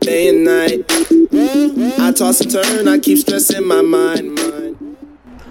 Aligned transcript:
Day 0.00 0.28
and 0.28 0.44
night. 0.44 0.84
I 1.98 2.12
toss 2.12 2.40
and 2.40 2.50
turn, 2.50 2.88
I 2.88 2.98
keep 2.98 3.18
stressing 3.18 3.66
my 3.66 3.82
mind. 3.82 4.38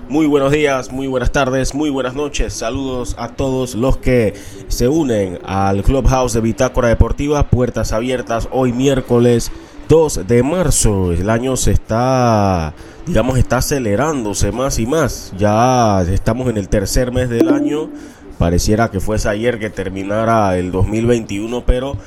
Muy 0.10 0.28
buenos 0.28 0.52
días, 0.52 0.92
muy 0.92 1.08
buenas 1.08 1.32
tardes, 1.32 1.74
muy 1.74 1.90
buenas 1.90 2.16
noches. 2.16 2.54
Saludos 2.54 3.16
a 3.18 3.30
todos 3.30 3.76
los 3.76 3.98
que 3.98 4.36
se 4.68 4.88
unen 4.88 5.40
al 5.44 5.84
Clubhouse 5.84 6.34
de 6.34 6.42
Bitácora 6.42 6.90
Deportiva. 6.90 7.50
Puertas 7.50 7.92
abiertas 7.92 8.48
hoy 8.52 8.72
miércoles 8.72 9.52
2 9.90 10.28
de 10.28 10.44
marzo. 10.44 11.12
El 11.12 11.30
año 11.30 11.58
se 11.58 11.72
está, 11.72 12.74
digamos, 13.06 13.38
está 13.38 13.58
acelerándose 13.58 14.52
más 14.52 14.80
y 14.80 14.86
más. 14.86 15.34
Ya 15.38 16.04
estamos 16.04 16.50
en 16.50 16.58
el 16.58 16.70
tercer 16.70 17.12
mes 17.12 17.30
del 17.30 17.50
año. 17.50 17.90
Pareciera 18.38 18.92
que 18.92 19.00
fuese 19.00 19.30
ayer 19.30 19.60
que 19.60 19.70
terminara 19.70 20.58
el 20.58 20.72
2021, 20.72 21.64
pero 21.66 21.98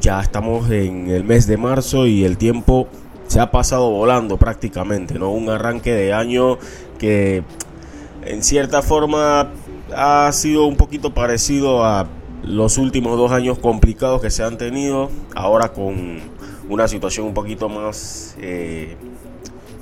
ya 0.00 0.20
estamos 0.20 0.70
en 0.70 1.08
el 1.08 1.24
mes 1.24 1.46
de 1.46 1.56
marzo 1.56 2.06
y 2.06 2.24
el 2.24 2.38
tiempo 2.38 2.88
se 3.28 3.38
ha 3.38 3.50
pasado 3.52 3.90
volando 3.90 4.36
prácticamente, 4.36 5.18
¿no? 5.18 5.30
Un 5.30 5.48
arranque 5.48 5.92
de 5.92 6.12
año 6.12 6.58
que 6.98 7.44
en 8.24 8.42
cierta 8.42 8.82
forma 8.82 9.50
ha 9.94 10.30
sido 10.32 10.66
un 10.66 10.76
poquito 10.76 11.14
parecido 11.14 11.84
a 11.84 12.08
los 12.42 12.78
últimos 12.78 13.16
dos 13.16 13.32
años 13.32 13.58
complicados 13.58 14.20
que 14.20 14.30
se 14.30 14.42
han 14.42 14.58
tenido, 14.58 15.10
ahora 15.34 15.72
con 15.72 16.18
una 16.68 16.88
situación 16.88 17.26
un 17.26 17.34
poquito 17.34 17.68
más 17.68 18.34
eh, 18.40 18.96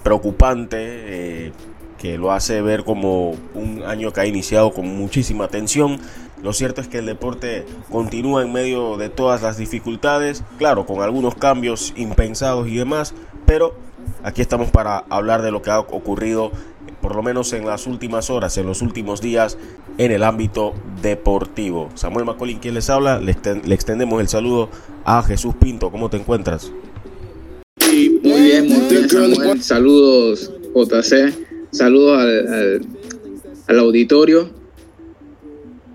preocupante, 0.02 0.77
eh, 0.78 1.52
que 1.98 2.16
lo 2.16 2.32
hace 2.32 2.62
ver 2.62 2.84
como 2.84 3.34
un 3.54 3.82
año 3.86 4.12
que 4.12 4.20
ha 4.20 4.26
iniciado 4.26 4.72
con 4.72 4.86
muchísima 4.96 5.48
tensión. 5.48 5.98
Lo 6.42 6.52
cierto 6.52 6.80
es 6.80 6.88
que 6.88 6.98
el 6.98 7.06
deporte 7.06 7.66
continúa 7.90 8.42
en 8.42 8.52
medio 8.52 8.96
de 8.96 9.08
todas 9.08 9.42
las 9.42 9.58
dificultades, 9.58 10.44
claro, 10.56 10.86
con 10.86 11.02
algunos 11.02 11.34
cambios 11.34 11.92
impensados 11.96 12.68
y 12.68 12.77
demás, 12.77 13.12
pero 13.44 13.74
aquí 14.22 14.40
estamos 14.40 14.70
para 14.70 15.05
hablar 15.10 15.42
de 15.42 15.50
lo 15.50 15.62
que 15.62 15.70
ha 15.70 15.80
ocurrido 15.80 16.52
por 17.00 17.14
lo 17.14 17.22
menos 17.22 17.52
en 17.52 17.66
las 17.66 17.86
últimas 17.86 18.30
horas, 18.30 18.56
en 18.58 18.66
los 18.66 18.83
últimos 18.83 19.20
días, 19.20 19.56
en 19.98 20.12
el 20.12 20.22
ámbito 20.22 20.74
deportivo. 21.02 21.90
Samuel 21.94 22.24
Macolín, 22.24 22.58
quien 22.58 22.74
les 22.74 22.90
habla, 22.90 23.20
le, 23.20 23.33
extendemos 23.72 24.20
el 24.20 24.28
saludo 24.28 24.68
a 25.05 25.22
Jesús 25.22 25.55
Pinto. 25.58 25.90
¿Cómo 25.90 26.10
te 26.10 26.16
encuentras? 26.16 26.72
Muy 27.80 28.42
bien, 28.42 28.68
muy 28.68 28.80
bien, 28.88 29.08
Samuel. 29.08 29.62
Saludos, 29.62 30.52
JC. 30.74 31.47
Saludos 31.70 32.19
al, 32.19 32.80
al, 33.66 33.78
auditorio. 33.78 34.48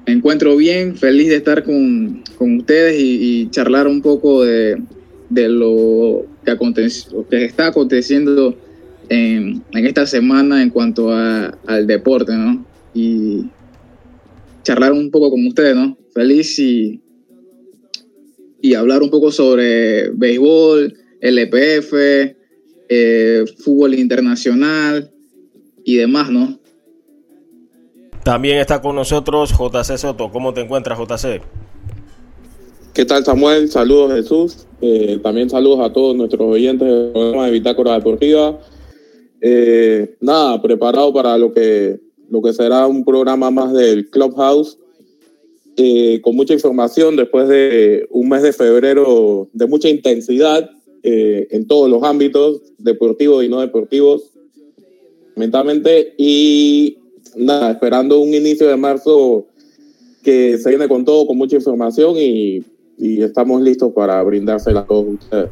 Me 0.06 0.14
encuentro 0.14 0.56
bien, 0.56 0.96
feliz 0.96 1.30
de 1.30 1.38
estar 1.38 1.64
con, 1.64 2.24
con 2.38 2.58
ustedes 2.58 2.96
y, 3.00 3.50
charlar 3.50 3.88
un 3.88 4.02
poco 4.02 4.44
de, 4.44 4.82
de 5.30 5.50
lo 5.50 6.26
que, 6.46 6.58
que 7.30 7.46
está 7.46 7.68
aconteciendo 7.68 8.56
en, 9.10 9.64
en, 9.74 9.86
esta 9.86 10.06
semana 10.06 10.62
en 10.62 10.70
cuanto 10.70 11.12
a, 11.12 11.58
al 11.66 11.88
deporte, 11.88 12.34
¿no? 12.34 12.66
Y 12.94 13.46
charlar 14.64 14.92
un 14.92 15.10
poco 15.10 15.32
con 15.32 15.46
ustedes, 15.48 15.76
¿no? 15.76 15.98
Feliz 16.14 16.60
y, 16.60 17.02
y 18.62 18.76
hablar 18.76 19.02
un 19.02 19.10
poco 19.10 19.32
sobre 19.32 20.10
béisbol, 20.12 20.94
LPF, 21.20 21.94
eh, 22.90 23.44
fútbol 23.58 23.96
internacional 23.96 25.13
y 25.84 25.96
demás, 25.96 26.30
¿no? 26.30 26.60
También 28.24 28.58
está 28.58 28.82
con 28.82 28.96
nosotros 28.96 29.52
JC 29.52 29.98
Soto. 29.98 30.32
¿Cómo 30.32 30.54
te 30.54 30.62
encuentras, 30.62 30.98
JC? 30.98 31.42
¿Qué 32.94 33.06
tal, 33.06 33.26
Samuel? 33.26 33.70
Saludos, 33.70 34.14
Jesús. 34.14 34.68
Eh, 34.82 35.20
también 35.22 35.50
saludos 35.50 35.80
a 35.82 35.92
todos 35.92 36.16
nuestros 36.16 36.42
oyentes 36.42 36.88
del 36.88 37.12
programa 37.12 37.48
de 37.48 37.52
Bitácora 37.52 37.94
Deportiva. 37.94 38.60
Eh, 39.42 40.16
nada, 40.22 40.62
preparado 40.62 41.12
para 41.12 41.38
lo 41.38 41.52
que, 41.52 42.00
lo 42.30 42.42
que 42.42 42.54
será 42.54 42.88
un 42.88 43.04
programa 43.04 43.52
más 43.52 43.74
del 43.74 44.10
Clubhouse, 44.10 44.78
eh, 45.76 46.22
con 46.22 46.36
mucha 46.36 46.54
información 46.54 47.16
después 47.16 47.50
de 47.50 48.08
un 48.12 48.30
mes 48.30 48.44
de 48.44 48.54
febrero 48.54 49.50
de 49.54 49.66
mucha 49.66 49.90
intensidad 49.90 50.70
eh, 51.02 51.48
en 51.50 51.68
todos 51.68 51.90
los 51.90 52.04
ámbitos, 52.04 52.62
deportivos 52.78 53.44
y 53.44 53.50
no 53.50 53.60
deportivos, 53.60 54.33
mentalmente, 55.36 56.14
y 56.18 56.98
nada, 57.36 57.72
esperando 57.72 58.20
un 58.20 58.34
inicio 58.34 58.68
de 58.68 58.78
marzo 58.78 59.48
que 60.24 60.58
se 60.58 60.70
viene 60.70 60.88
con 60.88 61.04
todo, 61.04 61.28
con 61.28 61.38
mucha 61.38 61.56
información 61.56 62.16
y, 62.18 62.64
y 62.98 63.22
estamos 63.22 63.62
listos 63.62 63.92
para 63.94 64.22
brindársela 64.24 64.82
a 64.82 64.86
todos 64.86 65.06
ustedes. 65.08 65.50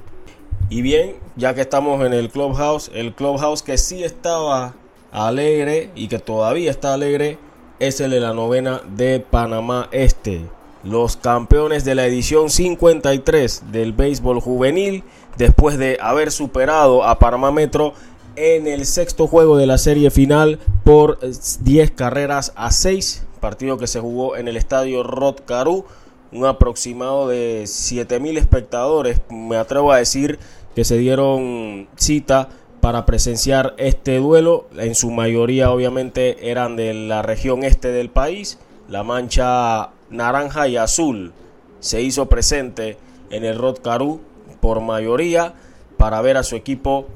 Y 0.70 0.82
bien, 0.82 1.16
ya 1.36 1.54
que 1.54 1.62
estamos 1.62 2.06
en 2.06 2.14
el 2.14 2.30
Clubhouse, 2.30 2.90
el 2.94 3.14
Clubhouse 3.14 3.62
que 3.62 3.78
sí 3.78 4.04
estaba 4.04 4.76
alegre 5.12 5.90
y 5.96 6.08
que 6.08 6.20
todavía 6.20 6.72
está 6.72 6.94
alegre 6.94 7.38
es 7.80 8.00
el 8.00 8.12
de 8.12 8.20
la 8.20 8.34
novena 8.34 8.82
de 8.96 9.20
Panamá 9.20 9.90
Este. 9.92 10.42
Los 10.84 11.18
campeones 11.18 11.84
de 11.84 11.96
la 11.96 12.06
edición 12.08 12.50
53 12.50 13.72
del 13.72 13.94
béisbol 13.94 14.40
juvenil, 14.40 15.04
después 15.38 15.78
de 15.78 15.98
haber 16.00 16.32
superado 16.32 17.04
a 17.04 17.20
Panamá 17.20 17.52
Metro 17.52 17.94
en 18.36 18.68
el 18.68 18.86
sexto 18.86 19.28
juego 19.28 19.58
de 19.58 19.68
la 19.68 19.78
serie 19.78 20.12
final 20.12 20.60
por 20.84 21.20
10 21.20 21.92
carreras 21.92 22.54
a 22.56 22.72
6, 22.72 23.26
partido 23.40 23.78
que 23.78 23.88
se 23.88 24.00
jugó 24.00 24.36
en 24.38 24.48
el 24.48 24.58
estadio 24.58 25.04
Rod 25.04 25.38
Caru, 25.46 25.86
un 26.32 26.46
aproximado 26.46 27.28
de 27.28 27.64
7000 27.68 28.38
espectadores, 28.38 29.22
me 29.30 29.58
atrevo 29.58 29.92
a 29.92 29.98
decir 29.98 30.40
que 30.76 30.86
se 30.86 30.98
dieron 30.98 31.88
cita 31.98 32.50
para 32.80 33.06
presenciar 33.06 33.76
este 33.78 34.18
duelo. 34.18 34.68
En 34.78 34.96
su 34.96 35.12
mayoría 35.12 35.72
obviamente 35.72 36.50
eran 36.50 36.76
de 36.76 36.94
la 36.94 37.22
región 37.22 37.64
este 37.64 37.92
del 37.92 38.10
país. 38.10 38.58
La 38.88 39.04
mancha 39.04 39.92
naranja 40.10 40.68
y 40.68 40.78
azul 40.78 41.34
se 41.80 42.02
hizo 42.02 42.28
presente 42.28 42.98
en 43.30 43.44
el 43.44 43.58
Rod 43.58 43.80
Caru 43.80 44.22
por 44.60 44.82
mayoría 44.82 45.54
para 45.98 46.22
ver 46.22 46.38
a 46.38 46.44
su 46.44 46.56
equipo 46.56 47.08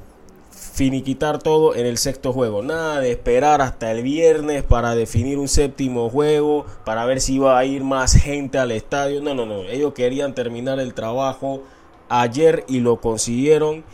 finiquitar 0.75 1.39
todo 1.39 1.73
en 1.73 1.85
el 1.85 1.97
sexto 1.97 2.33
juego. 2.33 2.61
Nada 2.61 2.99
de 2.99 3.09
esperar 3.11 3.61
hasta 3.61 3.91
el 3.93 4.03
viernes 4.03 4.61
para 4.63 4.93
definir 4.93 5.37
un 5.37 5.47
séptimo 5.47 6.09
juego, 6.09 6.65
para 6.83 7.05
ver 7.05 7.21
si 7.21 7.35
iba 7.35 7.57
a 7.57 7.63
ir 7.63 7.85
más 7.85 8.13
gente 8.13 8.57
al 8.57 8.71
estadio. 8.71 9.21
No, 9.21 9.33
no, 9.33 9.45
no. 9.45 9.61
Ellos 9.63 9.93
querían 9.93 10.35
terminar 10.35 10.81
el 10.81 10.93
trabajo 10.93 11.63
ayer 12.09 12.65
y 12.67 12.81
lo 12.81 12.99
consiguieron 12.99 13.85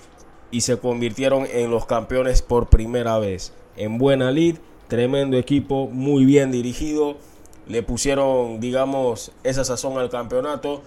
y 0.49 0.61
se 0.61 0.79
convirtieron 0.79 1.45
en 1.53 1.69
los 1.69 1.85
campeones 1.85 2.41
por 2.41 2.67
primera 2.67 3.19
vez. 3.19 3.53
En 3.77 3.99
buena 3.99 4.31
lid, 4.31 4.57
tremendo 4.87 5.37
equipo, 5.37 5.87
muy 5.87 6.25
bien 6.25 6.51
dirigido. 6.51 7.15
Le 7.67 7.83
pusieron, 7.83 8.59
digamos, 8.59 9.31
esa 9.43 9.63
sazón 9.63 9.99
al 9.99 10.09
campeonato. 10.09 10.81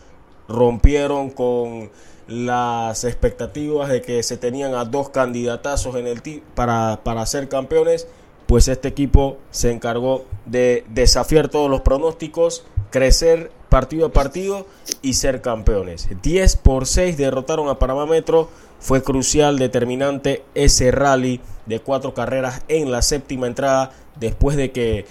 Rompieron 0.48 1.30
con 1.30 1.90
las 2.26 3.04
expectativas 3.04 3.88
de 3.88 4.02
que 4.02 4.22
se 4.22 4.36
tenían 4.36 4.74
a 4.74 4.84
dos 4.84 5.10
candidatazos 5.10 5.96
en 5.96 6.06
el 6.06 6.22
para, 6.54 7.00
para 7.02 7.26
ser 7.26 7.48
campeones. 7.48 8.06
Pues 8.46 8.68
este 8.68 8.88
equipo 8.88 9.38
se 9.50 9.70
encargó 9.70 10.24
de 10.44 10.84
desafiar 10.90 11.48
todos 11.48 11.70
los 11.70 11.80
pronósticos, 11.80 12.66
crecer 12.90 13.50
partido 13.70 14.06
a 14.06 14.12
partido 14.12 14.66
y 15.02 15.14
ser 15.14 15.40
campeones. 15.40 16.08
10 16.22 16.56
por 16.56 16.86
6 16.86 17.16
derrotaron 17.16 17.68
a 17.68 17.78
Panamá 17.78 18.06
Metro. 18.06 18.48
Fue 18.78 19.02
crucial, 19.02 19.58
determinante 19.58 20.44
ese 20.54 20.90
rally 20.90 21.40
de 21.66 21.80
cuatro 21.80 22.12
carreras 22.12 22.62
en 22.68 22.92
la 22.92 23.00
séptima 23.00 23.46
entrada 23.46 23.92
después 24.16 24.56
de 24.56 24.72
que 24.72 25.06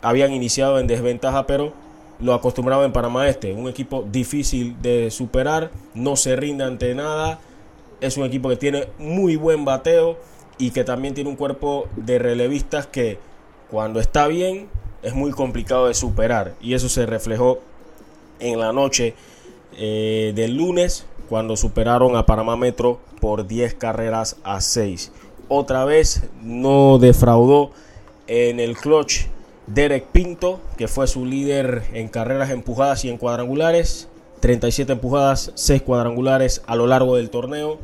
habían 0.00 0.32
iniciado 0.32 0.80
en 0.80 0.86
desventaja, 0.86 1.46
pero 1.46 1.74
lo 2.22 2.34
acostumbraba 2.34 2.84
en 2.84 2.92
Panamá 2.92 3.28
Este. 3.28 3.52
Un 3.52 3.68
equipo 3.68 4.06
difícil 4.10 4.80
de 4.80 5.10
superar, 5.10 5.70
no 5.94 6.16
se 6.16 6.36
rinde 6.36 6.64
ante 6.64 6.94
nada. 6.94 7.40
Es 8.00 8.16
un 8.16 8.24
equipo 8.24 8.48
que 8.48 8.56
tiene 8.56 8.88
muy 8.98 9.36
buen 9.36 9.64
bateo 9.64 10.18
y 10.58 10.70
que 10.70 10.84
también 10.84 11.14
tiene 11.14 11.28
un 11.28 11.36
cuerpo 11.36 11.88
de 11.96 12.18
relevistas 12.18 12.86
que 12.86 13.18
cuando 13.70 14.00
está 14.00 14.28
bien 14.28 14.68
es 15.02 15.14
muy 15.14 15.32
complicado 15.32 15.88
de 15.88 15.94
superar. 15.94 16.54
Y 16.60 16.74
eso 16.74 16.88
se 16.88 17.06
reflejó 17.06 17.58
en 18.38 18.58
la 18.58 18.72
noche 18.72 19.14
eh, 19.76 20.32
del 20.34 20.56
lunes 20.56 21.06
cuando 21.28 21.56
superaron 21.56 22.16
a 22.16 22.26
Panamá 22.26 22.56
Metro 22.56 23.00
por 23.20 23.46
10 23.46 23.74
carreras 23.74 24.36
a 24.44 24.60
6. 24.60 25.12
Otra 25.48 25.84
vez 25.84 26.22
no 26.42 26.98
defraudó 26.98 27.70
en 28.26 28.60
el 28.60 28.76
clutch 28.76 29.26
Derek 29.74 30.04
Pinto, 30.08 30.60
que 30.76 30.86
fue 30.86 31.06
su 31.06 31.24
líder 31.24 31.84
en 31.94 32.08
carreras 32.08 32.50
empujadas 32.50 33.04
y 33.04 33.08
en 33.08 33.16
cuadrangulares. 33.16 34.08
37 34.40 34.92
empujadas, 34.92 35.52
6 35.54 35.82
cuadrangulares 35.82 36.62
a 36.66 36.76
lo 36.76 36.86
largo 36.86 37.16
del 37.16 37.30
torneo. 37.30 37.78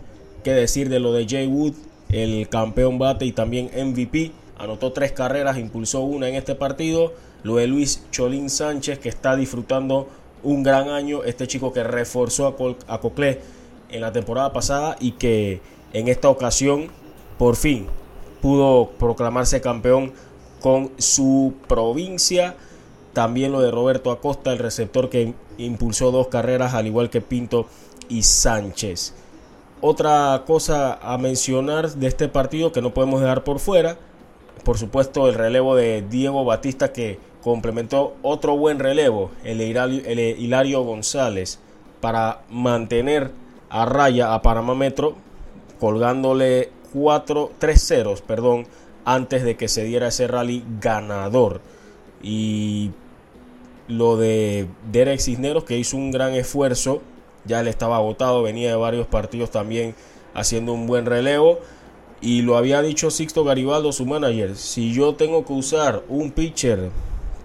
Qué 0.45 0.53
decir 0.53 0.91
de 0.91 1.01
lo 1.01 1.13
de 1.13 1.27
Jay 1.27 1.47
Wood, 1.47 1.75
el 2.11 2.49
campeón 2.49 2.99
bate 2.99 3.25
y 3.25 3.33
también 3.33 3.71
MVP. 3.75 4.33
Anotó 4.59 4.93
3 4.93 5.13
carreras, 5.13 5.57
impulsó 5.57 6.01
una 6.01 6.29
en 6.29 6.35
este 6.35 6.55
partido. 6.55 7.15
Lo 7.43 7.57
de 7.57 7.69
Luis 7.69 8.05
Cholín 8.11 8.51
Sánchez, 8.51 8.99
que 8.99 9.09
está 9.09 9.37
disfrutando 9.37 10.09
un 10.43 10.63
gran 10.63 10.91
año 10.91 11.25
este 11.25 11.47
chico 11.47 11.73
que 11.73 11.85
reforzó 11.85 12.47
a, 12.47 12.95
a 12.95 13.01
Coclé 13.01 13.41
en 13.89 14.01
la 14.03 14.13
temporada 14.13 14.53
pasada 14.53 14.97
y 15.01 15.13
que 15.13 15.61
en 15.93 16.09
esta 16.09 16.29
ocasión 16.29 16.89
por 17.39 17.57
fin 17.57 17.87
pudo 18.43 18.91
proclamarse 18.99 19.61
campeón 19.61 20.13
con 20.61 20.91
su 20.99 21.55
provincia. 21.67 22.55
También 23.13 23.53
lo 23.53 23.61
de 23.61 23.71
Roberto 23.71 24.11
Acosta, 24.11 24.53
el 24.53 24.59
receptor 24.59 25.09
que 25.11 25.35
impulsó 25.57 26.11
dos 26.11 26.29
carreras, 26.29 26.75
al 26.75 26.87
igual 26.87 27.11
que 27.11 27.21
Pinto 27.21 27.67
y 28.09 28.23
Sánchez. 28.23 29.15
Otra 29.81 30.43
cosa 30.47 30.95
a 30.95 31.19
mencionar 31.19 31.91
de 31.91 32.07
este 32.09 32.29
partido 32.29 32.73
que 32.73 32.83
no 32.83 32.93
podemos 32.93 33.21
dejar 33.21 33.45
por 33.45 33.61
fuera, 33.61 33.97
por 34.65 34.77
supuesto 34.77 35.29
el 35.29 35.35
relevo 35.35 35.77
de 35.77 36.03
Diego 36.03 36.45
Batista 36.45 36.93
que 36.93 37.19
complementó 37.43 38.17
otro 38.23 38.57
buen 38.57 38.81
relevo, 38.81 39.31
el 39.45 39.61
Hilario, 39.61 40.83
González, 40.83 41.61
para 42.01 42.43
mantener 42.51 43.31
a 43.71 43.85
raya 43.85 44.35
a 44.35 44.43
Panamá 44.43 44.75
Metro, 44.75 45.15
colgándole 45.79 46.71
4, 46.93 47.53
3 47.59 47.83
ceros, 47.83 48.21
perdón, 48.21 48.67
antes 49.09 49.43
de 49.43 49.57
que 49.57 49.69
se 49.69 49.85
diera 49.85 50.09
ese 50.09 50.27
rally 50.27 50.63
ganador. 50.81 51.63
Y 52.23 52.91
lo 53.89 54.19
de 54.19 54.69
Derek 54.93 55.19
Cisneros, 55.19 55.65
que 55.65 55.79
hizo 55.79 55.97
un 55.97 56.11
gran 56.11 56.35
esfuerzo, 56.35 57.01
ya 57.47 57.63
le 57.63 57.71
estaba 57.71 57.97
agotado, 57.97 58.43
venía 58.43 58.69
de 58.69 58.77
varios 58.77 59.07
partidos 59.07 59.51
también 59.51 59.95
haciendo 60.35 60.75
un 60.75 60.87
buen 60.87 61.07
relevo. 61.07 61.59
Y 62.21 62.43
lo 62.43 62.59
había 62.59 62.83
dicho 62.83 63.11
Sixto 63.11 63.45
Garibaldo, 63.45 63.93
su 63.93 64.05
manager, 64.05 64.57
si 64.57 64.93
yo 64.93 65.15
tengo 65.15 65.47
que 65.47 65.55
usar 65.55 66.03
un 66.11 66.31
pitcher 66.31 66.91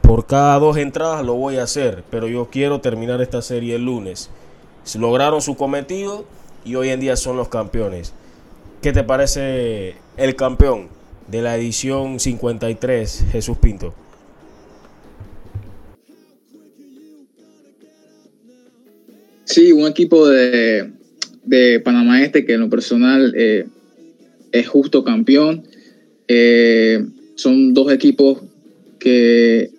por 0.02 0.26
cada 0.26 0.60
dos 0.60 0.76
entradas, 0.76 1.24
lo 1.24 1.36
voy 1.36 1.60
a 1.60 1.64
hacer, 1.64 2.04
pero 2.10 2.28
yo 2.28 2.50
quiero 2.50 2.82
terminar 2.82 3.22
esta 3.22 3.42
serie 3.42 3.76
el 3.76 3.86
lunes. 3.86 4.30
Lograron 4.96 5.42
su 5.42 5.56
cometido 5.56 6.26
y 6.66 6.76
hoy 6.76 6.90
en 6.90 7.00
día 7.00 7.16
son 7.16 7.38
los 7.38 7.48
campeones. 7.48 8.14
¿Qué 8.82 8.92
te 8.92 9.06
parece 9.06 9.96
el 10.18 10.36
campeón 10.36 10.90
de 11.28 11.42
la 11.42 11.58
edición 11.58 12.20
53, 12.20 13.26
Jesús 13.32 13.58
Pinto? 13.58 13.94
Sí, 19.46 19.72
un 19.72 19.88
equipo 19.88 20.28
de, 20.28 20.92
Panamá 21.84 22.24
Este 22.24 22.46
que 22.46 22.54
en 22.54 22.62
lo 22.62 22.70
personal 22.70 23.34
eh, 23.38 23.66
es 24.52 24.68
justo 24.68 25.04
campeón. 25.04 25.64
Eh, 26.28 27.06
son 27.36 27.74
dos 27.74 27.92
equipos 27.92 28.42
que 29.00 29.70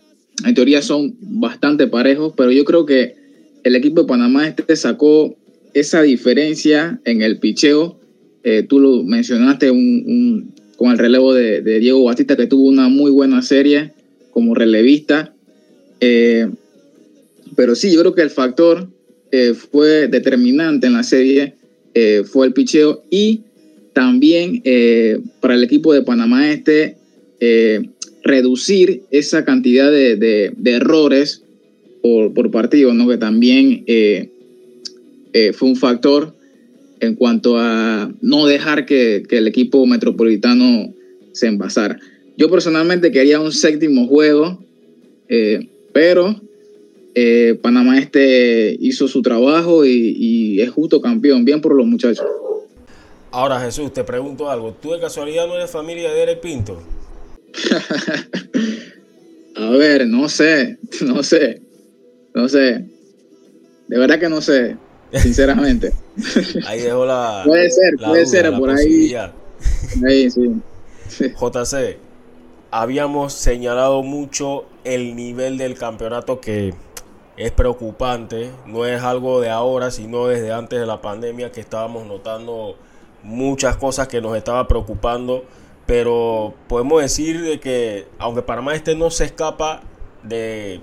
en 0.44 0.54
teoría 0.54 0.82
son 0.82 1.16
bastante 1.20 1.86
parejos, 1.86 2.34
pero 2.36 2.52
yo 2.52 2.64
creo 2.64 2.84
que 2.84 3.16
el 3.64 3.74
equipo 3.74 4.02
de 4.02 4.08
Panamá 4.08 4.46
Este 4.46 4.76
sacó 4.76 5.34
esa 5.72 6.02
diferencia 6.02 7.00
en 7.04 7.22
el 7.22 7.38
picheo 7.38 7.98
eh, 8.44 8.62
tú 8.62 8.78
lo 8.78 9.02
mencionaste 9.02 9.70
un, 9.70 10.52
con 10.76 10.90
el 10.90 10.98
relevo 10.98 11.34
de, 11.34 11.60
Diego 11.62 12.04
Batista, 12.04 12.36
que 12.36 12.46
tuvo 12.46 12.68
una 12.68 12.88
muy 12.88 13.10
buena 13.10 13.42
serie 13.42 13.92
como 14.30 14.54
relevista. 14.54 15.34
Eh, 16.00 16.48
pero 17.56 17.74
sí, 17.74 17.92
yo 17.92 18.00
creo 18.00 18.14
que 18.14 18.22
el 18.22 18.30
factor 18.30 18.88
eh, 19.30 19.54
fue 19.54 20.08
determinante 20.08 20.86
en 20.86 20.94
la 20.94 21.02
serie, 21.02 21.54
fue 22.24 22.46
el 22.46 22.52
picheo 22.52 23.04
y 23.08 23.42
también 23.92 24.60
para 25.38 25.54
el 25.54 25.62
equipo 25.62 25.92
de 25.94 26.02
Panamá 26.02 26.50
Este 26.50 26.96
reducir 28.24 29.02
esa 29.12 29.44
cantidad 29.44 29.92
de, 29.92 30.52
errores 30.64 31.44
por, 32.02 32.34
por, 32.34 32.50
partido, 32.50 32.92
¿no? 32.94 33.06
que 33.08 33.16
también 33.16 33.84
fue 35.52 35.68
un 35.68 35.76
factor 35.76 36.33
en 37.04 37.14
cuanto 37.14 37.58
a 37.58 38.10
no 38.20 38.46
dejar 38.46 38.86
que, 38.86 39.22
el 39.28 39.46
equipo 39.46 39.84
metropolitano 39.86 40.92
se 41.32 41.46
envasara. 41.46 41.98
Yo 42.36 42.50
personalmente 42.50 43.12
quería 43.12 43.40
un 43.40 43.52
séptimo 43.52 44.06
juego, 44.06 44.64
eh, 45.28 45.68
pero 45.92 46.40
eh, 47.14 47.58
Panamá 47.62 47.98
este 47.98 48.76
hizo 48.80 49.08
su 49.08 49.22
trabajo 49.22 49.84
y, 49.84 50.60
es 50.60 50.70
justo 50.70 51.00
campeón. 51.00 51.44
Bien 51.44 51.60
por 51.60 51.74
los 51.74 51.86
muchachos. 51.86 52.26
Ahora 53.30 53.60
Jesús, 53.60 53.92
te 53.92 54.04
pregunto 54.04 54.50
algo. 54.50 54.76
¿Tú 54.80 54.92
de 54.92 55.00
casualidad 55.00 55.46
no 55.46 55.56
eres 55.56 55.70
familia 55.70 56.10
de 56.10 56.18
Derek 56.18 56.40
Pinto? 56.40 56.80
a 59.56 59.70
ver, 59.70 60.06
no 60.06 60.28
sé, 60.28 60.78
no 61.04 61.22
sé, 61.22 61.60
no 62.34 62.48
sé. 62.48 62.84
De 63.88 63.98
verdad 63.98 64.18
que 64.18 64.28
no 64.28 64.40
sé 64.40 64.76
sinceramente. 65.20 65.92
Ahí 66.66 66.80
dejó 66.80 67.04
la. 67.04 67.42
Puede 67.44 67.70
ser, 67.70 67.94
puede 68.04 68.26
ser, 68.26 68.52
por 68.56 68.70
ahí. 68.70 69.14
Ahí, 70.06 70.30
sí. 70.30 70.60
JC, 71.40 71.98
habíamos 72.70 73.32
señalado 73.32 74.02
mucho 74.02 74.64
el 74.84 75.16
nivel 75.16 75.58
del 75.58 75.76
campeonato 75.76 76.40
que 76.40 76.74
es 77.36 77.52
preocupante. 77.52 78.50
No 78.66 78.86
es 78.86 79.02
algo 79.02 79.40
de 79.40 79.50
ahora, 79.50 79.90
sino 79.90 80.26
desde 80.26 80.52
antes 80.52 80.78
de 80.78 80.86
la 80.86 81.00
pandemia 81.00 81.50
que 81.52 81.60
estábamos 81.60 82.06
notando 82.06 82.76
muchas 83.22 83.76
cosas 83.76 84.08
que 84.08 84.20
nos 84.20 84.36
estaba 84.36 84.68
preocupando. 84.68 85.44
Pero 85.86 86.54
podemos 86.68 87.02
decir 87.02 87.42
de 87.42 87.60
que, 87.60 88.06
aunque 88.18 88.42
Panamá 88.42 88.74
este 88.74 88.94
no 88.94 89.10
se 89.10 89.26
escapa 89.26 89.82
de 90.22 90.80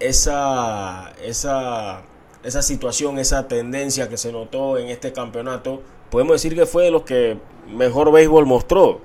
esa, 0.00 1.12
esa 1.22 2.02
esa 2.46 2.62
situación, 2.62 3.18
esa 3.18 3.48
tendencia 3.48 4.08
que 4.08 4.16
se 4.16 4.30
notó 4.30 4.78
en 4.78 4.86
este 4.86 5.12
campeonato, 5.12 5.82
podemos 6.10 6.34
decir 6.34 6.54
que 6.54 6.64
fue 6.64 6.84
de 6.84 6.92
los 6.92 7.02
que 7.02 7.36
mejor 7.76 8.12
béisbol 8.12 8.46
mostró. 8.46 9.00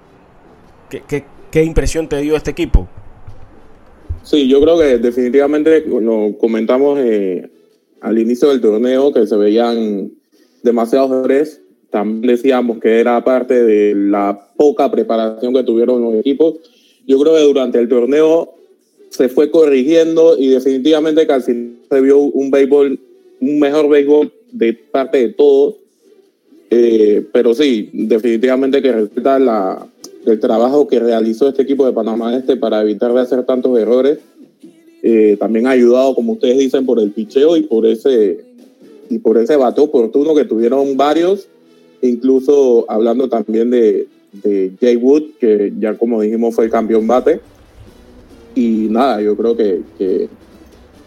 ¿Qué, 0.89 1.63
impresión 1.63 2.07
te 2.07 2.17
dio 2.17 2.35
este 2.35 2.51
equipo? 2.51 2.87
Sí, 4.23 4.47
yo 4.47 4.61
creo 4.61 4.77
que 4.77 4.99
definitivamente 4.99 5.83
lo 5.87 6.37
comentamos 6.37 6.99
eh, 6.99 7.49
al 8.01 8.19
inicio 8.19 8.49
del 8.49 8.61
torneo 8.61 9.11
que 9.11 9.25
se 9.25 9.35
veían 9.35 10.11
demasiados 10.61 11.09
errores. 11.09 11.61
También 11.89 12.35
decíamos 12.35 12.79
que 12.79 12.99
era 12.99 13.23
parte 13.23 13.63
de 13.63 13.95
la 13.95 14.49
poca 14.55 14.91
preparación 14.91 15.51
que 15.53 15.63
tuvieron 15.63 15.99
los 16.01 16.13
equipos. 16.13 16.57
Yo 17.07 17.19
creo 17.19 17.33
que 17.33 17.41
durante 17.41 17.79
el 17.79 17.89
torneo 17.89 18.53
se 19.09 19.29
fue 19.29 19.49
corrigiendo 19.49 20.37
y 20.37 20.49
definitivamente 20.49 21.25
final 21.25 21.75
se 21.89 22.01
vio 22.01 22.19
un 22.19 22.51
béisbol 22.51 22.99
un 23.41 23.59
mejor 23.59 23.89
béisbol 23.89 24.31
de 24.51 24.73
parte 24.73 25.17
de 25.17 25.29
todos. 25.29 25.75
Eh, 26.69 27.25
pero 27.33 27.53
sí, 27.53 27.89
definitivamente 27.91 28.81
que 28.81 28.93
respeta 28.93 29.37
la, 29.39 29.85
el 30.25 30.39
trabajo 30.39 30.87
que 30.87 30.99
realizó 30.99 31.49
este 31.49 31.63
equipo 31.63 31.85
de 31.85 31.91
Panamá 31.91 32.35
Este 32.37 32.55
para 32.55 32.81
evitar 32.81 33.13
de 33.13 33.21
hacer 33.21 33.43
tantos 33.45 33.77
errores. 33.77 34.19
Eh, 35.03 35.35
también 35.39 35.67
ha 35.67 35.71
ayudado, 35.71 36.13
como 36.13 36.33
ustedes 36.33 36.59
dicen, 36.59 36.85
por 36.85 36.99
el 36.99 37.11
picheo 37.11 37.57
y 37.57 37.63
por 37.63 37.85
ese 37.85 38.45
y 39.09 39.17
por 39.17 39.37
ese 39.37 39.57
bate 39.57 39.81
oportuno 39.81 40.33
que 40.33 40.45
tuvieron 40.45 40.95
varios, 40.95 41.49
incluso 42.01 42.85
hablando 42.87 43.27
también 43.27 43.69
de, 43.69 44.07
de 44.31 44.71
Jay 44.79 44.95
Wood, 44.95 45.23
que 45.37 45.73
ya 45.77 45.97
como 45.97 46.21
dijimos 46.21 46.55
fue 46.55 46.65
el 46.65 46.71
campeón 46.71 47.07
bate. 47.07 47.41
Y 48.55 48.87
nada, 48.89 49.21
yo 49.21 49.35
creo 49.35 49.57
que, 49.57 49.81
que 49.97 50.29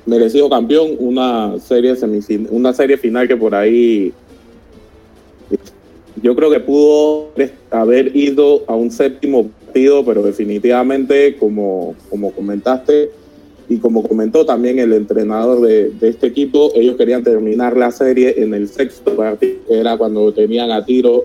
merecido 0.07 0.49
campeón, 0.51 0.97
una 0.99 1.59
serie 1.61 1.95
una 2.51 2.73
serie 2.73 2.97
final 2.97 3.27
que 3.27 3.37
por 3.37 3.55
ahí 3.55 4.13
yo 6.23 6.35
creo 6.35 6.51
que 6.51 6.61
pudo 6.61 7.31
haber 7.71 8.17
ido 8.17 8.63
a 8.67 8.75
un 8.75 8.91
séptimo 8.91 9.51
partido, 9.67 10.05
pero 10.05 10.23
definitivamente, 10.23 11.37
como, 11.37 11.95
como 12.09 12.33
comentaste 12.33 13.11
y 13.69 13.79
como 13.79 14.07
comentó 14.07 14.45
también 14.45 14.79
el 14.79 14.93
entrenador 14.93 15.61
de, 15.61 15.93
este 16.03 16.27
equipo, 16.27 16.71
ellos 16.75 16.97
querían 16.97 17.23
terminar 17.25 17.77
la 17.77 17.91
serie 17.91 18.43
en 18.43 18.55
el 18.55 18.69
sexto 18.69 19.17
partido, 19.17 19.59
que 19.69 19.79
era 19.79 19.97
cuando 19.97 20.33
tenían 20.33 20.71
a 20.71 20.85
tiro 20.85 21.25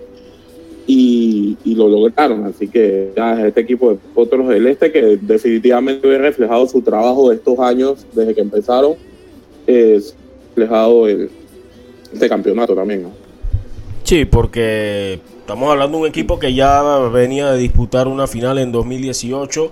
y, 0.92 1.74
lo 1.74 1.88
lograron. 1.88 2.44
Así 2.44 2.68
que 2.68 3.12
este 3.46 3.60
equipo 3.60 3.90
de 3.92 3.98
Potros 4.14 4.48
del 4.48 4.66
Este, 4.66 4.90
que 4.90 5.18
definitivamente 5.20 6.14
ha 6.14 6.18
reflejado 6.18 6.66
su 6.66 6.82
trabajo 6.82 7.30
de 7.30 7.36
estos 7.36 7.58
años 7.60 8.06
desde 8.12 8.34
que 8.34 8.40
empezaron, 8.40 8.94
es 9.66 10.14
reflejado 10.48 11.08
en 11.08 11.30
este 12.12 12.28
campeonato 12.28 12.74
también. 12.74 13.04
¿no? 13.04 13.10
Sí, 14.02 14.24
porque 14.24 15.20
estamos 15.40 15.70
hablando 15.70 15.98
de 15.98 16.02
un 16.02 16.08
equipo 16.08 16.38
que 16.38 16.54
ya 16.54 16.82
venía 17.12 17.52
de 17.52 17.58
disputar 17.58 18.08
una 18.08 18.26
final 18.26 18.58
en 18.58 18.72
2018. 18.72 19.70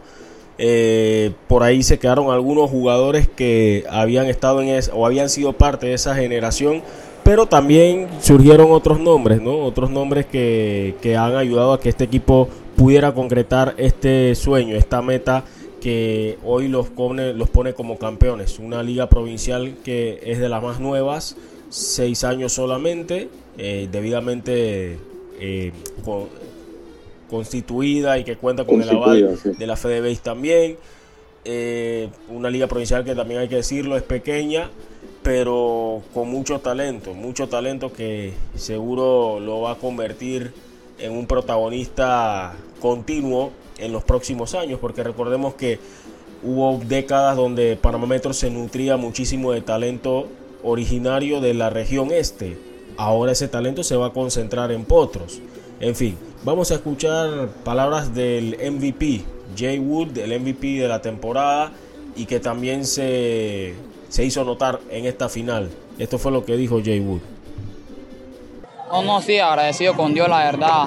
Eh, 0.60 1.32
por 1.46 1.62
ahí 1.62 1.82
se 1.84 1.98
quedaron 1.98 2.30
algunos 2.30 2.70
jugadores 2.70 3.28
que 3.28 3.84
habían 3.90 4.26
estado 4.26 4.60
en 4.60 4.80
o 4.92 5.06
habían 5.06 5.28
sido 5.28 5.52
parte 5.52 5.86
de 5.86 5.94
esa 5.94 6.16
generación 6.16 6.82
pero 7.28 7.44
también 7.44 8.08
surgieron 8.22 8.72
otros 8.72 8.98
nombres, 8.98 9.42
¿no? 9.42 9.58
Otros 9.58 9.90
nombres 9.90 10.24
que, 10.24 10.94
han 11.14 11.36
ayudado 11.36 11.74
a 11.74 11.78
que 11.78 11.90
este 11.90 12.04
equipo 12.04 12.48
pudiera 12.74 13.12
concretar 13.12 13.74
este 13.76 14.34
sueño, 14.34 14.74
esta 14.76 15.02
meta 15.02 15.44
que 15.82 16.38
hoy 16.42 16.68
los 16.68 16.88
pone, 16.88 17.34
los 17.34 17.50
pone 17.50 17.74
como 17.74 17.98
campeones. 17.98 18.58
Una 18.58 18.82
liga 18.82 19.10
provincial 19.10 19.74
que 19.84 20.20
es 20.24 20.38
de 20.38 20.48
las 20.48 20.62
más 20.62 20.80
nuevas, 20.80 21.36
seis 21.68 22.24
años 22.24 22.54
solamente, 22.54 23.28
eh, 23.58 23.90
debidamente 23.92 24.98
eh, 25.38 25.72
constituida 27.28 28.18
y 28.18 28.24
que 28.24 28.36
cuenta 28.36 28.64
con 28.64 28.80
el 28.80 28.88
aval 28.88 29.38
de 29.44 29.66
la 29.66 29.76
FedeBase 29.76 30.22
también. 30.22 30.78
Eh, 31.44 32.08
una 32.30 32.48
liga 32.48 32.68
provincial 32.68 33.04
que 33.04 33.14
también 33.14 33.40
hay 33.40 33.48
que 33.48 33.56
decirlo 33.56 33.98
es 33.98 34.02
pequeña, 34.02 34.70
pero 35.28 36.00
con 36.14 36.30
mucho 36.30 36.60
talento, 36.60 37.12
mucho 37.12 37.50
talento 37.50 37.92
que 37.92 38.32
seguro 38.54 39.40
lo 39.40 39.60
va 39.60 39.72
a 39.72 39.74
convertir 39.74 40.54
en 40.98 41.12
un 41.12 41.26
protagonista 41.26 42.56
continuo 42.80 43.50
en 43.76 43.92
los 43.92 44.04
próximos 44.04 44.54
años, 44.54 44.78
porque 44.80 45.04
recordemos 45.04 45.52
que 45.52 45.80
hubo 46.42 46.80
décadas 46.82 47.36
donde 47.36 47.76
Panamá 47.76 48.06
Metro 48.06 48.32
se 48.32 48.48
nutría 48.48 48.96
muchísimo 48.96 49.52
de 49.52 49.60
talento 49.60 50.28
originario 50.62 51.42
de 51.42 51.52
la 51.52 51.68
región 51.68 52.10
este. 52.10 52.56
Ahora 52.96 53.32
ese 53.32 53.48
talento 53.48 53.84
se 53.84 53.96
va 53.96 54.06
a 54.06 54.12
concentrar 54.14 54.72
en 54.72 54.86
Potros. 54.86 55.42
En 55.78 55.94
fin, 55.94 56.16
vamos 56.42 56.70
a 56.70 56.76
escuchar 56.76 57.50
palabras 57.64 58.14
del 58.14 58.56
MVP, 58.72 59.24
Jay 59.54 59.78
Wood, 59.78 60.16
el 60.16 60.40
MVP 60.40 60.80
de 60.80 60.88
la 60.88 61.02
temporada 61.02 61.70
y 62.16 62.24
que 62.24 62.40
también 62.40 62.86
se, 62.86 63.74
se 64.08 64.24
hizo 64.24 64.44
notar 64.44 64.80
en 64.90 65.06
esta 65.06 65.28
final. 65.28 65.70
Esto 65.98 66.18
fue 66.18 66.32
lo 66.32 66.44
que 66.44 66.56
dijo 66.56 66.80
Jay 66.84 67.00
Wood. 67.00 67.20
No, 68.90 69.02
no, 69.02 69.20
sí, 69.20 69.38
agradecido 69.38 69.94
con 69.94 70.14
Dios, 70.14 70.28
la 70.28 70.38
verdad. 70.38 70.86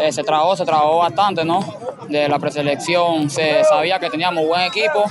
Eh, 0.00 0.12
se 0.12 0.22
trabajó, 0.22 0.54
se 0.54 0.64
trabajó 0.64 0.98
bastante, 0.98 1.44
¿no? 1.44 1.60
De 2.08 2.28
la 2.28 2.38
preselección, 2.38 3.30
se 3.30 3.64
sabía 3.64 3.98
que 3.98 4.10
teníamos 4.10 4.46
buen 4.46 4.62
equipo 4.62 5.04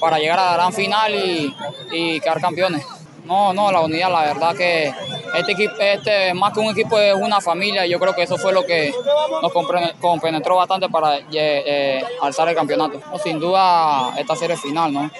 para 0.00 0.18
llegar 0.18 0.38
a 0.38 0.46
la 0.46 0.52
gran 0.54 0.72
final 0.72 1.14
y, 1.14 1.54
y 1.92 2.20
quedar 2.20 2.40
campeones. 2.40 2.84
No, 3.24 3.52
no, 3.52 3.70
la 3.70 3.80
unidad, 3.80 4.10
la 4.10 4.22
verdad 4.22 4.56
que 4.56 4.92
este 5.36 5.52
equipo, 5.52 5.74
este, 5.78 6.34
más 6.34 6.52
que 6.52 6.60
un 6.60 6.66
equipo 6.66 6.98
es 6.98 7.14
una 7.14 7.40
familia, 7.40 7.86
yo 7.86 7.98
creo 8.00 8.14
que 8.14 8.22
eso 8.22 8.36
fue 8.36 8.52
lo 8.52 8.64
que 8.64 8.92
nos 9.42 9.52
compenetró 10.00 10.56
bastante 10.56 10.88
para 10.88 11.18
eh, 11.18 11.22
eh, 11.32 12.04
alzar 12.20 12.48
el 12.48 12.54
campeonato. 12.54 13.00
sin 13.22 13.38
duda, 13.38 14.14
esta 14.18 14.34
serie 14.34 14.56
final, 14.56 14.92
¿no? 14.92 15.10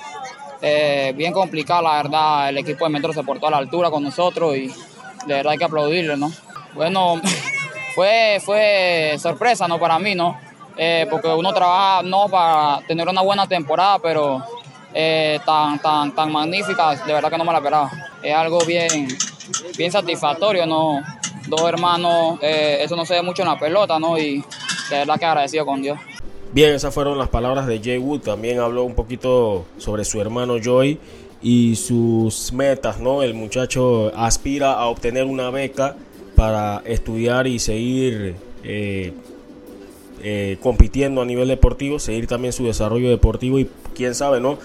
Eh, 0.62 1.12
bien 1.16 1.32
complicada, 1.32 1.82
la 1.82 1.96
verdad, 2.02 2.48
el 2.50 2.58
equipo 2.58 2.84
de 2.84 2.90
Metro 2.90 3.12
se 3.12 3.22
portó 3.22 3.46
a 3.46 3.50
la 3.50 3.56
altura 3.58 3.90
con 3.90 4.02
nosotros 4.02 4.56
y 4.56 4.66
de 4.66 5.34
verdad 5.34 5.52
hay 5.52 5.58
que 5.58 5.64
aplaudirle, 5.64 6.16
¿no? 6.16 6.30
Bueno, 6.74 7.20
fue, 7.94 8.40
fue 8.44 9.16
sorpresa, 9.18 9.66
¿no? 9.68 9.78
Para 9.78 9.98
mí, 9.98 10.14
¿no? 10.14 10.38
porque 11.10 11.28
uno 11.28 11.52
trabaja, 11.52 12.02
no 12.02 12.26
para 12.28 12.80
tener 12.86 13.06
una 13.06 13.20
buena 13.20 13.46
temporada, 13.46 13.98
pero 13.98 14.42
tan, 15.44 15.78
tan, 15.78 16.14
tan 16.14 16.32
magnífica, 16.32 16.94
de 16.94 17.12
verdad 17.12 17.28
que 17.28 17.36
no 17.36 17.44
me 17.44 17.52
la 17.52 17.58
esperaba. 17.58 17.90
Es 18.22 18.34
algo 18.34 18.60
bien, 18.64 19.08
bien 19.76 19.92
satisfactorio, 19.92 20.66
¿no? 20.66 21.02
Dos 21.46 21.62
hermanos, 21.68 22.38
eh, 22.42 22.78
eso 22.80 22.96
no 22.96 23.04
se 23.04 23.14
ve 23.14 23.22
mucho 23.22 23.42
en 23.42 23.48
la 23.48 23.58
pelota, 23.58 23.98
¿no? 23.98 24.18
Y 24.18 24.44
de 24.90 24.98
verdad 24.98 25.18
que 25.18 25.24
agradecido 25.24 25.64
con 25.66 25.82
Dios. 25.82 25.98
Bien, 26.52 26.74
esas 26.74 26.92
fueron 26.92 27.16
las 27.16 27.28
palabras 27.28 27.68
de 27.68 27.78
Jay 27.78 27.98
Wood. 27.98 28.22
También 28.22 28.58
habló 28.58 28.82
un 28.82 28.96
poquito 28.96 29.66
sobre 29.78 30.04
su 30.04 30.20
hermano 30.20 30.58
Joy 30.58 30.98
y 31.40 31.76
sus 31.76 32.52
metas, 32.52 32.98
¿no? 32.98 33.22
El 33.22 33.34
muchacho 33.34 34.12
aspira 34.16 34.72
a 34.72 34.86
obtener 34.86 35.26
una 35.26 35.50
beca 35.50 35.94
para 36.34 36.82
estudiar 36.86 37.46
y 37.46 37.60
seguir 37.60 38.34
eh, 38.64 39.12
eh, 40.24 40.58
compitiendo 40.60 41.22
a 41.22 41.24
nivel 41.24 41.46
deportivo, 41.46 42.00
seguir 42.00 42.26
también 42.26 42.52
su 42.52 42.64
desarrollo 42.64 43.10
deportivo 43.10 43.60
y 43.60 43.70
quién 43.94 44.16
sabe, 44.16 44.40
¿no? 44.40 44.58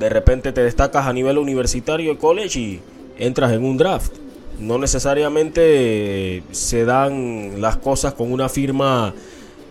De 0.00 0.08
repente 0.08 0.50
te 0.52 0.62
destacas 0.62 1.06
a 1.06 1.12
nivel 1.12 1.36
universitario 1.36 2.14
de 2.14 2.18
college 2.18 2.58
y 2.58 2.80
entras 3.18 3.52
en 3.52 3.66
un 3.66 3.76
draft. 3.76 4.14
No 4.58 4.78
necesariamente 4.78 6.42
se 6.52 6.86
dan 6.86 7.60
las 7.60 7.76
cosas 7.76 8.14
con 8.14 8.32
una 8.32 8.48
firma 8.48 9.12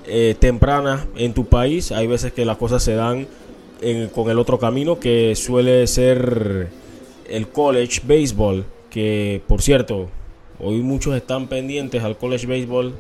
eh, 0.08 0.36
temprana 0.40 1.06
en 1.16 1.34
tu 1.34 1.46
país. 1.46 1.92
Hay 1.92 2.08
veces 2.08 2.34
que 2.34 2.46
las 2.46 2.58
cosas 2.58 2.84
se 2.84 2.96
dan 2.96 3.28
con 4.14 4.30
el 4.32 4.40
otro 4.40 4.58
camino 4.58 5.00
que 5.00 5.36
suele 5.36 5.86
ser 5.88 6.70
el 7.30 7.48
college 7.50 8.02
baseball. 8.04 8.66
Que 8.90 9.42
por 9.48 9.62
cierto, 9.62 10.10
hoy 10.60 10.82
muchos 10.82 11.16
están 11.16 11.48
pendientes 11.48 12.04
al 12.04 12.18
college 12.18 12.48
baseball 12.48 12.94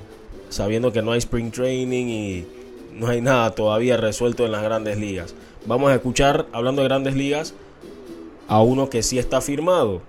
sabiendo 0.50 0.91
que 0.91 1.01
no 1.01 1.12
hay 1.12 1.19
spring 1.19 1.51
training 1.51 2.05
y 2.07 2.47
no 2.93 3.07
hay 3.07 3.21
nada 3.21 3.51
todavía 3.51 3.97
resuelto 3.97 4.45
en 4.45 4.51
las 4.51 4.63
grandes 4.63 4.97
ligas. 4.97 5.35
Vamos 5.65 5.91
a 5.91 5.95
escuchar, 5.95 6.45
hablando 6.51 6.81
de 6.81 6.88
grandes 6.88 7.15
ligas, 7.15 7.53
a 8.47 8.62
uno 8.62 8.89
que 8.89 9.03
sí 9.03 9.17
está 9.17 9.41
firmado. 9.41 10.01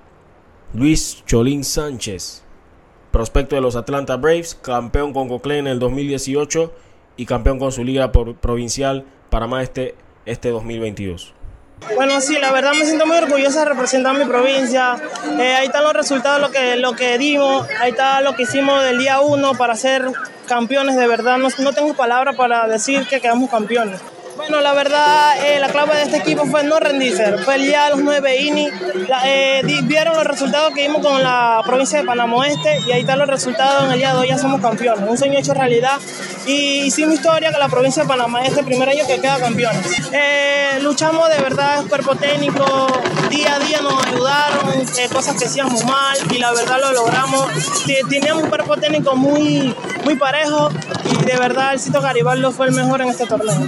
Luis 0.75 1.23
Cholín 1.27 1.65
Sánchez, 1.65 2.43
prospecto 3.11 3.55
de 3.57 3.63
los 3.63 3.77
Atlanta 3.77 4.17
Braves, 4.17 4.55
campeón 4.55 5.13
con 5.13 5.29
Cocle 5.29 5.59
en 5.59 5.67
el 5.67 5.79
2018 5.79 6.73
y 7.17 7.27
campeón 7.27 7.59
con 7.59 7.73
su 7.73 7.85
liga 7.85 8.13
provincial 8.13 9.05
Panamá 9.31 9.63
este, 9.63 9.95
este 10.25 10.51
2022. 10.51 11.35
Bueno, 11.95 12.21
sí, 12.21 12.39
la 12.39 12.53
verdad 12.53 12.73
me 12.73 12.85
siento 12.85 13.07
muy 13.07 13.19
orgullosa 13.19 13.61
de 13.61 13.67
representar 13.67 14.17
mi 14.17 14.25
provincia. 14.25 14.97
Eh, 15.39 15.55
ahí 15.55 15.67
están 15.67 15.85
los 15.85 15.93
resultados, 15.93 16.41
lo 16.41 16.51
que, 16.51 16.77
lo 16.77 16.95
que 16.95 17.19
dimos, 17.19 17.67
ahí 17.81 17.91
está 17.91 18.21
lo 18.23 18.35
que 18.35 18.45
hicimos 18.45 18.83
del 18.83 18.99
día 18.99 19.21
1 19.21 19.55
para 19.55 19.77
ser 19.77 20.11
campeones 20.49 20.97
de 20.97 21.07
verdad. 21.07 21.39
No, 21.39 21.49
no 21.59 21.73
tengo 21.73 21.95
palabras 21.95 22.35
para 22.37 22.67
decir 22.67 23.07
que 23.07 23.21
quedamos 23.21 23.51
campeones. 23.51 24.01
Bueno, 24.37 24.61
la 24.61 24.75
verdad, 24.75 25.47
eh, 25.47 25.59
la 25.59 25.69
clave 25.69 25.97
de 25.97 26.03
este 26.03 26.19
equipo 26.19 26.45
fue 26.45 26.63
no 26.63 26.79
rendirse, 26.79 27.25
pelear 27.47 27.93
los 27.93 28.01
nueve 28.01 28.37
innings. 28.37 28.73
Eh, 29.25 29.63
vieron 29.85 30.15
los 30.15 30.25
resultados 30.25 30.75
que 30.75 30.83
vimos 30.83 31.01
con 31.01 31.23
la 31.23 31.63
provincia 31.65 32.01
de 32.01 32.05
Panamá 32.05 32.37
Oeste 32.37 32.81
y 32.87 32.93
ahí 32.93 33.01
están 33.01 33.19
los 33.19 33.29
resultados 33.29 33.85
en 33.85 33.93
el 33.93 33.99
día 33.99 34.13
de 34.13 34.19
hoy, 34.19 34.29
ya 34.29 34.37
somos 34.37 34.61
campeones. 34.61 35.09
Un 35.09 35.17
sueño 35.17 35.39
hecho 35.39 35.55
realidad 35.55 35.99
y 36.47 36.83
hicimos 36.83 37.15
historia 37.15 37.51
con 37.51 37.61
la 37.61 37.69
provincia 37.69 38.03
de 38.03 38.09
Panamá 38.09 38.45
Este, 38.45 38.63
primer 38.63 38.89
año 38.91 39.07
que 39.07 39.19
queda 39.21 39.39
campeones. 39.39 39.87
Eh, 40.13 40.81
luchamos 40.83 41.31
de 41.31 41.43
verdad, 41.43 41.85
cuerpo 41.89 42.15
técnico, 42.15 42.87
día 43.31 43.55
a 43.55 43.59
día 43.59 43.81
nos 43.81 44.07
ayudaron, 44.07 44.85
cosas 45.13 45.37
que 45.37 45.47
hacíamos 45.47 45.83
mal 45.87 46.19
y 46.31 46.39
la 46.39 46.53
verdad 46.53 46.79
lo 46.81 46.93
logramos. 46.93 47.47
Teníamos 48.11 48.43
un 48.43 48.49
cuerpo 48.51 48.77
técnico 48.77 49.17
muy, 49.17 49.75
muy 50.05 50.17
parejo 50.17 50.69
y 51.11 51.25
de 51.25 51.39
verdad 51.39 51.73
el 51.73 51.81
Cito 51.81 52.03
Garibaldo 52.03 52.53
fue 52.53 52.67
el 52.67 52.73
mejor 52.73 53.01
en 53.01 53.09
este 53.09 53.25
torneo. 53.27 53.67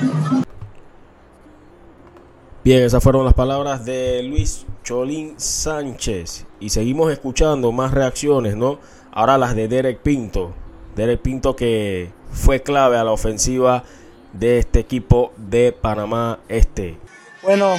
Bien, 2.68 2.82
esas 2.82 3.02
fueron 3.02 3.24
las 3.24 3.32
palabras 3.32 3.86
de 3.86 4.22
Luis 4.22 4.66
Cholín 4.84 5.40
Sánchez. 5.40 6.44
Y 6.60 6.68
seguimos 6.68 7.10
escuchando 7.10 7.72
más 7.72 7.92
reacciones, 7.92 8.56
¿no? 8.56 8.78
Ahora 9.10 9.38
las 9.38 9.56
de 9.56 9.68
Derek 9.68 10.00
Pinto. 10.00 10.52
Derek 10.94 11.22
Pinto 11.22 11.56
que 11.56 12.10
fue 12.30 12.62
clave 12.62 12.98
a 12.98 13.04
la 13.04 13.12
ofensiva 13.12 13.84
de 14.34 14.58
este 14.58 14.80
equipo 14.80 15.32
de 15.38 15.72
Panamá 15.72 16.40
Este. 16.46 16.98
Bueno, 17.42 17.72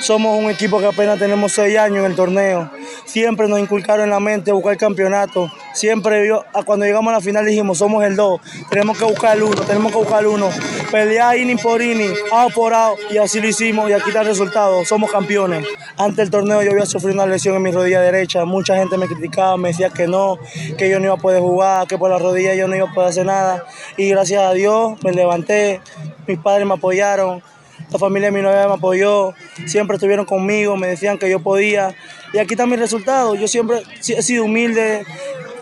somos 0.00 0.38
un 0.38 0.50
equipo 0.50 0.78
que 0.78 0.86
apenas 0.86 1.18
tenemos 1.18 1.52
seis 1.52 1.76
años 1.78 1.98
en 1.98 2.06
el 2.06 2.16
torneo. 2.16 2.70
Siempre 3.04 3.48
nos 3.48 3.58
inculcaron 3.58 4.04
en 4.04 4.10
la 4.10 4.20
mente 4.20 4.52
buscar 4.52 4.72
el 4.72 4.78
campeonato. 4.78 5.50
Siempre 5.74 6.30
cuando 6.64 6.86
llegamos 6.86 7.10
a 7.10 7.16
la 7.16 7.20
final 7.20 7.44
dijimos, 7.44 7.78
somos 7.78 8.04
el 8.04 8.16
2, 8.16 8.40
tenemos 8.70 8.98
que 8.98 9.04
buscar 9.04 9.36
el 9.36 9.42
1, 9.42 9.62
tenemos 9.62 9.92
que 9.92 9.98
buscar 9.98 10.20
el 10.20 10.26
1. 10.28 10.48
Pelear 10.90 11.36
inning 11.36 11.58
por 11.58 11.82
inning, 11.82 12.14
out 12.32 12.52
por 12.52 12.72
out, 12.72 12.98
y 13.10 13.18
así 13.18 13.40
lo 13.40 13.48
hicimos 13.48 13.90
y 13.90 13.92
aquí 13.92 14.08
está 14.08 14.20
el 14.20 14.28
resultado, 14.28 14.84
somos 14.84 15.10
campeones. 15.10 15.66
Antes 15.96 16.16
del 16.16 16.30
torneo 16.30 16.62
yo 16.62 16.70
había 16.70 16.86
sufrido 16.86 17.14
una 17.14 17.26
lesión 17.26 17.56
en 17.56 17.62
mi 17.62 17.72
rodilla 17.72 18.00
derecha, 18.00 18.44
mucha 18.44 18.76
gente 18.76 18.96
me 18.96 19.06
criticaba, 19.06 19.56
me 19.56 19.68
decía 19.68 19.90
que 19.90 20.06
no, 20.06 20.38
que 20.78 20.88
yo 20.88 20.98
no 20.98 21.06
iba 21.06 21.14
a 21.14 21.18
poder 21.18 21.40
jugar, 21.40 21.86
que 21.86 21.98
por 21.98 22.10
la 22.10 22.18
rodilla 22.18 22.54
yo 22.54 22.68
no 22.68 22.76
iba 22.76 22.88
a 22.88 22.94
poder 22.94 23.10
hacer 23.10 23.26
nada. 23.26 23.64
Y 23.96 24.08
gracias 24.08 24.42
a 24.42 24.52
Dios 24.52 25.02
me 25.02 25.12
levanté, 25.12 25.80
mis 26.26 26.38
padres 26.38 26.66
me 26.66 26.74
apoyaron, 26.74 27.42
la 27.90 27.98
familia 27.98 28.30
de 28.30 28.36
mi 28.36 28.42
novia 28.42 28.66
me 28.66 28.74
apoyó, 28.74 29.34
siempre 29.66 29.96
estuvieron 29.96 30.26
conmigo, 30.26 30.76
me 30.76 30.88
decían 30.88 31.18
que 31.18 31.30
yo 31.30 31.40
podía. 31.40 31.94
Y 32.32 32.38
aquí 32.38 32.54
está 32.54 32.66
mi 32.66 32.76
resultado. 32.76 33.34
Yo 33.34 33.48
siempre 33.48 33.82
he 34.08 34.22
sido 34.22 34.44
humilde, 34.44 35.04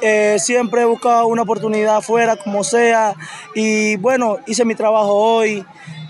eh, 0.01 0.37
siempre 0.39 0.83
he 0.83 0.85
buscado 0.85 1.27
una 1.27 1.43
oportunidad 1.43 1.97
afuera, 1.97 2.37
como 2.37 2.65
sea. 2.65 3.15
Y 3.55 3.97
bueno, 3.97 4.39
hice 4.47 4.65
mi 4.65 4.75
trabajo 4.75 5.13
hoy. 5.13 5.65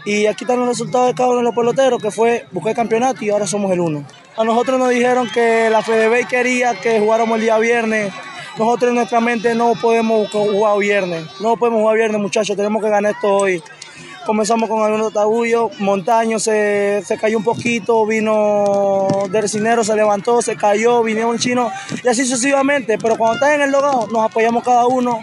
Y 0.07 0.27
aquí 0.27 0.45
están 0.45 0.59
los 0.59 0.69
resultados 0.69 1.09
de 1.09 1.15
cada 1.15 1.31
uno 1.31 1.39
de 1.39 1.45
los 1.45 1.55
peloteros, 1.55 2.01
que 2.01 2.11
fue 2.11 2.47
buscar 2.53 2.71
el 2.71 2.77
campeonato 2.77 3.25
y 3.25 3.31
ahora 3.31 3.47
somos 3.47 3.73
el 3.73 3.81
uno. 3.81 4.05
A 4.37 4.45
nosotros 4.45 4.79
nos 4.79 4.91
dijeron 4.91 5.29
que 5.33 5.71
la 5.71 5.83
FDB 5.83 6.29
quería 6.29 6.75
que 6.75 7.01
jugáramos 7.01 7.37
el 7.37 7.43
día 7.43 7.59
viernes. 7.59 8.13
Nosotros 8.59 8.91
en 8.91 8.97
nuestra 8.97 9.21
mente 9.21 9.55
no 9.55 9.73
podemos 9.81 10.31
jugar 10.31 10.79
viernes. 10.79 11.25
No 11.41 11.57
podemos 11.57 11.81
jugar 11.81 11.97
viernes, 11.97 12.21
muchachos. 12.21 12.57
Tenemos 12.57 12.83
que 12.83 12.91
ganar 12.91 13.13
esto 13.13 13.35
hoy. 13.35 13.63
Comenzamos 14.27 14.71
con 14.71 14.83
algunos 14.83 15.13
tabullos, 15.13 15.79
Montaño 15.81 16.39
se, 16.39 17.05
cayó 17.21 17.37
un 17.37 17.45
poquito, 17.45 18.07
vino 18.07 19.07
Dercinero, 19.31 19.85
se 19.85 19.95
levantó, 19.95 20.41
se 20.41 20.57
cayó, 20.57 21.03
vino 21.03 21.29
un 21.29 21.39
chino 21.39 21.71
y 22.03 22.09
así 22.09 22.25
sucesivamente. 22.25 22.97
Pero 22.97 23.17
cuando 23.17 23.35
está 23.35 23.55
en 23.55 23.61
el 23.61 23.71
logado 23.71 24.07
nos 24.07 24.23
apoyamos 24.23 24.65
cada 24.65 24.87
uno 24.87 25.23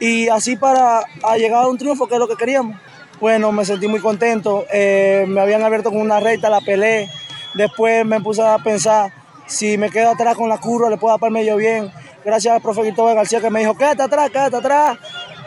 y 0.00 0.28
así 0.28 0.56
para 0.56 1.04
llegar 1.36 1.64
a 1.64 1.68
un 1.68 1.78
triunfo 1.78 2.08
que 2.08 2.14
es 2.14 2.20
lo 2.20 2.26
que 2.26 2.36
queríamos. 2.36 2.76
Bueno, 3.20 3.52
me 3.52 3.64
sentí 3.64 3.86
muy 3.86 4.00
contento. 4.00 4.66
Eh, 4.72 5.24
me 5.28 5.40
habían 5.40 5.62
abierto 5.62 5.90
con 5.90 6.00
una 6.00 6.18
recta, 6.18 6.50
la 6.50 6.60
pelé. 6.60 7.08
Después 7.54 8.04
me 8.04 8.20
puse 8.20 8.42
a 8.42 8.58
pensar, 8.58 9.12
si 9.46 9.78
me 9.78 9.90
quedo 9.90 10.10
atrás 10.10 10.34
con 10.34 10.48
la 10.48 10.58
curva, 10.58 10.90
le 10.90 10.96
puedo 10.96 11.16
dar 11.16 11.30
medio 11.30 11.54
bien. 11.56 11.92
Gracias 12.24 12.54
al 12.54 12.60
profe 12.60 12.80
Cristóbal 12.80 13.14
García 13.14 13.40
que 13.40 13.50
me 13.50 13.60
dijo, 13.60 13.76
quédate 13.76 14.02
atrás, 14.02 14.30
quédate 14.30 14.56
atrás. 14.56 14.98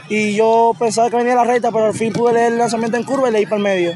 Y 0.10 0.36
yo 0.36 0.74
pensaba 0.78 1.10
que 1.10 1.18
venía 1.18 1.36
la 1.36 1.44
recta, 1.44 1.72
pero 1.72 1.86
al 1.86 1.94
fin 1.94 2.14
pude 2.14 2.34
leer 2.34 2.54
el 2.54 2.60
lanzamiento 2.60 2.98
en 2.98 3.04
curva 3.04 3.30
y 3.30 3.32
leí 3.32 3.46
para 3.46 3.58
el 3.58 3.64
medio. 3.64 3.94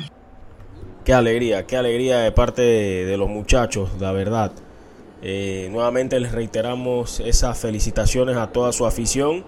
Qué 1.06 1.13
alegría, 1.13 1.66
qué 1.66 1.78
alegría 1.78 2.20
de 2.20 2.32
parte 2.32 2.62
de, 2.62 3.18
los 3.18 3.30
muchachos, 3.30 3.89
la 4.00 4.12
verdad. 4.12 4.51
Eh, 5.22 5.70
nuevamente 5.72 6.20
les 6.20 6.32
reiteramos 6.32 7.20
esas 7.20 7.60
felicitaciones 7.60 8.38
a 8.38 8.48
toda 8.51 8.72
su 8.72 8.86
afición 8.86 9.44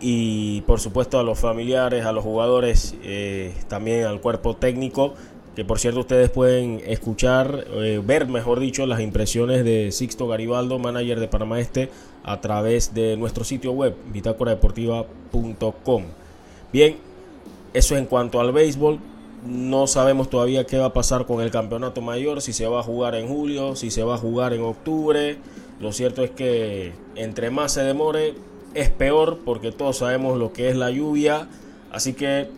y 0.00 0.60
por 0.62 0.80
supuesto 0.80 1.18
a 1.18 1.22
los 1.22 1.38
familiares, 1.38 2.04
a 2.04 2.12
los 2.12 2.24
jugadores, 2.24 2.94
eh, 3.02 3.54
también 3.68 4.04
al 4.04 4.20
cuerpo 4.20 4.54
técnico, 4.56 5.14
que 5.56 5.64
por 5.64 5.78
cierto 5.78 6.00
ustedes 6.00 6.30
pueden 6.30 6.82
escuchar, 6.86 7.64
eh, 7.74 8.02
ver 8.04 8.26
mejor 8.26 8.60
dicho, 8.60 8.86
las 8.86 9.00
impresiones 9.00 9.64
de 9.64 9.92
Sixto 9.92 10.26
Garibaldo, 10.26 10.78
manager 10.78 11.20
de 11.20 11.28
Panamá 11.28 11.60
Este, 11.60 11.90
a 12.24 12.40
través 12.40 12.94
de 12.94 13.16
nuestro 13.16 13.44
sitio 13.44 13.72
web, 13.72 13.94
bitácoradeportiva.com. 14.12 16.04
Bien, 16.72 16.96
eso 17.74 17.96
en 17.96 18.06
cuanto 18.06 18.40
al 18.40 18.50
béisbol. 18.52 18.98
No 19.46 19.86
sabemos 19.86 20.30
todavía 20.30 20.64
qué 20.64 20.78
va 20.78 20.86
a 20.86 20.92
pasar 20.94 21.26
con 21.26 21.42
el 21.42 21.50
campeonato 21.50 22.00
mayor, 22.00 22.40
si 22.40 22.54
se 22.54 22.66
va 22.66 22.80
a 22.80 22.82
jugar 22.82 23.14
en 23.14 23.28
julio, 23.28 23.76
si 23.76 23.90
se 23.90 24.02
va 24.02 24.14
a 24.14 24.18
jugar 24.18 24.54
en 24.54 24.62
octubre. 24.62 25.36
Lo 25.80 25.92
cierto 25.92 26.24
es 26.24 26.30
que 26.30 26.94
entre 27.14 27.50
más 27.50 27.72
se 27.72 27.82
demore, 27.82 28.34
es 28.72 28.88
peor 28.88 29.40
porque 29.44 29.70
todos 29.70 29.98
sabemos 29.98 30.38
lo 30.38 30.54
que 30.54 30.70
es 30.70 30.76
la 30.76 30.90
lluvia. 30.90 31.48
Así 31.92 32.14
que 32.14 32.48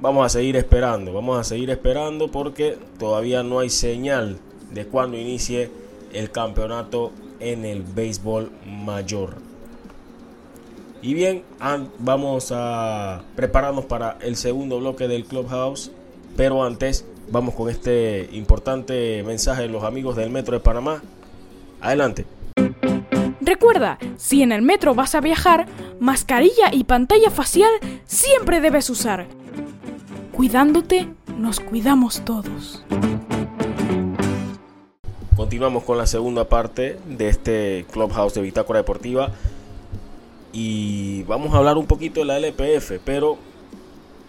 vamos 0.00 0.26
a 0.26 0.28
seguir 0.28 0.56
esperando, 0.56 1.14
vamos 1.14 1.38
a 1.38 1.44
seguir 1.44 1.70
esperando 1.70 2.30
porque 2.30 2.76
todavía 2.98 3.42
no 3.42 3.60
hay 3.60 3.70
señal 3.70 4.36
de 4.72 4.86
cuando 4.86 5.16
inicie 5.16 5.70
el 6.12 6.30
campeonato 6.30 7.12
en 7.52 7.64
el 7.64 7.82
béisbol 7.82 8.50
mayor. 8.66 9.36
Y 11.02 11.12
bien, 11.12 11.42
vamos 11.98 12.50
a 12.54 13.22
prepararnos 13.36 13.84
para 13.84 14.16
el 14.22 14.36
segundo 14.36 14.78
bloque 14.78 15.06
del 15.06 15.24
Clubhouse. 15.26 15.90
Pero 16.36 16.64
antes, 16.64 17.04
vamos 17.30 17.54
con 17.54 17.68
este 17.68 18.28
importante 18.32 19.22
mensaje 19.22 19.62
de 19.62 19.68
los 19.68 19.84
amigos 19.84 20.16
del 20.16 20.30
Metro 20.30 20.54
de 20.54 20.60
Panamá. 20.60 21.02
Adelante. 21.80 22.24
Recuerda, 23.40 23.98
si 24.16 24.42
en 24.42 24.52
el 24.52 24.62
metro 24.62 24.94
vas 24.94 25.14
a 25.14 25.20
viajar, 25.20 25.66
mascarilla 26.00 26.72
y 26.72 26.84
pantalla 26.84 27.30
facial 27.30 27.70
siempre 28.06 28.62
debes 28.62 28.88
usar. 28.88 29.26
Cuidándote, 30.32 31.08
nos 31.38 31.60
cuidamos 31.60 32.24
todos. 32.24 32.82
Continuamos 35.36 35.82
con 35.82 35.98
la 35.98 36.06
segunda 36.06 36.48
parte 36.48 36.96
de 37.08 37.28
este 37.28 37.86
Clubhouse 37.90 38.34
de 38.34 38.40
Bitácora 38.40 38.78
Deportiva 38.78 39.32
y 40.52 41.24
vamos 41.24 41.52
a 41.52 41.58
hablar 41.58 41.76
un 41.76 41.86
poquito 41.86 42.20
de 42.20 42.26
la 42.26 42.36
LPF, 42.36 43.00
pero 43.04 43.36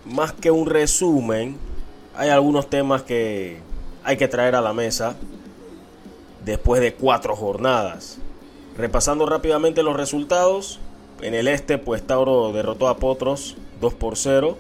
más 0.03 0.33
que 0.33 0.50
un 0.50 0.65
resumen, 0.65 1.57
hay 2.15 2.29
algunos 2.29 2.71
temas 2.71 3.03
que 3.03 3.59
hay 4.03 4.17
que 4.17 4.27
traer 4.27 4.55
a 4.55 4.62
la 4.62 4.74
mesa 4.74 5.15
después 6.43 6.81
de 6.81 6.95
cuatro 6.95 7.35
jornadas. 7.35 8.17
Repasando 8.75 9.27
rápidamente 9.27 9.83
los 9.83 9.95
resultados, 9.95 10.79
en 11.21 11.35
el 11.35 11.47
este 11.47 11.77
pues 11.77 12.01
Tauro 12.01 12.51
derrotó 12.51 12.88
a 12.88 12.97
Potros 12.97 13.57
2 13.79 13.93
por 13.93 14.17
0. 14.17 14.57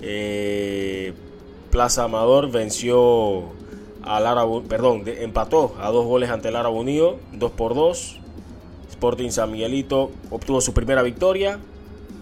Eh, 0.00 1.14
Plaza 1.70 2.02
Amador 2.02 2.50
venció 2.50 3.52
a 4.04 4.20
Lara, 4.20 4.42
perdón, 4.68 5.04
empató 5.06 5.74
a 5.80 5.90
dos 5.90 6.06
goles 6.06 6.30
ante 6.30 6.50
Lara 6.50 6.68
Unido, 6.68 7.18
2 7.32 7.50
por 7.52 7.74
2. 7.74 8.18
Sporting 8.90 9.30
San 9.30 9.50
Miguelito 9.50 10.10
obtuvo 10.30 10.60
su 10.60 10.74
primera 10.74 11.02
victoria, 11.02 11.58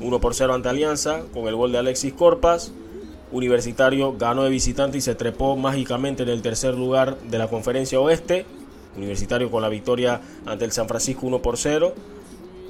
1 0.01 0.21
por 0.21 0.35
0 0.35 0.55
ante 0.55 0.69
Alianza, 0.69 1.23
con 1.35 1.47
el 1.47 1.57
gol 1.57 1.73
de 1.73 1.79
Alexis 1.79 2.12
Corpas. 2.12 2.73
Universitario 3.33 4.16
ganó 4.16 4.43
de 4.45 4.51
visitante 4.51 4.99
y 4.99 5.01
se 5.01 5.14
trepó 5.14 5.57
mágicamente 5.57 6.23
en 6.25 6.31
el 6.31 6.43
tercer 6.43 6.75
lugar 6.75 7.19
de 7.19 7.38
la 7.38 7.49
conferencia 7.49 8.01
oeste. 8.01 8.45
Universitario 8.97 9.51
con 9.51 9.62
la 9.62 9.69
victoria 9.69 10.21
ante 10.47 10.64
el 10.64 10.73
San 10.73 10.88
Francisco 10.88 11.27
1 11.27 11.40
por 11.40 11.57
0. 11.57 11.95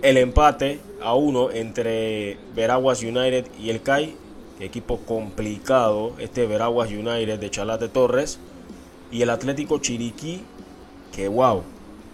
El 0.03 0.17
empate 0.17 0.81
a 1.03 1.15
1 1.15 1.53
entre 1.53 2.37
Veraguas 2.55 3.03
United 3.03 3.47
y 3.59 3.71
el 3.71 3.81
CAI. 3.81 4.15
Equipo 4.61 4.99
complicado 4.99 6.13
este 6.19 6.47
Veraguas 6.47 6.91
United 6.91 7.39
de 7.39 7.51
Chalate 7.51 7.89
Torres. 7.89 8.39
Y 9.11 9.23
el 9.23 9.31
Atlético 9.31 9.79
Chiriquí, 9.79 10.43
que 11.13 11.29
wow, 11.29 11.63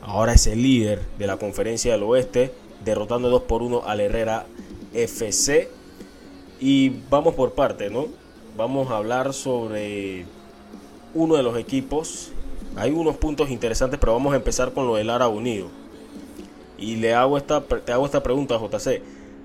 ahora 0.03 0.33
es 0.33 0.47
el 0.47 0.63
líder 0.63 1.03
de 1.19 1.27
la 1.27 1.37
conferencia 1.37 1.93
del 1.93 2.03
oeste, 2.05 2.53
derrotando 2.85 3.29
2 3.29 3.43
por 3.43 3.63
1 3.63 3.83
al 3.87 4.01
Herrera 4.01 4.47
FC. 4.95 5.69
Y 6.59 6.93
vamos 7.11 7.35
por 7.35 7.53
parte, 7.53 7.91
¿no? 7.91 8.07
Vamos 8.57 8.91
a 8.91 8.97
hablar 8.97 9.35
sobre 9.35 10.25
uno 11.15 11.37
de 11.37 11.43
los 11.43 11.59
equipos. 11.59 12.33
Hay 12.77 12.93
unos 12.93 13.17
puntos 13.17 13.51
interesantes, 13.51 14.01
pero 14.01 14.13
vamos 14.13 14.33
a 14.33 14.37
empezar 14.37 14.73
con 14.73 14.87
lo 14.87 14.97
del 14.97 15.11
Ara 15.11 15.29
Unido. 15.29 15.69
Y 16.79 16.97
le 16.97 17.15
hago 17.15 17.37
esta, 17.37 17.63
te 17.63 17.93
hago 17.93 18.07
esta 18.07 18.23
pregunta, 18.23 18.59
JC. 18.59 19.03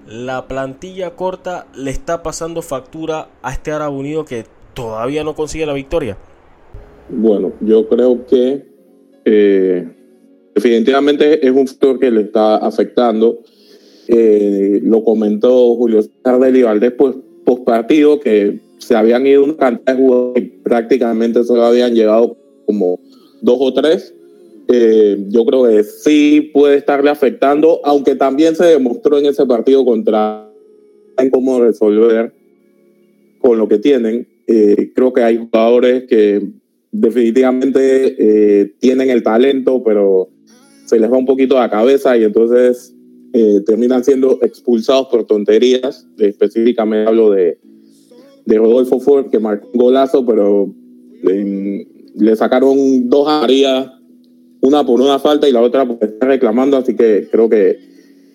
¿La 0.08 0.48
plantilla 0.48 1.16
corta 1.16 1.68
le 1.74 1.92
está 1.92 2.24
pasando 2.24 2.62
factura 2.62 3.28
a 3.42 3.52
este 3.52 3.72
Ara 3.72 3.90
Unido 3.90 4.26
que 4.26 4.46
todavía 4.74 5.24
no 5.24 5.36
consigue 5.36 5.66
la 5.66 5.74
victoria? 5.74 6.18
Bueno, 7.14 7.54
yo 7.62 7.88
creo 7.90 8.26
que 8.26 8.64
eh, 9.26 9.88
definitivamente 10.56 11.46
es 11.46 11.52
un 11.52 11.68
factor 11.68 12.00
que 12.00 12.10
le 12.10 12.22
está 12.22 12.58
afectando. 12.58 13.40
Eh, 14.08 14.80
lo 14.84 15.04
comentó 15.04 15.76
Julio 15.76 16.02
César 16.02 16.40
de 16.40 16.64
Valdés 16.64 16.94
pues, 16.98 17.16
post 17.46 17.64
partido 17.64 18.20
que 18.20 18.60
se 18.78 18.96
habían 18.96 19.28
ido 19.28 19.44
una 19.44 19.58
cantidad 19.58 19.96
de 19.96 20.02
jugadores 20.02 20.44
y 20.44 20.48
prácticamente 20.64 21.44
solo 21.44 21.64
habían 21.64 21.94
llegado 21.94 22.38
como 22.66 23.00
dos 23.42 23.58
o 23.60 23.74
tres. 23.74 24.14
Eh, 24.70 25.26
yo 25.28 25.46
creo 25.46 25.64
que 25.64 25.84
sí 25.84 26.50
puede 26.54 26.78
estarle 26.78 27.10
afectando, 27.10 27.82
aunque 27.84 28.16
también 28.16 28.56
se 28.56 28.66
demostró 28.66 29.18
en 29.18 29.26
ese 29.26 29.46
partido 29.46 29.84
contra 29.84 30.50
en 31.18 31.30
cómo 31.30 31.60
resolver 31.60 32.34
con 33.40 33.58
lo 33.58 33.68
que 33.68 33.80
tienen. 33.80 34.28
Eh, 34.48 34.92
creo 34.96 35.12
que 35.12 35.24
hay 35.24 35.38
jugadores 35.38 36.06
que 36.08 36.42
definitivamente 36.92 38.16
eh, 38.20 38.76
tienen 38.80 39.10
el 39.10 39.24
talento, 39.24 39.82
pero 39.84 40.30
se 40.86 41.00
les 41.00 41.12
va 41.12 41.18
un 41.18 41.26
poquito 41.26 41.56
la 41.56 41.70
cabeza 41.70 42.18
y 42.18 42.24
entonces 42.24 42.94
eh, 43.34 43.62
terminan 43.66 44.04
siendo 44.04 44.40
expulsados 44.42 45.08
por 45.08 45.26
tonterías. 45.26 46.08
Específicamente 46.18 47.08
hablo 47.08 47.32
de, 47.32 47.60
de 48.46 48.58
Rodolfo 48.58 49.00
Ford, 49.00 49.30
que 49.30 49.40
marcó 49.40 49.70
un 49.74 49.80
golazo, 49.80 50.26
pero 50.26 50.74
le 51.24 52.36
sacaron 52.36 53.10
dos 53.10 53.28
áreas, 53.28 53.90
una 54.60 54.86
por 54.86 55.00
una 55.00 55.20
falta 55.20 55.48
y 55.48 55.52
la 55.52 55.62
otra 55.62 55.88
por 55.88 56.04
estar 56.04 56.28
reclamando, 56.28 56.78
así 56.78 56.96
que 56.96 57.28
creo 57.32 57.48
que 57.48 57.78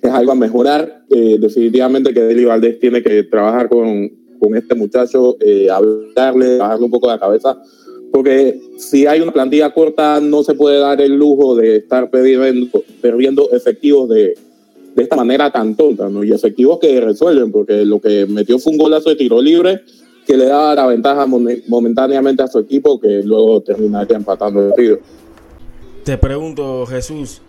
es 0.01 0.11
algo 0.11 0.33
a 0.33 0.37
mejorar. 0.37 1.05
Eh, 1.11 1.37
definitivamente 1.39 2.15
que 2.15 2.23
Deli 2.23 2.45
Valdés 2.45 2.79
tiene 2.79 3.03
que 3.03 3.25
trabajar 3.25 3.69
con, 3.69 4.11
con 4.39 4.57
este 4.57 4.75
muchacho, 4.75 5.37
hablarle, 5.71 6.57
bajarle 6.57 6.85
un 6.87 6.91
poco 6.91 7.09
la 7.09 7.19
cabeza 7.19 7.61
porque 8.17 8.59
si 8.79 9.07
hay 9.07 9.21
una 9.21 9.31
plantilla 9.31 9.75
corta 9.75 10.23
no 10.23 10.43
se 10.43 10.55
puede 10.55 10.79
dar 10.79 11.03
el 11.03 11.19
lujo 11.19 11.55
de 11.55 11.77
estar 11.77 12.09
perdiendo, 12.09 12.83
perdiendo 13.03 13.51
efectivos 13.53 14.09
de, 14.09 14.39
de 14.95 15.03
esta 15.03 15.17
manera 15.17 15.53
tan 15.53 15.77
tonta, 15.77 16.09
¿no? 16.09 16.25
Y 16.25 16.33
efectivos 16.33 16.79
que 16.79 16.99
resuelven, 16.99 17.53
porque 17.53 17.85
lo 17.85 18.01
que 18.01 18.25
metió 18.25 18.59
fue 18.59 18.73
un 18.73 18.79
golazo 18.79 19.11
de 19.11 19.17
tiro 19.17 19.43
libre 19.43 19.83
que 20.27 20.35
le 20.35 20.47
da 20.47 20.75
la 20.75 20.87
ventaja 20.87 21.27
momentáneamente 21.27 22.43
a 22.43 22.49
su 22.49 22.59
equipo 22.59 22.99
que 22.99 23.23
luego 23.23 23.61
terminaría 23.61 24.17
empatando 24.17 24.63
el 24.63 24.69
partido. 24.71 24.99
Te 26.03 26.17
pregunto, 26.17 26.87
Jesús, 26.87 27.43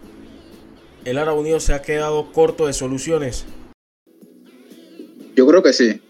¿el 1.06 1.18
Árabe 1.18 1.40
Unido 1.40 1.62
se 1.62 1.76
ha 1.76 1.82
quedado 1.82 2.34
corto 2.34 2.68
de 2.68 2.74
soluciones? 2.74 3.46
Yo 5.34 5.48
creo 5.48 5.64
que 5.64 5.72
sí. 5.72 6.02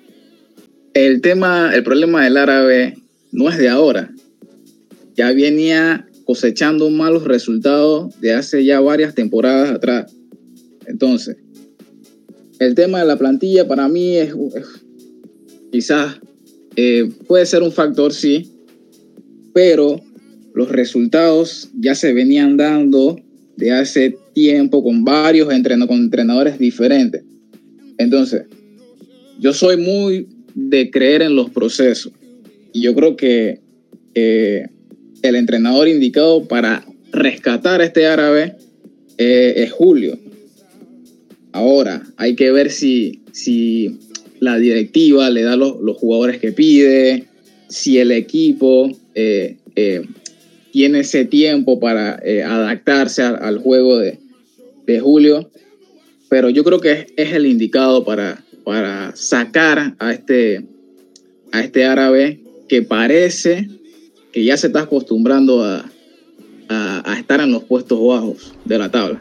El 0.95 1.21
tema, 1.21 1.75
el 1.75 1.83
problema 1.83 2.23
del 2.23 2.37
árabe 2.37 2.95
no 3.31 3.49
es 3.49 3.59
de 3.59 3.69
ahora 3.69 4.09
ya 5.17 5.33
venía 5.33 6.07
cosechando 6.23 6.89
malos 6.89 7.23
resultados 7.23 8.19
de 8.21 8.33
hace 8.33 8.63
ya 8.63 8.79
varias 8.79 9.15
temporadas 9.15 9.71
atrás. 9.71 10.13
Entonces, 10.85 11.37
el 12.59 12.75
tema 12.75 12.99
de 12.99 13.05
la 13.05 13.17
plantilla 13.17 13.67
para 13.67 13.87
mí 13.87 14.15
es, 14.17 14.33
quizás 15.71 16.19
eh, 16.75 17.09
puede 17.25 17.45
ser 17.45 17.63
un 17.63 17.71
factor, 17.71 18.13
sí, 18.13 18.51
pero 19.53 19.99
los 20.53 20.69
resultados 20.69 21.69
ya 21.79 21.95
se 21.95 22.13
venían 22.13 22.55
dando 22.55 23.19
de 23.55 23.71
hace 23.71 24.15
tiempo 24.33 24.83
con 24.83 25.03
varios 25.03 25.47
con 25.47 25.97
entrenadores 25.97 26.59
diferentes. 26.59 27.23
Entonces, 27.97 28.43
yo 29.39 29.53
soy 29.53 29.77
muy 29.77 30.27
de 30.53 30.91
creer 30.91 31.23
en 31.23 31.35
los 31.35 31.49
procesos. 31.49 32.11
y 32.73 32.81
yo 32.81 32.93
creo 32.93 33.15
que 33.15 33.59
eh, 34.13 34.67
el 35.27 35.35
entrenador 35.35 35.87
indicado 35.87 36.45
para 36.45 36.85
rescatar 37.11 37.81
a 37.81 37.85
este 37.85 38.05
árabe 38.05 38.55
eh, 39.17 39.53
es 39.57 39.71
Julio. 39.71 40.17
Ahora, 41.51 42.03
hay 42.17 42.35
que 42.35 42.51
ver 42.51 42.71
si, 42.71 43.21
si 43.31 43.97
la 44.39 44.57
directiva 44.57 45.29
le 45.29 45.43
da 45.43 45.55
los, 45.55 45.79
los 45.81 45.97
jugadores 45.97 46.39
que 46.39 46.51
pide, 46.51 47.25
si 47.67 47.97
el 47.97 48.11
equipo 48.11 48.91
eh, 49.15 49.57
tiene 50.71 50.99
ese 50.99 51.25
tiempo 51.25 51.79
para 51.79 52.21
adaptarse 52.45 53.23
al, 53.23 53.57
juego 53.57 53.97
de, 53.97 54.19
de, 54.85 54.99
Julio. 54.99 55.49
Pero 56.29 56.49
yo 56.49 56.63
creo 56.63 56.79
que 56.79 56.91
es, 56.91 57.05
es 57.15 57.33
el 57.33 57.45
indicado 57.45 58.03
para, 58.03 58.43
para 58.67 59.15
sacar 59.15 59.95
a 59.97 60.11
este, 60.11 60.65
a 61.53 61.61
este 61.61 61.85
árabe 61.85 62.41
que 62.67 62.81
parece 62.81 63.69
ya 64.45 64.57
se 64.57 64.67
está 64.67 64.81
acostumbrando 64.81 65.63
a, 65.63 65.85
estar 67.17 67.39
en 67.41 67.51
los 67.51 67.63
puestos 67.63 67.99
bajos 67.99 68.53
de 68.65 68.77
la 68.77 68.89
tabla. 68.89 69.19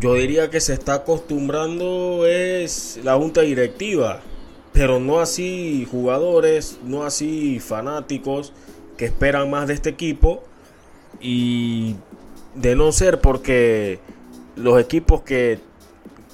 Yo 0.00 0.14
diría 0.14 0.50
que 0.50 0.60
se 0.60 0.74
está 0.74 0.94
acostumbrando 0.94 2.26
es 2.26 3.00
la 3.02 3.16
junta 3.16 3.42
directiva, 3.42 4.20
pero 4.72 5.00
no 5.00 5.20
así 5.20 5.86
jugadores, 5.90 6.78
no 6.84 7.04
así 7.04 7.60
fanáticos 7.60 8.52
que 8.96 9.06
esperan 9.06 9.50
más 9.50 9.68
de 9.68 9.74
este 9.74 9.90
equipo 9.90 10.44
y 11.20 11.96
de 12.54 12.76
no 12.76 12.92
ser 12.92 13.20
porque 13.20 14.00
los 14.56 14.80
equipos 14.80 15.22
que, 15.22 15.58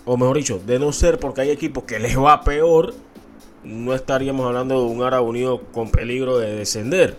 o 0.05 0.17
mejor 0.17 0.37
dicho, 0.37 0.61
de 0.67 0.79
no 0.79 0.93
ser 0.93 1.19
porque 1.19 1.43
hay 1.43 1.51
equipos 1.51 1.85
que 1.85 1.99
les 1.99 2.19
va 2.19 2.43
peor, 2.43 2.95
no 3.65 3.95
estaríamos 3.95 4.47
hablando 4.47 4.81
de 4.81 4.87
un 4.87 5.03
Ara 5.03 5.21
Unido 5.21 5.63
con 5.73 5.91
peligro 5.91 6.39
de 6.39 6.55
descender. 6.55 7.17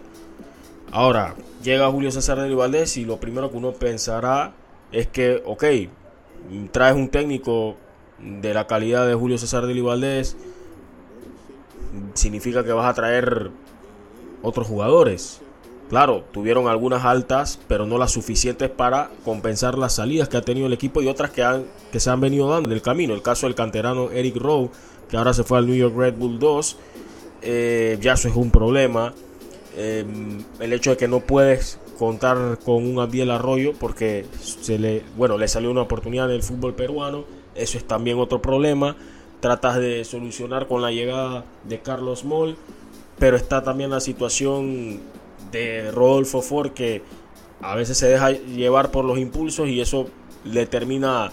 Ahora, 0.91 1.35
llega 1.63 1.91
Julio 1.91 2.11
César 2.11 2.39
de 2.39 2.53
Valdés 2.53 2.97
y 2.97 3.05
lo 3.05 3.19
primero 3.19 3.51
que 3.51 3.57
uno 3.57 3.73
pensará 3.73 4.53
es 4.91 5.07
que, 5.07 5.41
ok, 5.45 5.63
traes 6.71 6.95
un 6.95 7.09
técnico 7.09 7.75
de 8.19 8.53
la 8.53 8.67
calidad 8.67 9.07
de 9.07 9.15
Julio 9.15 9.37
César 9.37 9.65
de 9.65 9.81
Valdés, 9.81 10.37
significa 12.13 12.63
que 12.63 12.71
vas 12.71 12.87
a 12.87 12.93
traer 12.93 13.51
otros 14.41 14.67
jugadores. 14.67 15.41
Claro, 15.89 16.23
tuvieron 16.31 16.67
algunas 16.67 17.05
altas, 17.05 17.59
pero 17.67 17.85
no 17.85 17.99
las 17.99 18.11
suficientes 18.11 18.69
para 18.71 19.11
compensar 19.23 19.77
las 19.77 19.95
salidas 19.95 20.29
que 20.29 20.37
ha 20.37 20.41
tenido 20.41 20.65
el 20.65 20.73
equipo 20.73 21.01
y 21.01 21.07
otras 21.07 21.29
que, 21.29 21.43
han, 21.43 21.65
que 21.91 21.99
se 21.99 22.09
han 22.09 22.19
venido 22.19 22.49
dando 22.49 22.69
en 22.69 22.73
el 22.73 22.81
camino. 22.81 23.13
El 23.13 23.21
caso 23.21 23.45
del 23.45 23.53
canterano 23.53 24.09
Eric 24.09 24.37
Rowe, 24.37 24.71
que 25.09 25.17
ahora 25.17 25.33
se 25.33 25.43
fue 25.43 25.57
al 25.57 25.67
New 25.67 25.75
York 25.75 25.95
Red 25.95 26.15
Bull 26.15 26.39
2, 26.39 26.77
eh, 27.41 27.97
ya 28.01 28.13
eso 28.13 28.27
es 28.27 28.35
un 28.35 28.51
problema. 28.51 29.13
Em, 29.77 30.43
el 30.59 30.73
hecho 30.73 30.91
de 30.91 30.97
que 30.97 31.07
no 31.07 31.19
puedes 31.19 31.79
contar 31.99 32.59
con 32.63 32.85
un 32.85 32.99
Abdiel 32.99 33.31
Arroyo 33.31 33.73
porque 33.73 34.25
se 34.39 34.79
le, 34.79 35.03
bueno, 35.17 35.37
le 35.37 35.47
salió 35.47 35.69
una 35.71 35.81
oportunidad 35.81 36.29
en 36.29 36.35
el 36.35 36.43
fútbol 36.43 36.73
peruano, 36.73 37.25
eso 37.55 37.77
es 37.77 37.85
también 37.85 38.19
otro 38.19 38.41
problema. 38.41 38.95
Tratas 39.41 39.77
de 39.77 40.03
solucionar 40.05 40.67
con 40.67 40.81
la 40.81 40.91
llegada 40.91 41.45
de 41.65 41.79
Carlos 41.79 42.23
Moll, 42.23 42.57
pero 43.19 43.37
está 43.37 43.63
también 43.63 43.89
la 43.89 43.99
situación 43.99 45.01
de 45.51 45.91
Rodolfo 45.91 46.41
Ford 46.41 46.71
que 46.71 47.01
a 47.61 47.75
veces 47.75 47.97
se 47.97 48.07
deja 48.07 48.31
llevar 48.31 48.91
por 48.91 49.05
los 49.05 49.17
impulsos 49.17 49.67
y 49.67 49.81
eso 49.81 50.09
le 50.43 50.65
termina 50.65 51.29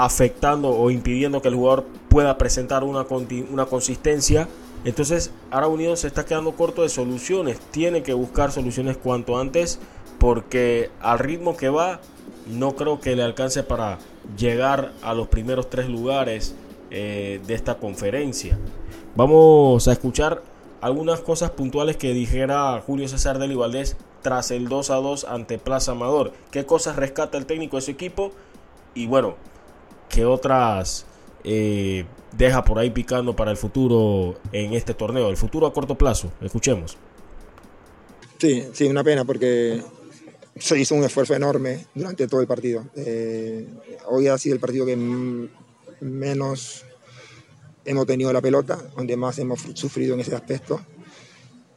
afectando 0.00 0.70
o 0.70 0.90
impidiendo 0.90 1.42
que 1.42 1.48
el 1.48 1.54
jugador 1.54 1.84
pueda 2.08 2.38
presentar 2.38 2.84
una, 2.84 3.04
una 3.50 3.66
consistencia. 3.66 4.48
Entonces, 4.86 5.30
ahora 5.50 5.68
Unido 5.68 5.94
se 5.94 6.06
está 6.06 6.24
quedando 6.24 6.52
corto 6.52 6.80
de 6.82 6.88
soluciones. 6.88 7.60
Tiene 7.70 8.02
que 8.02 8.14
buscar 8.14 8.50
soluciones 8.50 8.96
cuanto 8.96 9.38
antes 9.38 9.78
porque 10.18 10.90
al 11.02 11.18
ritmo 11.18 11.54
que 11.54 11.68
va, 11.68 12.00
no 12.48 12.76
creo 12.76 12.98
que 12.98 13.14
le 13.14 13.22
alcance 13.22 13.62
para 13.62 13.98
llegar 14.38 14.92
a 15.02 15.12
los 15.12 15.28
primeros 15.28 15.68
tres 15.68 15.90
lugares 15.90 16.54
eh, 16.90 17.42
de 17.46 17.52
esta 17.52 17.76
conferencia. 17.76 18.58
Vamos 19.16 19.86
a 19.86 19.92
escuchar 19.92 20.42
algunas 20.80 21.20
cosas 21.20 21.50
puntuales 21.50 21.98
que 21.98 22.14
dijera 22.14 22.82
Julio 22.86 23.06
César 23.06 23.38
del 23.38 23.54
Valdés 23.54 23.98
tras 24.22 24.50
el 24.50 24.68
2 24.70 24.90
a 24.90 24.94
2 24.96 25.24
ante 25.24 25.58
Plaza 25.58 25.92
Amador. 25.92 26.32
¿Qué 26.50 26.64
cosas 26.64 26.96
rescata 26.96 27.36
el 27.36 27.44
técnico 27.44 27.76
de 27.76 27.82
su 27.82 27.90
equipo? 27.90 28.32
Y 28.94 29.06
bueno, 29.06 29.36
¿qué 30.10 30.26
otras 30.26 31.06
eh, 31.44 32.04
deja 32.36 32.62
por 32.64 32.78
ahí 32.78 32.90
picando 32.90 33.34
para 33.34 33.50
el 33.50 33.56
futuro 33.56 34.38
en 34.52 34.74
este 34.74 34.92
torneo? 34.92 35.30
El 35.30 35.38
futuro 35.38 35.66
a 35.66 35.72
corto 35.72 35.96
plazo. 35.96 36.30
Escuchemos. 36.42 36.98
Sí, 38.38 38.66
sí, 38.72 38.86
una 38.86 39.02
pena 39.02 39.24
porque 39.24 39.82
se 40.56 40.78
hizo 40.78 40.94
un 40.94 41.04
esfuerzo 41.04 41.34
enorme 41.34 41.86
durante 41.94 42.28
todo 42.28 42.40
el 42.40 42.46
partido. 42.46 42.86
Eh, 42.96 43.66
hoy 44.08 44.26
ha 44.28 44.36
sido 44.36 44.54
el 44.54 44.60
partido 44.60 44.84
que 44.84 44.96
menos 46.00 46.84
hemos 47.84 48.06
tenido 48.06 48.32
la 48.32 48.40
pelota, 48.40 48.78
donde 48.96 49.16
más 49.16 49.38
hemos 49.38 49.60
sufrido 49.74 50.14
en 50.14 50.20
ese 50.20 50.34
aspecto, 50.34 50.80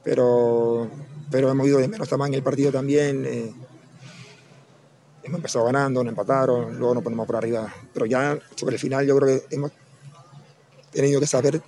pero, 0.04 0.90
pero 1.32 1.50
hemos 1.50 1.68
ido 1.68 1.80
de 1.80 1.88
menos 1.88 2.10
tamaño 2.10 2.36
el 2.36 2.44
partido 2.44 2.72
también. 2.72 3.26
Eh, 3.26 3.54
hemos 5.24 5.38
empezado 5.38 5.66
ganando, 5.66 6.04
nos 6.04 6.12
empataron, 6.12 6.78
luego 6.78 6.96
nos 6.96 7.04
ponemos 7.04 7.26
por 7.26 7.36
arriba, 7.36 7.74
pero 7.94 8.06
ya 8.06 8.38
sobre 8.56 8.76
el 8.76 8.80
final 8.80 9.06
yo 9.06 9.18
creo 9.18 9.40
que 9.40 9.56
hemos 9.56 9.72
tenido 10.92 11.20
que 11.20 11.28
saber 11.28 11.62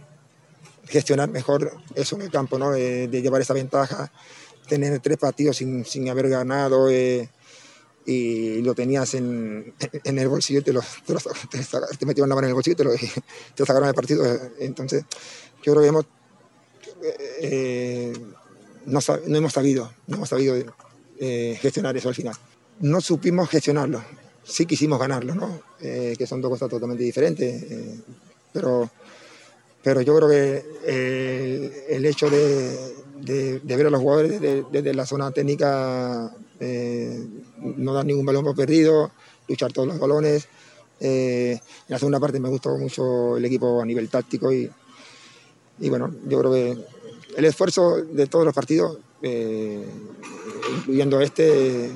gestionar 0.88 1.30
mejor 1.30 1.72
eso 1.96 2.16
en 2.16 2.24
el 2.24 2.32
campo, 2.32 2.60
¿no? 2.60 2.72
de, 2.72 3.08
llevar 3.08 3.42
esa 3.42 3.54
ventaja, 3.54 4.12
tener 4.68 5.00
tres 5.00 5.18
partidos 5.18 5.58
sin, 5.58 5.86
sin 5.86 6.10
haber 6.10 6.30
ganado. 6.30 6.90
Eh, 6.90 7.30
y 8.08 8.62
lo 8.62 8.76
tenías 8.76 9.16
en, 9.16 9.74
en 10.04 10.20
el 10.20 10.28
bolsillo, 10.28 10.64
te, 10.64 10.72
lo, 10.72 10.82
te, 11.06 11.14
lo, 11.14 11.20
te, 11.20 12.22
la 12.22 12.28
mano 12.28 12.40
en 12.40 12.50
el 12.50 12.54
bolsillo 12.54 12.74
y 12.74 12.78
te, 12.78 12.84
lo, 12.84 12.92
te 13.56 13.66
sacaron 13.66 13.88
del 13.88 13.96
partido. 13.96 14.24
Entonces, 14.60 15.06
yo 15.64 15.74
creo 15.74 15.82
que 15.82 15.88
hemos, 15.88 16.06
eh, 17.42 18.14
no, 18.86 19.00
no, 19.28 19.38
hemos 19.38 19.54
sabido, 19.54 19.92
no 20.06 20.18
hemos 20.18 20.30
sabido 20.30 20.56
eh, 21.20 21.58
gestionar 21.60 21.98
eso 21.98 22.10
al 22.10 22.16
final. 22.16 22.36
No 22.80 23.02
supimos 23.02 23.50
gestionarlo, 23.50 24.04
sí 24.44 24.66
quisimos 24.66 25.00
ganarlo, 25.00 25.36
¿no? 25.36 25.60
Eh, 25.82 26.16
que 26.18 26.28
son 26.28 26.42
dos 26.42 26.52
cosas 26.52 26.70
totalmente 26.70 27.04
diferentes, 27.04 27.64
eh, 27.64 28.00
pero, 28.52 28.90
pero 29.84 30.02
yo 30.02 30.16
creo 30.16 30.30
que 30.30 31.86
el 31.90 32.06
hecho 32.06 32.30
de, 32.30 32.96
de, 33.22 33.60
ver 33.64 33.88
a 33.88 33.90
los 33.90 34.02
jugadores 34.02 34.40
desde, 34.40 34.66
desde 34.72 34.94
la 34.94 35.06
zona 35.06 35.32
técnica 35.32 36.32
eh, 36.60 37.26
no 37.78 37.94
dar 37.94 38.06
ningún 38.06 38.26
balón 38.26 38.46
por 38.46 38.56
perdido, 38.56 39.12
luchar 39.48 39.72
todos 39.74 39.88
los 39.88 40.00
balones. 40.00 40.48
Eh, 41.00 41.54
en 41.54 41.90
la 41.90 42.00
segunda 42.00 42.20
parte 42.20 42.40
me 42.40 42.50
gustó 42.50 42.78
mucho 42.78 43.38
el 43.38 43.46
equipo 43.46 43.82
a 43.82 43.86
nivel 43.86 44.10
táctico 44.10 44.54
y, 44.54 44.70
y 45.80 45.90
bueno, 45.90 46.14
yo 46.28 46.40
creo 46.40 46.52
que 46.52 46.78
el 47.36 47.46
esfuerzo 47.46 47.98
de 48.02 48.28
todos 48.28 48.46
los 48.46 48.54
partidos, 48.54 48.98
eh, 49.26 49.86
incluyendo 50.78 51.20
este, 51.22 51.92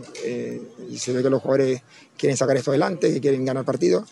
se 0.98 1.14
ve 1.14 1.24
que 1.24 1.30
los 1.30 1.42
jugadores 1.42 1.82
quieren 2.18 2.38
sacar 2.38 2.58
esto 2.58 2.72
adelante, 2.72 3.14
que 3.14 3.22
quieren 3.22 3.46
ganar 3.46 3.66
partidos 3.66 4.10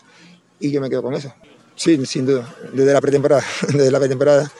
y 0.60 0.70
yo 0.70 0.80
me 0.80 0.88
quedo 0.88 1.02
con 1.02 1.14
eso. 1.14 1.32
Sí, 1.76 2.04
sin 2.06 2.26
duda, 2.26 2.56
desde 2.72 2.92
la 2.92 3.00
pretemporada, 3.00 3.44
desde 3.68 3.90
la 3.90 3.98
pretemporada 3.98 4.50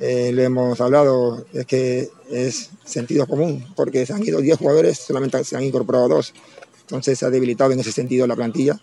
eh, 0.00 0.32
lo 0.32 0.42
hemos 0.42 0.80
hablado, 0.80 1.46
es 1.52 1.66
que 1.66 2.10
es 2.30 2.70
sentido 2.84 3.26
común, 3.26 3.64
porque 3.76 4.04
se 4.04 4.12
han 4.12 4.24
ido 4.24 4.40
10 4.40 4.58
jugadores, 4.58 4.98
solamente 4.98 5.44
se 5.44 5.56
han 5.56 5.62
incorporado 5.62 6.08
dos. 6.08 6.34
Entonces 6.80 7.18
se 7.18 7.24
ha 7.24 7.30
debilitado 7.30 7.70
en 7.70 7.80
ese 7.80 7.92
sentido 7.92 8.26
la 8.26 8.34
plantilla 8.34 8.80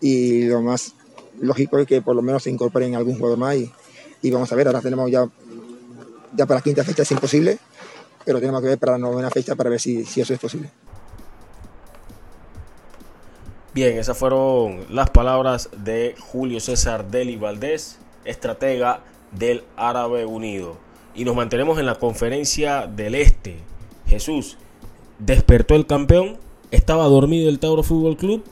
y 0.00 0.42
lo 0.42 0.60
más 0.60 0.92
lógico 1.40 1.78
es 1.78 1.86
que 1.86 2.02
por 2.02 2.14
lo 2.14 2.22
menos 2.22 2.42
se 2.42 2.50
incorporen 2.50 2.94
algún 2.94 3.16
jugador 3.16 3.38
más 3.38 3.56
y, 3.56 4.30
vamos 4.30 4.52
a 4.52 4.54
ver, 4.54 4.66
ahora 4.66 4.80
tenemos 4.80 5.10
ya 5.10 5.26
para 6.36 6.56
la 6.56 6.60
quinta 6.60 6.84
fecha 6.84 7.02
es 7.02 7.10
imposible, 7.10 7.58
pero 8.28 8.40
tenemos 8.40 8.60
que 8.60 8.68
ver 8.68 8.78
para 8.78 8.92
la 8.92 8.98
novena 8.98 9.30
fecha 9.30 9.56
para 9.56 9.70
ver 9.70 9.80
si, 9.80 10.04
si 10.04 10.20
eso 10.20 10.34
es 10.34 10.38
posible. 10.38 10.68
Bien, 13.72 13.96
esas 13.96 14.18
fueron 14.18 14.84
las 14.90 15.08
palabras 15.08 15.70
de 15.82 16.14
Julio 16.18 16.60
César 16.60 17.10
Deli 17.10 17.36
Valdés, 17.36 17.98
estratega 18.26 19.02
del 19.32 19.62
Árabe 19.78 20.26
Unido. 20.26 20.76
Y 21.14 21.24
nos 21.24 21.36
mantenemos 21.36 21.78
en 21.78 21.86
la 21.86 21.94
conferencia 21.94 22.86
del 22.86 23.14
Este. 23.14 23.56
Jesús, 24.06 24.58
¿despertó 25.18 25.74
el 25.74 25.86
campeón? 25.86 26.36
¿Estaba 26.70 27.04
dormido 27.04 27.48
el 27.48 27.58
Tauro 27.58 27.82
Fútbol 27.82 28.18
Club? 28.18 28.44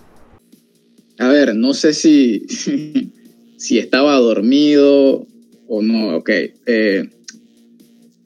A 1.19 1.29
ver, 1.29 1.55
no 1.55 1.75
sé 1.75 1.93
si, 1.93 2.47
si 3.59 3.79
estaba 3.79 4.17
dormido 4.17 5.27
o 5.69 5.83
no. 5.83 6.17
Ok. 6.17 6.31
Eh, 6.65 7.11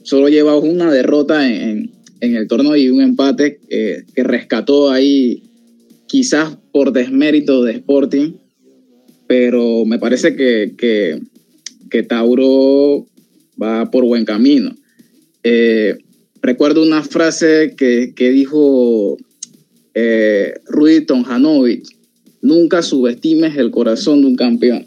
solo 0.02 0.28
lleva 0.28 0.56
una 0.56 0.90
derrota 0.90 1.48
en, 1.48 1.90
el 2.20 2.46
torneo 2.48 2.76
y 2.76 2.90
un 2.90 3.00
empate 3.00 3.60
eh, 3.70 4.04
que 4.14 4.22
rescató 4.22 4.90
ahí, 4.90 5.42
quizás 6.06 6.56
por 6.72 6.92
desmérito 6.92 7.62
de 7.62 7.72
Sporting, 7.72 8.32
pero 9.26 9.84
me 9.86 9.98
parece 9.98 10.36
que, 10.36 10.74
que 10.76 12.02
Tauro 12.02 13.06
va 13.60 13.90
por 13.90 14.04
buen 14.04 14.24
camino. 14.24 14.74
Eh, 15.42 15.98
recuerdo 16.42 16.82
una 16.82 17.02
frase 17.02 17.74
que, 17.76 18.12
que 18.14 18.30
dijo 18.30 19.16
eh, 19.94 20.54
Rudy 20.66 21.06
Tonjanovic, 21.06 21.84
nunca 22.42 22.82
subestimes 22.82 23.56
el 23.56 23.70
corazón 23.70 24.22
de 24.22 24.28
un 24.28 24.36
campeón. 24.36 24.86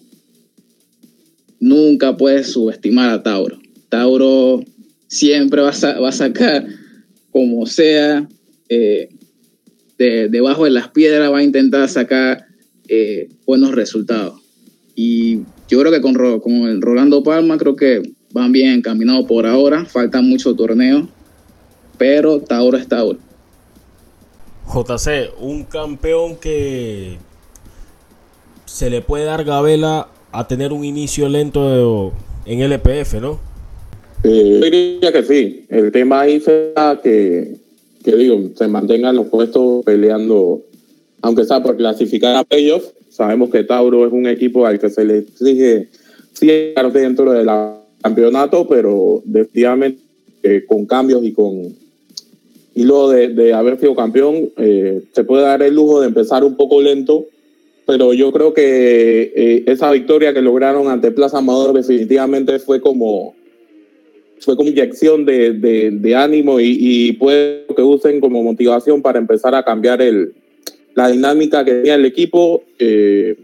Nunca 1.60 2.18
puedes 2.18 2.48
subestimar 2.48 3.10
a 3.10 3.24
Tauro. 3.24 3.60
Tauro 3.90 4.64
siempre 5.14 5.62
va 5.62 5.70
a, 5.70 6.12
sacar, 6.12 6.66
como 7.32 7.66
sea, 7.68 8.28
eh, 8.68 9.10
de, 9.98 10.28
debajo 10.28 10.66
de 10.66 10.72
las 10.72 10.90
piedras, 10.90 11.32
va 11.32 11.38
a 11.38 11.44
intentar 11.44 11.88
sacar 11.88 12.46
eh, 12.88 13.30
buenos 13.46 13.74
resultados. 13.76 14.42
Y 14.96 15.42
yo 15.70 15.80
creo 15.80 15.92
que 15.92 16.02
con, 16.02 16.16
con 16.40 16.82
Rolando 16.82 17.22
Palma 17.22 17.58
creo 17.58 17.76
que 17.76 18.02
van 18.34 18.52
bien 18.52 18.74
encaminados 18.74 19.26
por 19.26 19.46
ahora, 19.46 19.86
faltan 19.86 20.28
muchos 20.28 20.56
torneos, 20.56 21.08
pero 21.98 22.40
Tauro 22.40 22.78
es 22.78 22.88
Tauro. 22.88 23.20
JC, 24.66 25.32
un 25.40 25.64
campeón 25.66 26.38
que 26.38 27.18
se 28.66 28.90
le 28.90 29.02
puede 29.02 29.26
dar 29.26 29.44
gabela 29.44 30.08
a 30.32 30.48
tener 30.48 30.74
un 30.74 30.84
inicio 30.84 31.30
lento 31.30 32.14
en 32.46 32.62
LPF, 32.62 33.16
¿no? 33.22 33.53
Eh, 34.24 34.60
yo 34.62 34.66
diría 34.70 35.12
que 35.12 35.24
sí. 35.24 35.66
El 35.70 35.92
tema 35.92 36.22
ahí 36.22 36.40
será 36.40 37.00
que, 37.02 37.56
que 38.04 38.16
digo, 38.16 38.40
se 38.56 38.68
mantengan 38.68 39.16
los 39.16 39.28
puestos 39.28 39.84
peleando, 39.84 40.62
aunque 41.22 41.46
sea 41.46 41.62
por 41.62 41.78
clasificar 41.78 42.36
a 42.36 42.44
playoffs. 42.44 42.94
Sabemos 43.10 43.50
que 43.50 43.64
Tauro 43.64 44.08
es 44.08 44.14
un 44.14 44.28
equipo 44.28 44.66
al 44.66 44.80
que 44.80 44.90
se 44.90 45.06
le 45.06 45.20
exige 45.20 45.90
cierto 46.34 46.90
dentro 46.92 47.32
del 47.32 47.50
campeonato, 48.02 48.68
pero 48.68 49.22
definitivamente 49.26 50.02
eh, 50.42 50.66
con 50.68 50.86
cambios 50.86 51.24
y 51.24 51.32
con 51.32 51.76
y 52.76 52.84
luego 52.84 53.12
de, 53.12 53.54
haber 53.54 53.80
sido 53.80 53.96
campeón, 53.96 54.50
eh, 54.58 55.04
se 55.14 55.24
puede 55.24 55.44
dar 55.44 55.62
el 55.62 55.76
lujo 55.76 56.02
de 56.02 56.08
empezar 56.08 56.44
un 56.44 56.56
poco 56.56 56.82
lento, 56.82 57.28
pero 57.86 58.14
yo 58.14 58.32
creo 58.32 58.54
que 58.54 59.32
eh, 59.36 59.64
esa 59.68 59.92
victoria 59.92 60.34
que 60.34 60.42
lograron 60.42 60.88
ante 60.88 61.12
Plaza 61.12 61.38
Amador 61.38 61.74
definitivamente 61.74 62.58
fue 62.58 62.82
como 62.82 63.36
fue 64.44 64.56
como 64.56 64.70
inyección 64.70 65.26
de, 65.26 65.54
de, 65.54 66.16
ánimo 66.16 66.60
y, 66.60 66.78
y, 66.80 67.14
puede 67.14 67.66
que 67.76 67.82
usen 67.82 68.20
como 68.20 68.44
motivación 68.44 69.02
para 69.02 69.20
empezar 69.20 69.56
a 69.56 69.64
cambiar 69.64 70.02
el, 70.02 70.34
la 70.96 71.10
dinámica 71.10 71.64
que 71.66 71.72
tenía 71.72 71.96
el 71.96 72.06
equipo. 72.06 72.64
Eh, 72.80 73.38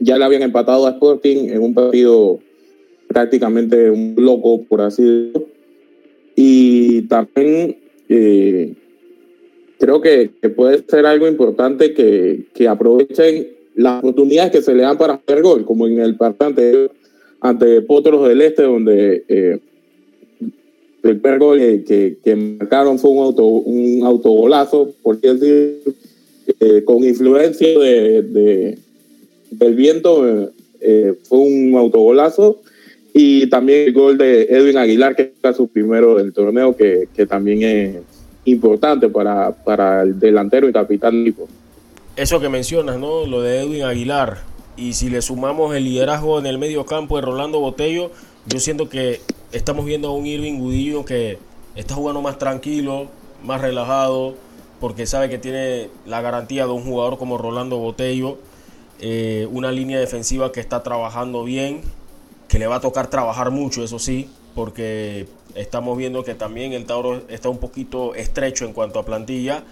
ya 0.00 0.18
le 0.18 0.24
habían 0.24 0.42
empatado 0.42 0.86
a 0.86 0.90
Sporting 0.90 1.48
en 1.48 1.62
un 1.62 1.74
partido 1.74 2.40
prácticamente 3.08 3.90
un 3.90 4.14
loco, 4.18 4.64
por 4.64 4.80
así 4.80 5.02
decirlo. 5.02 5.46
Y 6.36 7.02
también 7.02 7.76
eh, 8.08 8.74
creo 9.78 10.00
que, 10.00 10.30
puede 10.56 10.84
ser 10.88 11.06
algo 11.06 11.28
importante 11.28 11.94
que, 11.94 12.46
que, 12.52 12.68
aprovechen 12.68 13.48
las 13.76 13.98
oportunidades 13.98 14.52
que 14.52 14.62
se 14.62 14.74
le 14.74 14.82
dan 14.82 14.98
para 14.98 15.14
hacer 15.14 15.42
gol, 15.42 15.64
como 15.64 15.86
en 15.86 16.00
el 16.00 16.16
partido 16.16 16.48
anterior 16.48 16.90
ante 17.44 17.82
Potros 17.82 18.26
del 18.26 18.40
Este, 18.40 18.62
donde 18.62 19.22
eh, 19.28 19.58
el 21.02 21.20
primer 21.20 21.38
gol 21.38 21.58
que, 21.58 22.16
que, 22.24 22.36
marcaron 22.36 22.98
fue 22.98 23.10
un, 23.10 23.18
auto, 23.18 23.44
un 23.44 24.02
autogolazo, 24.02 24.94
por 25.02 25.20
decir, 25.20 25.82
eh, 26.58 26.82
con 26.86 27.04
influencia 27.04 27.78
de, 27.78 28.22
de 28.22 28.78
del 29.50 29.74
viento, 29.74 30.50
eh, 30.80 31.14
fue 31.24 31.38
un 31.38 31.74
autogolazo. 31.76 32.62
Y 33.12 33.46
también 33.50 33.88
el 33.88 33.92
gol 33.92 34.16
de 34.16 34.44
Edwin 34.44 34.78
Aguilar, 34.78 35.14
que 35.14 35.34
es 35.42 35.56
su 35.56 35.68
primero 35.68 36.14
del 36.14 36.32
torneo, 36.32 36.74
que, 36.74 37.08
que 37.14 37.26
también 37.26 37.62
es 37.62 37.96
importante 38.46 39.10
para, 39.10 39.52
para 39.52 40.02
el 40.02 40.18
delantero 40.18 40.66
y 40.66 40.72
capitán 40.72 41.20
equipo. 41.20 41.46
Eso 42.16 42.40
que 42.40 42.48
mencionas, 42.48 42.98
¿no? 42.98 43.26
Lo 43.26 43.42
de 43.42 43.60
Edwin 43.60 43.82
Aguilar. 43.82 44.53
Y 44.76 44.94
si 44.94 45.08
le 45.08 45.22
sumamos 45.22 45.74
el 45.74 45.84
liderazgo 45.84 46.38
en 46.38 46.46
el 46.46 46.58
medio 46.58 46.84
campo 46.84 47.16
de 47.16 47.22
Rolando 47.22 47.60
Botello, 47.60 48.10
yo 48.46 48.58
siento 48.58 48.88
que 48.88 49.20
estamos 49.52 49.84
viendo 49.84 50.08
a 50.08 50.12
un 50.12 50.26
Irving 50.26 50.58
Gudillo 50.58 51.04
que 51.04 51.38
está 51.76 51.94
jugando 51.94 52.22
más 52.22 52.38
tranquilo, 52.38 53.08
más 53.42 53.60
relajado, 53.60 54.34
porque 54.80 55.06
sabe 55.06 55.28
que 55.28 55.38
tiene 55.38 55.90
la 56.06 56.20
garantía 56.20 56.66
de 56.66 56.72
un 56.72 56.84
jugador 56.84 57.18
como 57.18 57.38
Rolando 57.38 57.78
Botello, 57.78 58.38
eh, 59.00 59.48
una 59.50 59.70
línea 59.70 59.98
defensiva 60.00 60.50
que 60.50 60.60
está 60.60 60.82
trabajando 60.82 61.44
bien, 61.44 61.82
que 62.48 62.58
le 62.58 62.66
va 62.66 62.76
a 62.76 62.80
tocar 62.80 63.08
trabajar 63.08 63.52
mucho, 63.52 63.84
eso 63.84 64.00
sí, 64.00 64.28
porque 64.56 65.28
estamos 65.54 65.96
viendo 65.96 66.24
que 66.24 66.34
también 66.34 66.72
el 66.72 66.84
Tauro 66.84 67.22
está 67.28 67.48
un 67.48 67.58
poquito 67.58 68.14
estrecho 68.14 68.64
en 68.64 68.72
cuanto 68.72 68.98
a 68.98 69.04
plantilla 69.04 69.62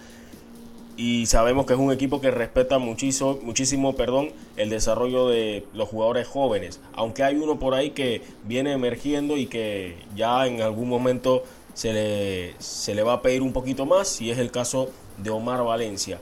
y 0.95 1.25
sabemos 1.25 1.65
que 1.65 1.73
es 1.73 1.79
un 1.79 1.91
equipo 1.91 2.21
que 2.21 2.29
respeta 2.29 2.77
muchísimo, 2.77 3.39
muchísimo 3.41 3.95
perdón, 3.95 4.31
el 4.57 4.69
desarrollo 4.69 5.27
de 5.27 5.65
los 5.73 5.89
jugadores 5.89 6.27
jóvenes. 6.27 6.79
Aunque 6.93 7.23
hay 7.23 7.35
uno 7.35 7.59
por 7.59 7.73
ahí 7.73 7.91
que 7.91 8.21
viene 8.43 8.73
emergiendo 8.73 9.37
y 9.37 9.47
que 9.47 9.95
ya 10.15 10.45
en 10.45 10.61
algún 10.61 10.89
momento 10.89 11.43
se 11.73 11.93
le, 11.93 12.53
se 12.59 12.93
le 12.93 13.03
va 13.03 13.13
a 13.13 13.21
pedir 13.21 13.41
un 13.41 13.53
poquito 13.53 13.85
más, 13.85 14.21
y 14.21 14.29
es 14.29 14.37
el 14.37 14.51
caso 14.51 14.91
de 15.17 15.29
Omar 15.31 15.63
Valencia. 15.63 16.19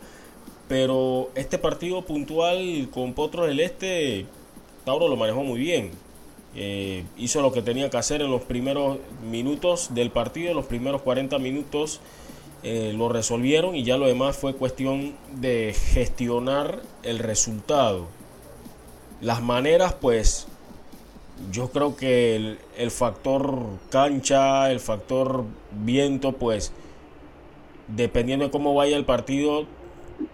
Pero 0.68 1.30
este 1.36 1.58
partido 1.58 2.02
puntual 2.04 2.88
con 2.94 3.14
Potros 3.14 3.48
del 3.48 3.60
Este, 3.60 4.26
Tauro 4.86 5.10
lo 5.10 5.18
manejó 5.18 5.44
muy 5.44 5.60
bien. 5.60 5.92
Eh, 6.56 7.06
hizo 7.18 7.42
lo 7.42 7.52
que 7.52 7.62
tenía 7.62 7.90
que 7.90 7.98
hacer 7.98 8.22
en 8.22 8.32
los 8.32 8.42
primeros 8.42 9.00
minutos 9.30 9.94
del 9.94 10.12
partido, 10.12 10.54
los 10.54 10.66
primeros 10.66 11.02
40 11.02 11.40
minutos 11.40 12.02
eh, 12.64 12.94
lo 12.96 13.10
resolvieron 13.10 13.76
y 13.76 13.84
ya 13.84 13.98
lo 13.98 14.06
demás 14.06 14.38
fue 14.38 14.56
cuestión 14.56 15.16
de 15.36 15.74
gestionar 15.74 16.82
el 17.02 17.20
resultado. 17.20 18.08
Las 19.20 19.42
maneras, 19.42 19.96
pues, 20.00 20.48
yo 21.52 21.72
creo 21.72 21.96
que 21.96 22.58
el, 22.78 22.92
factor 22.92 23.64
cancha, 23.90 24.72
el 24.72 24.80
factor 24.80 25.46
viento, 25.72 26.34
pues, 26.34 26.72
dependiendo 27.88 28.46
de 28.46 28.52
cómo 28.52 28.76
vaya 28.76 28.96
el 28.96 29.06
partido, 29.06 29.66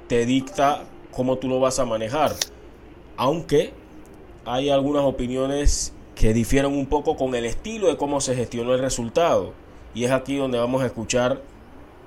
te 0.07 0.25
dicta 0.25 0.83
cómo 1.11 1.37
tú 1.37 1.47
lo 1.47 1.61
vas 1.61 1.79
a 1.79 1.85
manejar. 1.85 2.33
Aunque 3.15 3.71
hay 4.45 4.69
algunas 4.69 5.03
opiniones 5.03 5.93
que 6.13 6.33
difieren 6.33 6.73
un 6.73 6.87
poco 6.87 7.15
con 7.15 7.35
el 7.35 7.45
estilo 7.45 7.87
de 7.87 7.95
cómo 7.95 8.19
se 8.19 8.35
gestionó 8.35 8.73
el 8.73 8.79
resultado. 8.79 9.53
Y 9.93 10.03
es 10.03 10.11
aquí 10.11 10.35
donde 10.35 10.57
vamos 10.57 10.81
a 10.81 10.87
escuchar 10.87 11.41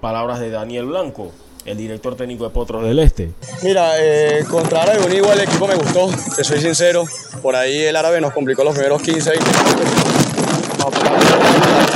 Palabras 0.01 0.41
de 0.41 0.51
Daniel 0.51 0.87
Blanco, 0.87 1.31
el 1.67 1.77
director 1.77 2.17
técnico 2.17 2.45
de 2.45 2.51
Potros 2.51 2.83
del 2.85 2.99
Este. 2.99 3.33
Mira, 3.63 3.93
eh, 3.99 4.45
contra 4.51 4.83
Árabe 4.83 5.15
igual 5.15 5.39
el 5.39 5.45
equipo 5.45 5.67
me 5.67 5.75
gustó, 5.75 6.09
te 6.35 6.43
soy 6.43 6.61
sincero. 6.61 7.05
Por 7.43 7.55
ahí 7.55 7.83
el 7.83 7.97
Árabe 7.97 8.21
nos 8.21 8.33
complicó 8.33 8.65
los 8.65 8.75
primeros 8.75 9.03
15, 9.03 9.31
20 9.31 9.51
minutos. 9.51 9.87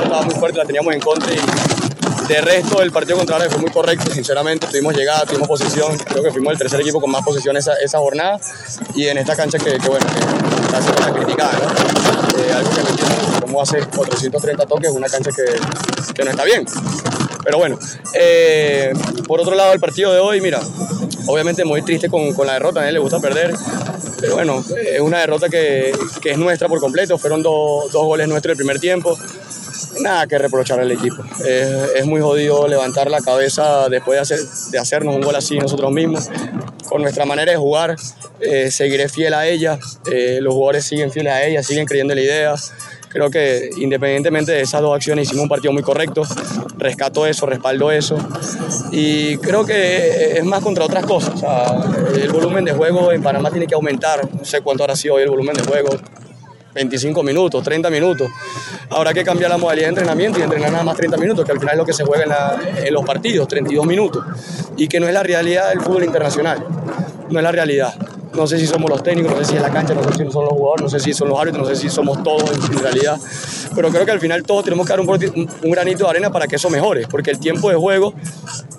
Estaba 0.03 0.23
muy 0.23 0.35
fuerte, 0.35 0.59
la 0.59 0.64
teníamos 0.64 0.93
en 0.95 1.01
contra 1.01 1.33
y 1.33 1.38
de 2.29 2.40
resto 2.40 2.81
el 2.81 2.90
partido 2.90 3.19
contra 3.19 3.37
Árabe 3.37 3.51
fue 3.51 3.61
muy 3.61 3.71
correcto, 3.71 4.11
sinceramente. 4.11 4.67
Tuvimos 4.67 4.95
llegada, 4.95 5.25
tuvimos 5.27 5.49
posición. 5.49 5.97
Creo 5.99 6.23
que 6.23 6.31
fuimos 6.31 6.53
el 6.53 6.59
tercer 6.59 6.81
equipo 6.81 7.01
con 7.01 7.11
más 7.11 7.23
posición 7.23 7.57
esa, 7.57 7.75
esa 7.77 7.99
jornada. 7.99 8.38
Y 8.95 9.07
en 9.09 9.19
esta 9.19 9.37
cancha 9.37 9.59
que, 9.59 9.79
bueno, 9.87 10.07
que 10.07 10.64
está 10.64 10.83
siendo 10.83 11.21
criticada, 11.21 11.53
¿no? 11.53 12.38
Eh, 12.38 12.53
algo 12.53 12.71
que 12.71 12.83
no 12.83 12.88
entiendo, 12.88 13.40
cómo 13.43 13.62
hace 13.62 13.79
430 13.81 14.67
toques 14.67 14.90
una 14.90 15.09
cancha 15.09 15.31
que, 15.31 15.45
que 16.14 16.25
no 16.25 16.31
está 16.31 16.45
bien. 16.45 16.67
Pero 17.45 17.59
bueno, 17.59 17.79
eh, 18.15 18.93
por 19.27 19.41
otro 19.41 19.55
lado, 19.55 19.73
el 19.73 19.81
partido 19.81 20.13
de 20.13 20.19
hoy, 20.19 20.41
mira, 20.41 20.61
obviamente 21.27 21.65
muy 21.65 21.83
triste 21.83 22.09
con, 22.09 22.33
con 22.33 22.47
la 22.47 22.55
derrota, 22.55 22.87
él 22.89 22.95
le 22.95 23.01
gusta 23.01 23.21
perder, 23.21 23.55
pero 24.21 24.35
bueno, 24.37 24.65
es 24.93 25.01
una 25.01 25.19
derrota 25.19 25.49
que, 25.49 25.93
que 26.23 26.31
es 26.31 26.39
nuestra 26.39 26.69
por 26.69 26.81
completo, 26.81 27.19
fueron 27.19 27.43
dos 27.43 27.93
goles 27.93 28.27
nuestros 28.29 28.53
el 28.53 28.57
primer 28.57 28.81
tiempo, 28.81 29.19
nada 30.01 30.27
que 30.27 30.39
reprochar 30.39 30.81
al 30.81 30.91
equipo. 30.91 31.23
Es, 31.41 31.69
es, 31.97 32.07
muy 32.07 32.21
jodido 32.21 32.67
levantar 32.69 33.11
la 33.11 33.21
cabeza 33.21 33.89
después 33.89 34.17
de, 34.17 34.21
hacer, 34.21 34.39
de 34.71 34.79
hacernos 34.79 35.15
un 35.15 35.21
gol 35.21 35.37
así 35.37 35.59
nosotros 35.59 35.93
mismos. 35.93 36.29
Con 36.89 37.03
nuestra 37.03 37.25
manera 37.25 37.53
de 37.53 37.59
jugar, 37.59 37.97
eh, 38.41 38.71
seguiré 38.71 39.09
fiel 39.09 39.35
a 39.35 39.47
ella, 39.47 39.79
eh, 40.11 40.39
los 40.41 40.55
jugadores 40.55 40.85
siguen 40.85 41.11
fieles 41.11 41.33
a 41.33 41.45
ella, 41.45 41.63
siguen 41.63 41.87
creyendo 41.87 42.13
en 42.13 42.19
la 42.19 42.25
idea. 42.25 42.55
Creo 43.14 43.31
que 43.31 43.70
independientemente 43.77 44.50
de 44.50 44.62
esas 44.62 44.83
dos 44.83 44.92
acciones 44.92 45.29
hicimos 45.29 45.44
un 45.44 45.48
partido 45.48 45.72
muy 45.72 45.85
correcto, 45.85 46.24
rescato 46.79 47.24
eso, 47.27 47.46
respaldo 47.46 47.92
eso 47.92 48.18
y 48.90 49.37
creo 49.37 49.64
que 49.64 50.37
es 50.37 50.44
más 50.44 50.61
contra 50.61 50.85
otras 50.85 51.07
cosas. 51.07 51.40
el 52.12 52.33
volumen 52.33 52.64
de 52.64 52.72
juego 52.72 53.12
en 53.12 53.22
Panamá 53.22 53.53
tiene 53.53 53.68
que 53.68 53.77
aumentar, 53.77 54.29
no 54.35 54.44
sé 54.44 54.62
cuánto 54.62 54.83
habrá 54.83 54.96
sido 54.96 55.14
hoy 55.14 55.22
el 55.22 55.31
volumen 55.31 55.55
de 55.55 55.62
juego, 55.62 55.90
25 56.74 57.22
minutos, 57.22 57.62
30 57.62 57.88
minutos. 57.88 58.29
Habrá 58.90 59.14
que 59.14 59.22
cambiar 59.22 59.48
la 59.48 59.59
modalidad 59.59 59.87
de 59.87 59.90
entrenamiento 59.90 60.40
y 60.40 60.42
entrenar 60.42 60.72
nada 60.72 60.83
más 60.83 60.96
30 60.96 61.16
minutos, 61.16 61.44
que 61.44 61.53
al 61.53 61.61
final 61.61 61.74
es 61.74 61.79
lo 61.79 61.87
que 61.87 61.92
se 61.92 62.03
juega 62.03 62.24
en, 62.24 62.87
en, 62.88 62.92
los 62.92 63.05
partidos, 63.05 63.46
32 63.46 63.87
minutos, 63.87 64.24
y 64.77 64.88
que 64.88 64.98
no 64.98 65.07
es 65.07 65.14
la 65.14 65.22
realidad 65.22 65.68
del 65.68 65.81
fútbol 65.83 66.03
internacional, 66.03 66.66
no 67.31 67.38
es 67.38 67.42
la 67.44 67.53
realidad. 67.53 67.94
No 68.35 68.47
sé 68.47 68.59
si 68.59 68.66
somos 68.66 68.90
los 68.90 69.03
técnicos, 69.03 69.33
no 69.33 69.38
sé 69.38 69.44
si 69.44 69.57
es 69.57 69.62
la 69.62 69.70
cancha, 69.70 69.94
no 69.94 70.03
sé 70.05 70.25
si 70.25 70.31
son 70.31 70.44
los 70.44 70.53
jugadores, 70.53 70.83
no 70.83 70.88
sé 70.88 71.01
si 71.01 71.12
son 71.12 71.29
los 71.29 71.38
árbitros, 71.38 71.68
no 71.68 71.75
sé 71.75 71.81
si 71.81 71.88
somos 71.88 72.23
todos 72.23 72.42
en, 72.51 72.79
realidad. 72.79 73.18
Pero 73.75 73.90
creo 73.90 74.05
que 74.05 74.12
al 74.12 74.20
final 74.20 74.42
todos 74.42 74.64
tenemos 74.64 74.87
que 74.87 74.92
dar 74.92 75.01
un, 75.01 75.09
un, 75.09 75.70
granito 75.70 76.05
de 76.05 76.11
arena 76.11 76.31
para 76.31 76.47
que 76.47 76.57
eso 76.57 76.70
mejore, 76.70 77.07
porque 77.09 77.31
el 77.31 77.38
tiempo 77.38 77.70
de 77.70 77.77
juego 77.77 78.14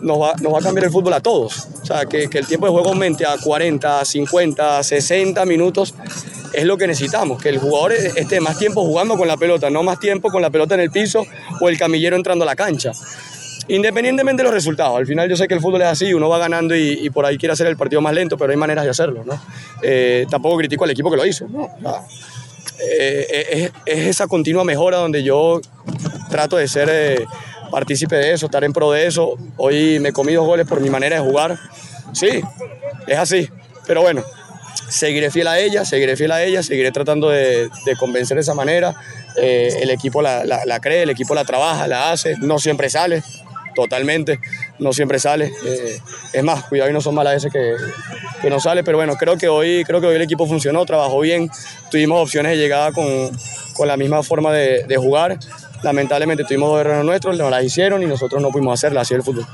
nos 0.02 0.20
va, 0.20 0.34
nos 0.42 0.54
va 0.54 0.60
a 0.60 0.62
cambiar 0.62 0.86
el 0.86 0.92
fútbol 0.92 1.14
a 1.14 1.22
todos. 1.22 1.68
O 1.82 1.86
sea, 1.86 2.06
que, 2.06 2.28
que 2.28 2.40
el 2.40 2.48
tiempo 2.48 2.66
de 2.66 2.72
juego 2.72 2.90
aumente 2.90 3.26
a 3.26 3.38
40, 3.38 4.04
50, 4.04 4.84
60 4.84 5.46
minutos 5.46 5.94
es 6.56 6.66
lo 6.66 6.78
que 6.78 6.88
necesitamos, 6.88 7.42
que 7.42 7.50
el 7.50 7.58
jugador 7.58 7.92
esté 7.94 8.40
más 8.40 8.58
tiempo 8.58 8.82
jugando 8.86 9.18
con 9.18 9.28
la 9.28 9.36
pelota, 9.36 9.70
no 9.70 9.84
más 9.84 10.00
tiempo 10.00 10.30
con 10.30 10.42
la 10.42 10.50
pelota 10.50 10.76
en 10.76 10.82
el 10.82 10.90
piso 10.90 11.26
o 11.60 11.70
el 11.70 11.78
camillero 11.78 12.16
entrando 12.16 12.44
a 12.44 12.46
la 12.46 12.56
cancha. 12.56 12.92
Independientemente 13.68 14.44
de 14.44 14.46
los 14.46 14.54
resultados, 14.54 14.98
al 14.98 15.08
final 15.08 15.28
yo 15.28 15.36
sé 15.36 15.48
que 15.48 15.56
el 15.56 15.60
fútbol 15.60 15.82
es 15.82 15.88
así, 15.88 16.14
uno 16.14 16.30
va 16.30 16.38
ganando 16.38 16.76
y, 16.76 17.10
por 17.10 17.26
ahí 17.26 17.38
quiere 17.38 17.54
hacer 17.54 17.66
el 17.68 17.78
partido 17.78 18.00
más 18.00 18.14
lento, 18.14 18.38
pero 18.38 18.52
hay 18.52 18.58
maneras 18.58 18.84
de 18.84 18.92
hacerlo. 18.92 19.24
¿no? 19.26 19.40
Eh, 19.82 20.28
tampoco 20.30 20.58
critico 20.58 20.84
al 20.84 20.92
equipo 20.92 21.10
que 21.10 21.18
lo 21.18 21.26
hizo. 21.26 21.48
¿no? 21.48 21.70
Eh, 22.80 23.72
es, 23.86 24.08
esa 24.08 24.28
continua 24.28 24.64
mejora 24.64 24.98
donde 24.98 25.24
yo 25.24 25.62
trato 26.30 26.58
de 26.58 26.68
ser 26.68 26.90
eh, 26.92 27.26
partícipe 27.72 28.16
de 28.16 28.34
eso, 28.34 28.46
estar 28.46 28.64
en 28.64 28.72
pro 28.72 28.92
de 28.92 29.08
eso. 29.08 29.36
Hoy 29.58 30.00
me 30.00 30.14
comí 30.14 30.34
dos 30.34 30.46
goles 30.46 30.68
por 30.68 30.80
mi 30.80 30.92
manera 30.92 31.16
de 31.16 31.28
jugar. 31.28 31.58
Sí, 32.14 32.42
es 33.08 33.18
así, 33.18 33.50
pero 33.88 34.02
bueno, 34.02 34.24
seguiré 34.90 35.32
fiel 35.32 35.48
a 35.48 35.58
ella, 35.58 35.86
seguiré 35.86 36.16
fiel 36.16 36.32
a 36.32 36.44
ella, 36.44 36.62
seguiré 36.62 36.92
tratando 36.92 37.30
de, 37.30 37.70
convencer 38.00 38.36
de 38.36 38.42
esa 38.42 38.54
manera. 38.54 38.96
el 39.38 39.90
equipo 39.90 40.22
la, 40.22 40.80
cree, 40.82 41.02
el 41.02 41.10
equipo 41.10 41.34
la 41.34 41.46
trabaja, 41.46 41.88
la 41.88 42.12
hace, 42.12 42.36
no 42.38 42.60
siempre 42.60 42.90
sale, 42.90 43.24
totalmente, 43.76 44.40
no 44.80 44.94
siempre 44.94 45.20
sale. 45.20 45.52
Eh, 45.66 46.00
es 46.34 46.44
más, 46.44 46.64
cuidado 46.66 46.90
y 46.90 46.94
no 46.94 47.02
son 47.02 47.14
malas 47.14 47.36
veces 47.36 47.54
que, 47.54 47.76
que, 48.42 48.50
no 48.50 48.60
sale, 48.60 48.84
pero 48.84 48.98
bueno, 48.98 49.16
creo 49.16 49.38
que, 49.38 49.48
hoy, 49.48 49.84
creo 49.86 50.02
que 50.02 50.08
hoy 50.08 50.16
el 50.16 50.22
equipo 50.22 50.48
funcionó, 50.48 50.86
trabajó 50.86 51.20
bien, 51.20 51.50
tuvimos 51.92 52.22
opciones 52.22 52.54
de 52.54 52.58
llegada 52.58 52.92
con, 52.92 53.06
con 53.76 53.88
la 53.88 53.98
misma 53.98 54.24
forma 54.24 54.52
de, 54.52 54.98
jugar. 54.98 55.38
Lamentablemente 55.84 56.44
tuvimos 56.46 56.70
dos 56.70 56.80
errores 56.80 57.06
nuestros, 57.06 57.38
nos 57.38 57.52
las 57.52 57.64
hicieron 57.64 58.02
y 58.02 58.08
nosotros 58.08 58.42
no 58.42 58.50
pudimos 58.50 58.74
hacerla, 58.74 59.02
así 59.02 59.14
el 59.14 59.22
fútbol. 59.22 59.46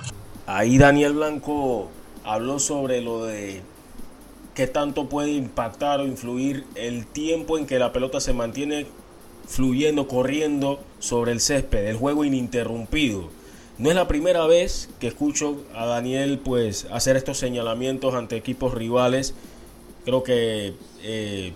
Ahí 0.46 0.78
Daniel 0.78 1.14
Blanco 1.14 1.90
habló 2.24 2.60
sobre 2.60 3.02
lo 3.02 3.26
de 3.26 3.62
qué 4.54 4.68
tanto 4.68 5.10
puede 5.10 5.32
impactar 5.32 6.00
o 6.00 6.06
influir 6.06 6.66
el 6.76 7.06
tiempo 7.06 7.58
en 7.58 7.66
que 7.66 7.80
la 7.80 7.92
pelota 7.92 8.20
se 8.20 8.34
mantiene 8.34 8.86
fluyendo, 9.48 10.08
corriendo 10.08 10.80
sobre 11.00 11.32
el 11.32 11.42
césped, 11.42 11.86
el 11.88 11.98
juego 11.98 12.24
ininterrumpido. 12.24 13.30
No 13.82 13.90
es 13.90 13.96
la 13.96 14.08
primera 14.08 14.46
vez 14.46 14.90
que 15.00 15.08
escucho 15.08 15.64
a 15.74 15.88
Daniel 15.88 16.38
pues 16.38 16.86
hacer 16.92 17.18
estos 17.18 17.40
señalamientos 17.40 18.14
ante 18.14 18.38
equipos 18.38 18.76
rivales. 18.76 19.34
Creo 20.06 20.22
que 20.22 20.76
eh, 21.02 21.54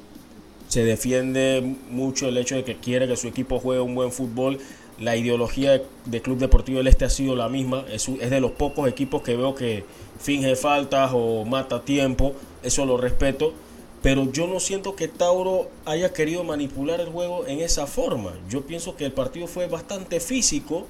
se 0.67 0.83
defiende 0.83 1.75
mucho 1.91 2.27
el 2.27 2.39
hecho 2.39 2.55
de 2.55 2.63
que 2.63 2.77
quiere 2.77 3.07
que 3.07 3.15
su 3.15 3.27
equipo 3.27 3.59
juegue 3.59 3.79
un 3.79 3.93
buen 3.93 4.11
fútbol. 4.11 4.57
La 4.99 5.15
ideología 5.15 5.83
de 6.05 6.21
Club 6.23 6.39
Deportivo 6.39 6.79
del 6.79 6.87
Este 6.87 7.05
ha 7.05 7.11
sido 7.11 7.35
la 7.35 7.47
misma. 7.47 7.85
Es, 7.91 8.09
es 8.09 8.31
de 8.31 8.39
los 8.39 8.53
pocos 8.53 8.89
equipos 8.89 9.21
que 9.21 9.35
veo 9.35 9.53
que 9.53 9.85
finge 10.19 10.55
faltas 10.55 11.11
o 11.13 11.45
mata 11.45 11.85
tiempo. 11.85 12.33
Eso 12.63 12.87
lo 12.87 12.97
respeto. 12.97 13.53
Pero 14.01 14.31
yo 14.31 14.47
no 14.47 14.59
siento 14.59 14.95
que 14.95 15.07
Tauro 15.07 15.69
haya 15.85 16.11
querido 16.11 16.43
manipular 16.43 16.99
el 17.01 17.09
juego 17.09 17.45
en 17.45 17.59
esa 17.59 17.85
forma. 17.85 18.33
Yo 18.49 18.63
pienso 18.63 18.95
que 18.95 19.05
el 19.05 19.11
partido 19.11 19.45
fue 19.45 19.67
bastante 19.67 20.19
físico 20.19 20.87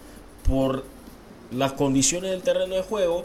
por 0.47 0.94
las 1.51 1.73
condiciones 1.73 2.31
del 2.31 2.41
terreno 2.41 2.75
de 2.75 2.81
juego, 2.81 3.23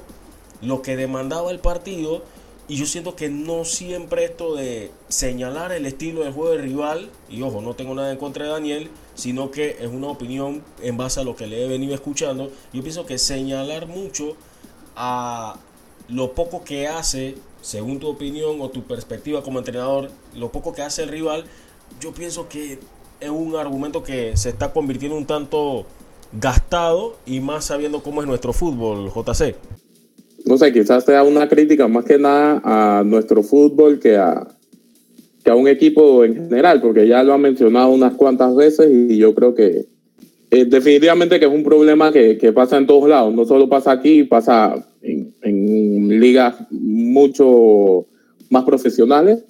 lo 0.62 0.82
que 0.82 0.96
demandaba 0.96 1.50
el 1.50 1.58
partido. 1.58 2.22
Y 2.68 2.76
yo 2.76 2.86
siento 2.86 3.16
que 3.16 3.28
no 3.28 3.64
siempre 3.64 4.24
esto 4.24 4.54
de 4.54 4.92
señalar 5.08 5.72
el 5.72 5.86
estilo 5.86 6.22
del 6.22 6.32
juego 6.32 6.52
del 6.52 6.62
rival, 6.62 7.10
y 7.28 7.42
ojo, 7.42 7.60
no 7.60 7.74
tengo 7.74 7.96
nada 7.96 8.12
en 8.12 8.18
contra 8.18 8.44
de 8.44 8.52
Daniel, 8.52 8.90
sino 9.16 9.50
que 9.50 9.76
es 9.80 9.88
una 9.88 10.06
opinión 10.06 10.62
en 10.80 10.96
base 10.96 11.18
a 11.18 11.24
lo 11.24 11.34
que 11.34 11.48
le 11.48 11.64
he 11.64 11.68
venido 11.68 11.94
escuchando. 11.94 12.52
Yo 12.72 12.82
pienso 12.82 13.06
que 13.06 13.18
señalar 13.18 13.88
mucho 13.88 14.36
a 14.94 15.56
lo 16.08 16.32
poco 16.32 16.62
que 16.62 16.86
hace, 16.86 17.36
según 17.60 17.98
tu 17.98 18.08
opinión 18.08 18.60
o 18.60 18.70
tu 18.70 18.84
perspectiva 18.84 19.42
como 19.42 19.58
entrenador, 19.58 20.12
lo 20.34 20.52
poco 20.52 20.72
que 20.72 20.82
hace 20.82 21.02
el 21.02 21.08
rival, 21.08 21.46
yo 22.00 22.12
pienso 22.12 22.48
que 22.48 22.78
es 23.18 23.30
un 23.30 23.56
argumento 23.56 24.02
que 24.02 24.36
se 24.36 24.48
está 24.48 24.72
convirtiendo 24.72 25.16
un 25.16 25.26
tanto 25.26 25.86
gastado 26.32 27.16
y 27.26 27.40
más 27.40 27.66
sabiendo 27.66 28.02
cómo 28.02 28.20
es 28.20 28.28
nuestro 28.28 28.52
fútbol, 28.52 29.10
JC. 29.10 29.54
No 30.46 30.56
sé, 30.56 30.72
quizás 30.72 31.04
sea 31.04 31.22
una 31.22 31.48
crítica 31.48 31.88
más 31.88 32.04
que 32.04 32.18
nada 32.18 32.60
a 32.64 33.04
nuestro 33.04 33.42
fútbol 33.42 33.98
que 33.98 34.16
a, 34.16 34.46
que 35.44 35.50
a 35.50 35.54
un 35.54 35.68
equipo 35.68 36.24
en 36.24 36.34
general, 36.34 36.80
porque 36.80 37.06
ya 37.06 37.22
lo 37.22 37.34
han 37.34 37.42
mencionado 37.42 37.90
unas 37.90 38.14
cuantas 38.14 38.54
veces 38.54 38.90
y 38.90 39.16
yo 39.18 39.34
creo 39.34 39.54
que 39.54 39.86
eh, 40.50 40.64
definitivamente 40.64 41.38
que 41.38 41.46
es 41.46 41.52
un 41.52 41.62
problema 41.62 42.12
que, 42.12 42.36
que, 42.38 42.52
pasa 42.52 42.76
en 42.76 42.86
todos 42.86 43.08
lados, 43.08 43.34
no 43.34 43.44
solo 43.44 43.68
pasa 43.68 43.92
aquí, 43.92 44.24
pasa 44.24 44.74
en, 45.02 46.20
ligas 46.20 46.56
mucho 46.70 48.06
más 48.50 48.64
profesionales 48.64 49.44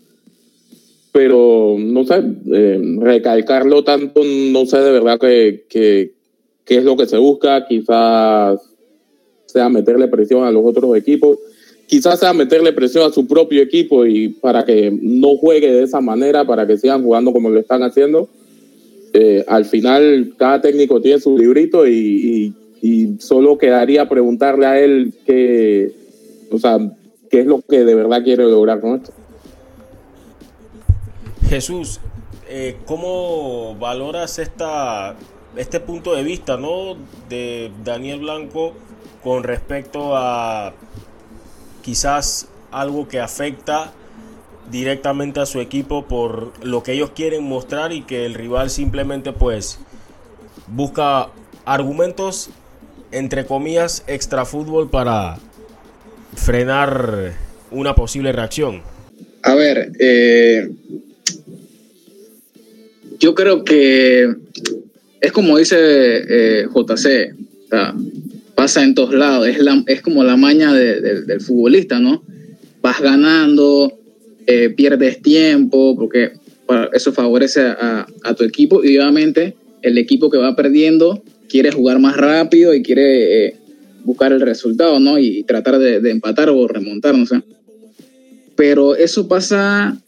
pero 1.13 1.77
no 1.79 2.05
sé, 2.05 2.23
eh, 2.53 2.81
recalcarlo 3.01 3.83
tanto, 3.83 4.23
no 4.25 4.67
sé 4.67 4.79
de 4.79 4.93
verdad 4.93 5.19
que, 5.19 6.13
qué 6.71 6.77
es 6.77 6.85
lo 6.85 6.97
que 6.97 7.07
se 7.07 7.19
busca, 7.19 7.67
quizás 7.67 8.61
sea 9.45 9.69
meterle 9.69 10.07
presión 10.07 10.45
a 10.45 10.53
los 10.53 10.65
otros 10.65 10.97
equipos, 10.97 11.37
quizás 11.89 12.21
sea 12.21 12.33
meterle 12.33 12.73
presión 12.73 13.11
a 13.11 13.13
su 13.13 13.27
propio 13.27 13.61
equipo 13.61 14.07
y 14.07 14.29
para 14.29 14.65
que 14.65 14.97
no 15.03 15.37
juegue 15.37 15.73
de 15.73 15.83
esa 15.83 16.01
manera, 16.01 16.45
para 16.45 16.69
que 16.69 16.79
sigan 16.79 17.03
jugando 17.03 17.33
como 17.33 17.51
lo 17.51 17.59
están 17.59 17.83
haciendo. 17.83 18.29
Eh, 19.13 19.45
al 19.49 19.65
final, 19.65 20.35
cada 20.39 20.61
técnico 20.61 21.01
tiene 21.01 21.19
su 21.19 21.37
librito 21.37 21.89
y, 21.89 22.55
solo 23.19 23.59
quedaría 23.59 24.09
preguntarle 24.09 24.67
a 24.67 24.81
él 24.81 25.13
qué, 25.27 25.93
o 26.53 26.59
sea, 26.61 26.79
qué 27.29 27.41
es 27.41 27.47
lo 27.47 27.63
que 27.63 27.85
de 27.85 27.97
verdad 27.97 28.23
quiere 28.23 28.45
lograr 28.45 28.81
con 28.81 28.95
esto. 28.95 29.13
Jesús, 31.49 31.99
eh, 32.49 32.77
¿cómo 32.87 33.75
valoras 33.77 34.39
esta 34.39 35.17
este 35.57 35.81
punto 35.81 36.15
de 36.15 36.23
vista, 36.23 36.57
¿no? 36.57 36.97
De 37.29 37.71
Daniel 37.85 38.21
Blanco 38.21 38.75
con 39.23 39.43
respecto 39.43 40.17
a 40.17 40.73
quizás 41.83 42.49
algo 42.71 43.09
que 43.09 43.21
afecta 43.21 43.93
directamente 44.71 45.41
a 45.41 45.47
su 45.47 45.61
equipo 45.61 46.07
por 46.07 46.53
lo 46.65 46.83
que 46.83 46.93
ellos 46.93 47.11
quieren 47.11 47.45
mostrar 47.45 47.93
y 47.93 48.03
que 48.03 48.25
el 48.25 48.35
rival 48.35 48.71
simplemente 48.71 49.33
pues 49.33 49.79
busca 50.69 51.29
argumentos 51.65 52.51
entre 53.11 53.45
comillas 53.45 54.05
extra 54.07 54.45
fútbol 54.45 54.89
para 54.89 55.39
frenar 56.37 57.33
una 57.71 57.95
posible 57.95 58.33
reacción. 58.33 58.83
A 59.43 59.55
ver, 59.55 59.93
eh, 59.99 60.71
yo 63.19 63.35
creo 63.35 63.65
que 63.65 64.35
es 65.21 65.33
como 65.33 65.59
dice 65.59 65.77
eh, 65.79 66.67
JC, 66.67 67.35
pasa 68.55 68.83
en 68.85 68.95
todos 68.95 69.15
lados, 69.15 69.47
es, 69.49 69.59
la, 69.59 69.83
es 69.87 70.03
como 70.03 70.25
la 70.25 70.37
maña 70.37 70.73
del 70.73 71.41
futbolista, 71.41 71.99
¿no? 71.99 72.23
Vas 72.83 73.01
ganando, 73.01 73.99
eh, 74.47 74.71
pierdes 74.71 75.23
tiempo, 75.23 75.97
porque 75.97 76.33
eso 76.93 77.13
favorece 77.13 77.63
a, 77.63 78.07
tu 78.37 78.45
equipo 78.45 78.85
y 78.85 78.97
obviamente 78.99 79.55
el 79.83 79.99
equipo 79.99 80.31
que 80.31 80.39
va 80.39 80.55
perdiendo 80.55 81.23
quiere 81.49 81.73
jugar 81.73 81.99
más 81.99 82.17
rápido 82.17 82.75
y 82.75 82.83
quiere 82.83 83.47
eh, 83.47 83.57
buscar 84.05 84.33
el 84.33 84.41
resultado, 84.41 85.01
¿no? 85.01 85.19
Y, 85.19 85.43
tratar 85.45 85.79
de, 85.79 86.11
empatar 86.11 86.49
o 86.51 86.69
remontar, 86.69 87.17
no 87.17 87.27
sé. 87.27 87.43
Pero 88.57 88.95
eso 88.95 89.27
pasa 89.27 90.01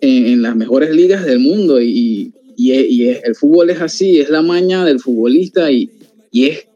en, 0.00 0.42
las 0.42 0.56
mejores 0.56 0.90
ligas 0.90 1.24
del 1.24 1.40
mundo 1.40 1.80
y, 1.80 2.32
y, 2.60 3.08
el 3.08 3.36
fútbol 3.36 3.70
es 3.70 3.80
así, 3.80 4.18
es 4.18 4.30
la 4.30 4.42
maña 4.42 4.84
del 4.84 4.98
futbolista 4.98 5.70
y, 5.70 5.90
es, 6.32 6.66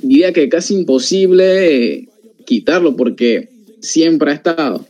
diría 0.00 0.32
que 0.32 0.48
casi 0.48 0.74
imposible 0.74 2.08
quitarlo 2.46 2.96
porque 2.96 3.50
siempre 3.80 4.30
ha 4.30 4.34
estado. 4.34 4.86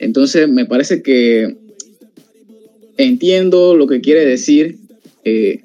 Entonces 0.00 0.48
me 0.48 0.66
parece 0.66 1.00
que 1.00 1.56
entiendo 2.96 3.76
lo 3.76 3.86
que 3.86 4.00
quiere 4.00 4.26
decir, 4.26 4.78
eh, 5.24 5.60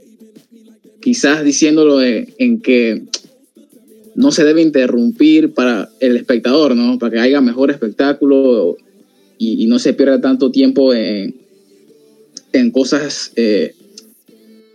quizás 1.01 1.43
diciéndolo 1.43 2.03
en, 2.03 2.61
que 2.61 3.01
no 4.13 4.31
se 4.31 4.43
debe 4.43 4.61
interrumpir 4.61 5.55
para 5.55 5.89
el 5.99 6.17
espectador, 6.17 6.75
¿no? 6.75 6.99
Para 6.99 7.13
que 7.13 7.19
haya 7.19 7.41
mejor 7.41 7.71
espectáculo 7.71 8.77
y, 9.39 9.63
y 9.63 9.65
no 9.65 9.79
se 9.79 9.93
pierda 9.93 10.21
tanto 10.21 10.51
tiempo 10.51 10.93
en, 10.93 11.48
en 12.53 12.71
cosas 12.71 13.31
eh, 13.35 13.75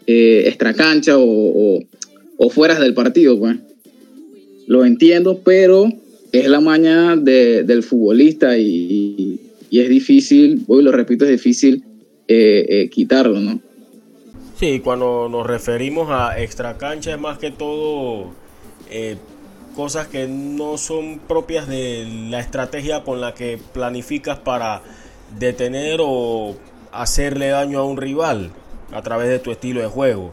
eh, 0.07 0.45
extracancha 0.47 1.19
o, 1.19 1.81
o, 2.39 2.51
fuera 2.51 2.79
del 2.79 2.95
partido, 2.95 3.39
pues. 3.39 3.57
Lo 4.67 4.85
entiendo, 4.85 5.41
pero 5.45 5.93
es 6.33 6.49
la 6.49 6.61
maña 6.61 7.17
del 7.17 7.83
futbolista 7.83 8.57
y, 8.57 9.41
y 9.71 9.81
es 9.81 9.89
difícil, 9.89 10.65
hoy 10.69 10.83
lo 10.83 10.93
repito, 10.93 11.25
es 11.25 11.33
difícil 11.33 11.83
eh, 12.27 12.65
eh, 12.69 12.91
quitarlo, 12.91 13.39
¿no? 13.39 13.61
Sí, 14.59 14.81
cuando 14.81 15.29
nos 15.29 15.47
referimos 15.47 16.09
a 16.11 16.41
extra 16.41 16.79
cancha 16.79 17.13
es 17.13 17.21
más 17.21 17.39
que 17.39 17.51
todo 17.51 18.33
eh, 18.89 19.17
cosas 19.75 20.07
que 20.07 20.27
no 20.27 20.79
son 20.79 21.19
propias 21.19 21.69
de 21.69 22.07
la 22.31 22.41
estrategia 22.41 23.03
con 23.03 23.21
la 23.21 23.35
que 23.35 23.59
planificas 23.73 24.39
para 24.39 24.81
detener 25.39 25.99
o 26.01 26.57
hacerle 26.95 27.49
daño 27.49 27.81
a 27.81 27.85
un 27.85 27.97
rival 27.97 28.53
a 28.93 29.03
través 29.03 29.29
de 29.29 29.39
tu 29.39 29.51
estilo 29.51 29.81
de 29.81 29.89
juego. 29.89 30.31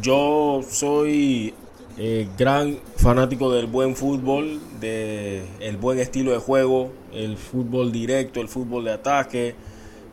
Yo 0.00 0.60
soy 0.68 1.54
eh, 1.98 2.28
gran 2.38 2.78
fanático 2.96 3.50
del 3.52 3.66
buen 3.66 3.96
fútbol, 3.96 4.60
del 4.78 5.42
el 5.60 5.76
buen 5.76 5.98
estilo 5.98 6.32
de 6.32 6.38
juego, 6.38 6.90
el 7.12 7.36
fútbol 7.36 7.90
directo, 7.90 8.40
el 8.40 8.48
fútbol 8.48 8.84
de 8.84 8.92
ataque, 8.92 9.54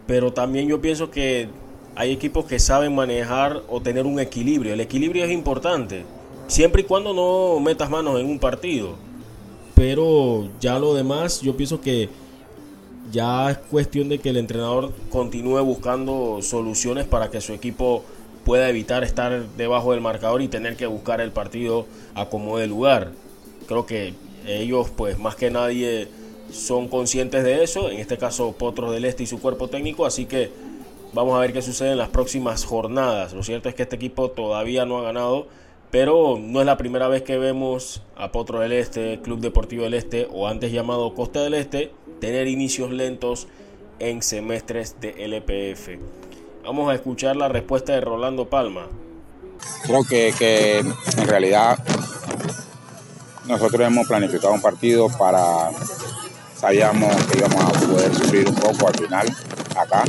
pero 0.08 0.34
también 0.34 0.68
yo 0.68 0.82
pienso 0.82 1.12
que 1.12 1.50
hay 1.96 2.12
equipos 2.12 2.46
que 2.46 2.60
saben 2.60 2.96
manejar 2.96 3.62
o 3.70 3.82
tener 3.82 4.06
un 4.06 4.20
equilibrio. 4.20 4.74
El 4.74 4.80
equilibrio 4.80 5.26
es 5.26 5.32
importante, 5.32 6.06
siempre 6.48 6.82
y 6.82 6.86
cuando 6.86 7.14
no 7.14 7.60
metas 7.60 7.90
manos 7.90 8.20
en 8.20 8.28
un 8.28 8.40
partido. 8.40 8.96
Pero 9.76 10.50
ya 10.60 10.80
lo 10.80 10.96
demás, 10.96 11.42
yo 11.42 11.56
pienso 11.56 11.82
que 11.82 12.10
ya 13.12 13.52
es 13.52 13.58
cuestión 13.58 14.10
de 14.10 14.20
que 14.20 14.30
el 14.30 14.38
entrenador 14.38 14.94
continúe 15.10 15.62
buscando 15.64 16.40
soluciones 16.42 17.06
para 17.06 17.30
que 17.30 17.42
su 17.42 17.54
equipo 17.54 18.04
pueda 18.46 18.70
evitar 18.70 19.04
estar 19.04 19.46
debajo 19.58 19.92
del 19.92 20.02
marcador 20.02 20.42
y 20.42 20.48
tener 20.48 20.76
que 20.76 20.88
buscar 20.88 21.22
el 21.22 21.32
partido 21.32 21.86
a 22.16 22.28
como 22.28 22.58
de 22.58 22.68
lugar. 22.68 23.12
Creo 23.68 23.86
que 23.86 24.14
ellos, 24.46 24.90
pues 24.96 25.20
más 25.20 25.36
que 25.36 25.52
nadie, 25.52 26.08
son 26.52 26.88
conscientes 26.88 27.44
de 27.44 27.64
eso. 27.64 27.90
En 27.90 28.00
este 28.00 28.18
caso, 28.18 28.54
Potros 28.54 28.94
del 28.94 29.06
Este 29.06 29.24
y 29.24 29.28
su 29.28 29.40
cuerpo 29.40 29.68
técnico. 29.68 30.06
Así 30.06 30.26
que 30.26 30.50
vamos 31.14 31.36
a 31.36 31.40
ver 31.40 31.54
qué 31.54 31.62
sucede 31.62 31.92
en 31.92 31.98
las 31.98 32.10
próximas 32.10 32.64
jornadas. 32.64 33.34
Lo 33.34 33.44
cierto 33.44 33.70
es 33.70 33.76
que 33.76 33.84
este 33.84 33.98
equipo 33.98 34.32
todavía 34.32 34.86
no 34.86 35.00
ha 35.00 35.04
ganado 35.04 35.48
pero 35.92 36.38
no 36.40 36.60
es 36.60 36.66
la 36.66 36.78
primera 36.78 37.08
vez 37.08 37.24
que 37.24 37.38
vemos 37.38 38.02
a 38.16 38.32
Potro 38.32 38.60
del 38.60 38.74
Este, 38.74 39.20
Club 39.22 39.40
Deportivo 39.40 39.84
del 39.84 39.94
Este 39.94 40.28
o 40.32 40.48
antes 40.48 40.72
llamado 40.72 41.14
Costa 41.14 41.42
del 41.42 41.54
Este, 41.54 41.92
tener 42.20 42.48
inicios 42.48 42.92
lentos 42.92 43.48
en 44.00 44.22
semestres 44.22 45.00
de 45.00 45.26
LPF. 45.26 46.00
Vamos 46.64 46.90
a 46.92 46.96
escuchar 46.96 47.36
la 47.36 47.48
respuesta 47.48 47.94
de 47.94 48.02
Rolando 48.02 48.50
Palma. 48.50 48.88
Creo 49.84 50.04
que, 50.04 50.34
que 50.38 50.80
en 50.80 51.28
realidad 51.28 51.80
nosotros 53.48 53.88
hemos 53.88 54.08
planificado 54.08 54.54
un 54.54 54.62
partido 54.62 55.08
para, 55.18 55.72
sabíamos 56.56 57.16
que 57.28 57.38
íbamos 57.38 57.64
a 57.64 57.88
poder 57.88 58.14
sufrir 58.14 58.50
un 58.50 58.56
poco 58.56 58.88
al 58.88 58.96
final 58.96 59.28
acá, 59.78 60.04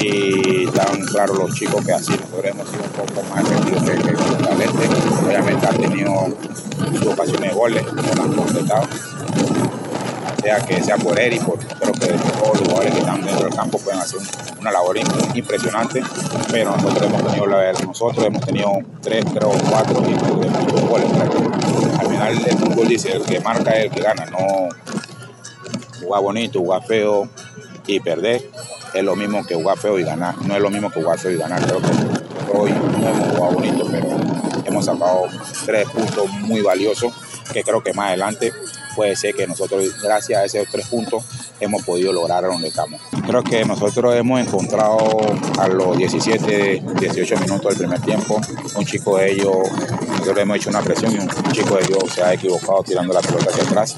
y 0.00 0.64
están 0.66 1.00
claros 1.06 1.38
los 1.38 1.54
chicos 1.54 1.84
que 1.84 1.92
así 1.92 2.12
nosotros 2.12 2.44
hemos 2.44 2.68
sido 2.68 2.84
un 2.84 2.90
poco 2.90 3.22
más 3.28 3.44
efectivos 3.44 3.82
que, 3.82 3.92
el 3.92 4.62
Este. 4.62 4.93
Obviamente 5.34 5.66
han 5.66 5.76
tenido 5.76 6.12
su 7.02 7.10
ocasiones 7.10 7.50
de 7.50 7.56
goles, 7.56 7.82
no 7.92 8.02
las 8.02 8.18
han 8.20 8.32
completado. 8.34 8.84
Sea 10.40 10.60
que 10.60 10.80
sea 10.80 10.96
por 10.96 11.18
Eri, 11.18 11.40
por 11.40 11.58
creo 11.58 11.92
que 11.92 12.06
todos 12.06 12.60
los 12.60 12.68
jugadores 12.68 12.92
que 12.92 13.00
están 13.00 13.20
dentro 13.20 13.46
del 13.46 13.54
campo 13.56 13.78
pueden 13.78 13.98
hacer 13.98 14.20
una 14.60 14.70
labor 14.70 14.96
impresionante, 15.34 16.04
pero 16.52 16.76
nosotros 16.76 17.02
hemos 17.02 17.24
tenido 17.24 17.46
la 17.46 17.72
nosotros 17.72 18.24
hemos 18.24 18.46
tenido 18.46 18.70
tres, 19.02 19.24
tres 19.24 19.44
o 19.44 19.70
cuatro 19.70 20.00
de 20.02 20.50
muchos 20.50 20.88
goles. 20.88 21.08
Al 21.98 22.06
final 22.06 22.32
el 22.46 22.58
fútbol 22.58 22.86
dice 22.86 23.12
el 23.16 23.22
que 23.24 23.40
marca 23.40 23.72
es 23.72 23.86
el 23.86 23.90
que 23.90 24.02
gana, 24.02 24.26
no 24.26 24.68
jugar 26.00 26.22
bonito, 26.22 26.60
jugar 26.60 26.84
feo 26.84 27.28
y 27.88 27.98
perder 27.98 28.40
es 28.94 29.02
lo 29.02 29.16
mismo 29.16 29.44
que 29.44 29.56
jugar 29.56 29.76
feo 29.78 29.98
y 29.98 30.04
ganar. 30.04 30.36
No 30.46 30.54
es 30.54 30.62
lo 30.62 30.70
mismo 30.70 30.90
que 30.90 31.02
jugar 31.02 31.18
feo 31.18 31.32
y 31.32 31.38
ganar. 31.38 31.60
Creo 31.60 31.80
que 31.80 32.56
hoy 32.56 32.70
no 32.70 33.08
hemos 33.08 33.28
jugado 33.30 33.54
bonito, 33.54 33.88
pero 33.90 34.53
hemos 34.74 34.86
sacado 34.86 35.26
tres 35.64 35.88
puntos 35.88 36.28
muy 36.40 36.60
valiosos 36.60 37.12
que 37.52 37.62
creo 37.62 37.80
que 37.80 37.92
más 37.92 38.08
adelante 38.08 38.52
puede 38.96 39.14
ser 39.14 39.34
que 39.34 39.46
nosotros, 39.46 39.84
gracias 40.02 40.40
a 40.40 40.44
esos 40.44 40.66
tres 40.70 40.88
puntos, 40.88 41.24
hemos 41.60 41.82
podido 41.82 42.12
lograr 42.12 42.44
a 42.44 42.48
donde 42.48 42.68
estamos. 42.68 43.00
Creo 43.24 43.42
que 43.44 43.64
nosotros 43.64 44.14
hemos 44.16 44.40
encontrado 44.40 44.98
a 45.58 45.68
los 45.68 45.96
17, 45.96 46.82
18 47.00 47.36
minutos 47.38 47.68
del 47.70 47.78
primer 47.78 48.00
tiempo, 48.00 48.40
un 48.76 48.84
chico 48.84 49.18
de 49.18 49.32
ellos, 49.32 49.56
nosotros 50.08 50.38
hemos 50.38 50.56
hecho 50.56 50.70
una 50.70 50.82
presión 50.82 51.12
y 51.12 51.18
un 51.18 51.28
chico 51.52 51.76
de 51.76 51.84
ellos 51.84 52.12
se 52.12 52.22
ha 52.22 52.32
equivocado 52.32 52.82
tirando 52.82 53.12
la 53.12 53.20
pelota 53.20 53.50
hacia 53.50 53.64
atrás. 53.64 53.96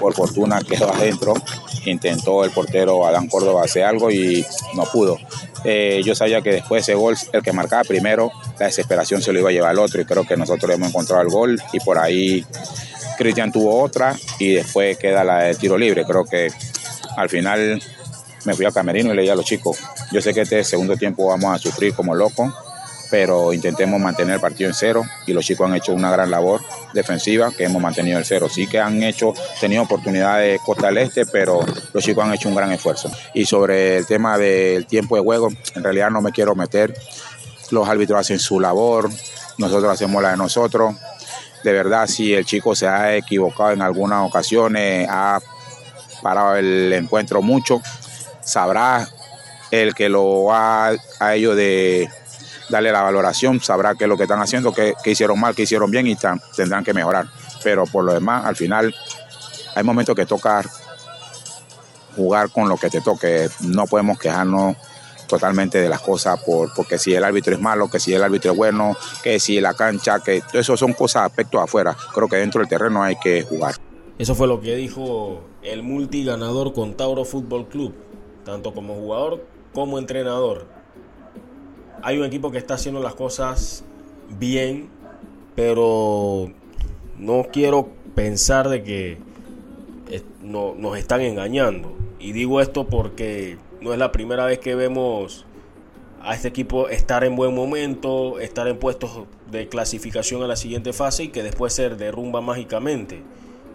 Por 0.00 0.14
fortuna 0.14 0.60
quedó 0.60 0.90
adentro 0.92 1.34
intentó 1.90 2.44
el 2.44 2.50
portero 2.50 3.06
Adán 3.06 3.28
Córdoba 3.28 3.64
hacer 3.64 3.84
algo 3.84 4.10
y 4.10 4.44
no 4.74 4.84
pudo. 4.84 5.18
Eh, 5.64 6.02
yo 6.04 6.14
sabía 6.14 6.42
que 6.42 6.52
después 6.52 6.84
de 6.84 6.92
ese 6.92 7.00
gol, 7.00 7.16
el 7.32 7.42
que 7.42 7.52
marcaba 7.52 7.84
primero, 7.84 8.30
la 8.58 8.66
desesperación 8.66 9.22
se 9.22 9.32
lo 9.32 9.40
iba 9.40 9.48
a 9.48 9.52
llevar 9.52 9.70
al 9.70 9.78
otro 9.78 10.00
y 10.00 10.04
creo 10.04 10.26
que 10.26 10.36
nosotros 10.36 10.74
hemos 10.74 10.90
encontrado 10.90 11.22
el 11.22 11.28
gol 11.28 11.60
y 11.72 11.80
por 11.80 11.98
ahí 11.98 12.44
Cristian 13.16 13.50
tuvo 13.50 13.82
otra 13.82 14.14
y 14.38 14.54
después 14.54 14.98
queda 14.98 15.24
la 15.24 15.44
de 15.44 15.54
tiro 15.54 15.78
libre. 15.78 16.04
Creo 16.04 16.24
que 16.24 16.48
al 17.16 17.28
final 17.28 17.82
me 18.44 18.54
fui 18.54 18.66
a 18.66 18.70
Camerino 18.70 19.12
y 19.12 19.16
le 19.16 19.22
dije 19.22 19.32
a 19.32 19.36
los 19.36 19.46
chicos, 19.46 19.78
yo 20.12 20.20
sé 20.20 20.34
que 20.34 20.42
este 20.42 20.62
segundo 20.64 20.96
tiempo 20.96 21.26
vamos 21.26 21.54
a 21.54 21.58
sufrir 21.58 21.94
como 21.94 22.14
locos, 22.14 22.52
pero 23.14 23.52
intentemos 23.52 24.00
mantener 24.00 24.34
el 24.34 24.40
partido 24.40 24.68
en 24.68 24.74
cero 24.74 25.04
y 25.24 25.32
los 25.32 25.46
chicos 25.46 25.70
han 25.70 25.76
hecho 25.76 25.92
una 25.92 26.10
gran 26.10 26.32
labor 26.32 26.60
defensiva 26.92 27.52
que 27.56 27.62
hemos 27.62 27.80
mantenido 27.80 28.18
el 28.18 28.24
cero. 28.24 28.48
Sí 28.50 28.66
que 28.66 28.80
han 28.80 29.00
hecho, 29.04 29.32
tenido 29.60 29.84
oportunidades 29.84 30.60
Costa 30.66 30.88
del 30.88 30.98
Este, 30.98 31.24
pero 31.24 31.60
los 31.92 32.02
chicos 32.02 32.24
han 32.24 32.34
hecho 32.34 32.48
un 32.48 32.56
gran 32.56 32.72
esfuerzo. 32.72 33.12
Y 33.32 33.44
sobre 33.44 33.98
el 33.98 34.06
tema 34.06 34.36
del 34.36 34.86
tiempo 34.86 35.14
de 35.14 35.22
juego, 35.22 35.48
en 35.76 35.84
realidad 35.84 36.10
no 36.10 36.22
me 36.22 36.32
quiero 36.32 36.56
meter. 36.56 36.92
Los 37.70 37.88
árbitros 37.88 38.18
hacen 38.18 38.40
su 38.40 38.58
labor, 38.58 39.08
nosotros 39.58 39.92
hacemos 39.92 40.20
la 40.20 40.32
de 40.32 40.36
nosotros. 40.36 40.96
De 41.62 41.72
verdad, 41.72 42.08
si 42.08 42.34
el 42.34 42.44
chico 42.44 42.74
se 42.74 42.88
ha 42.88 43.14
equivocado 43.14 43.70
en 43.70 43.82
algunas 43.82 44.26
ocasiones, 44.26 45.06
ha 45.08 45.40
parado 46.20 46.56
el 46.56 46.92
encuentro 46.92 47.42
mucho, 47.42 47.80
sabrá 48.40 49.08
el 49.70 49.94
que 49.94 50.08
lo 50.08 50.52
ha 50.52 50.96
a 51.20 51.34
ellos 51.36 51.54
de 51.54 52.08
darle 52.74 52.90
la 52.90 53.02
valoración, 53.02 53.60
sabrá 53.60 53.94
qué 53.94 54.04
es 54.04 54.08
lo 54.08 54.16
que 54.16 54.24
están 54.24 54.40
haciendo, 54.40 54.72
qué, 54.72 54.94
hicieron 55.04 55.38
mal, 55.38 55.54
qué 55.54 55.62
hicieron 55.62 55.90
bien 55.90 56.08
y 56.08 56.16
tendrán 56.56 56.82
que 56.82 56.92
mejorar. 56.92 57.26
Pero 57.62 57.84
por 57.86 58.04
lo 58.04 58.12
demás, 58.12 58.44
al 58.44 58.56
final, 58.56 58.92
hay 59.76 59.84
momentos 59.84 60.16
que 60.16 60.26
toca 60.26 60.62
jugar 62.16 62.50
con 62.50 62.68
lo 62.68 62.76
que 62.76 62.90
te 62.90 63.00
toque. 63.00 63.48
No 63.60 63.86
podemos 63.86 64.18
quejarnos 64.18 64.76
totalmente 65.28 65.78
de 65.78 65.88
las 65.88 66.00
cosas 66.00 66.42
por, 66.42 66.74
porque 66.74 66.98
si 66.98 67.14
el 67.14 67.22
árbitro 67.22 67.54
es 67.54 67.60
malo, 67.60 67.88
que 67.88 68.00
si 68.00 68.12
el 68.12 68.22
árbitro 68.24 68.50
es 68.50 68.56
bueno, 68.56 68.96
que 69.22 69.38
si 69.38 69.60
la 69.60 69.74
cancha, 69.74 70.18
que 70.18 70.42
eso 70.52 70.76
son 70.76 70.94
cosas 70.94 71.22
aspectos 71.26 71.62
afuera. 71.62 71.96
Creo 72.12 72.28
que 72.28 72.36
dentro 72.36 72.60
del 72.60 72.68
terreno 72.68 73.04
hay 73.04 73.16
que 73.16 73.42
jugar. 73.42 73.76
Eso 74.18 74.34
fue 74.34 74.48
lo 74.48 74.60
que 74.60 74.74
dijo 74.74 75.42
el 75.62 75.84
multiganador 75.84 76.72
con 76.72 76.94
Tauro 76.96 77.24
Fútbol 77.24 77.68
Club, 77.68 77.94
tanto 78.44 78.74
como 78.74 78.94
jugador 78.94 79.46
como 79.72 79.98
entrenador 79.98 80.66
hay 82.04 82.18
un 82.18 82.24
equipo 82.26 82.50
que 82.50 82.58
está 82.58 82.74
haciendo 82.74 83.00
las 83.00 83.14
cosas 83.14 83.82
bien, 84.38 84.90
pero 85.56 86.50
no 87.18 87.46
quiero 87.50 87.88
pensar 88.14 88.68
de 88.68 88.82
que 88.82 89.18
no, 90.42 90.74
nos 90.76 90.98
están 90.98 91.22
engañando. 91.22 91.96
Y 92.20 92.32
digo 92.32 92.60
esto 92.60 92.86
porque 92.88 93.56
no 93.80 93.94
es 93.94 93.98
la 93.98 94.12
primera 94.12 94.44
vez 94.44 94.58
que 94.58 94.74
vemos 94.74 95.46
a 96.20 96.34
este 96.34 96.48
equipo 96.48 96.90
estar 96.90 97.24
en 97.24 97.36
buen 97.36 97.54
momento, 97.54 98.38
estar 98.38 98.68
en 98.68 98.78
puestos 98.78 99.22
de 99.50 99.68
clasificación 99.68 100.42
a 100.42 100.46
la 100.46 100.56
siguiente 100.56 100.92
fase 100.92 101.24
y 101.24 101.28
que 101.28 101.42
después 101.42 101.72
se 101.72 101.88
derrumba 101.88 102.42
mágicamente. 102.42 103.22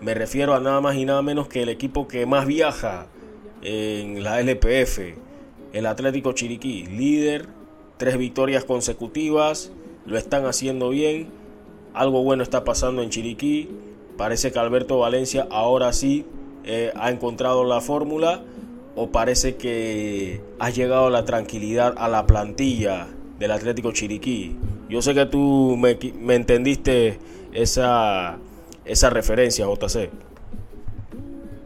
Me 0.01 0.13
refiero 0.13 0.53
a 0.53 0.59
nada 0.59 0.81
más 0.81 0.95
y 0.95 1.05
nada 1.05 1.23
menos 1.23 1.47
que 1.47 1.63
el 1.63 1.69
equipo 1.69 2.07
que 2.07 2.27
más 2.27 2.45
viaja 2.45 3.07
en 3.63 4.23
la 4.23 4.39
LPF, 4.39 4.99
el 5.73 5.87
Atlético 5.87 6.33
Chiriquí, 6.33 6.85
líder 6.85 7.58
tres 7.99 8.17
victorias 8.17 8.63
consecutivas, 8.63 9.71
lo 10.05 10.17
están 10.17 10.45
haciendo 10.45 10.89
bien, 10.89 11.27
algo 11.93 12.23
bueno 12.23 12.43
está 12.43 12.63
pasando 12.63 13.03
en 13.03 13.09
Chiriquí, 13.09 13.67
parece 14.17 14.53
que 14.53 14.57
Alberto 14.57 14.99
Valencia 14.99 15.45
ahora 15.51 15.91
sí 15.91 16.25
eh, 16.63 16.91
ha 16.95 17.11
encontrado 17.11 17.65
la 17.65 17.81
fórmula 17.81 18.41
o 18.95 19.09
parece 19.11 19.55
que 19.55 20.39
ha 20.59 20.69
llegado 20.69 21.09
la 21.09 21.25
tranquilidad 21.25 21.93
a 21.97 22.07
la 22.07 22.25
plantilla 22.25 23.07
del 23.37 23.51
Atlético 23.51 23.91
Chiriquí. 23.91 24.55
Yo 24.89 25.01
sé 25.01 25.13
que 25.13 25.25
tú 25.25 25.75
me, 25.77 25.97
me 26.21 26.35
entendiste 26.35 27.19
esa, 27.51 28.37
esa 28.85 29.09
referencia, 29.09 29.65
JC. 29.65 30.09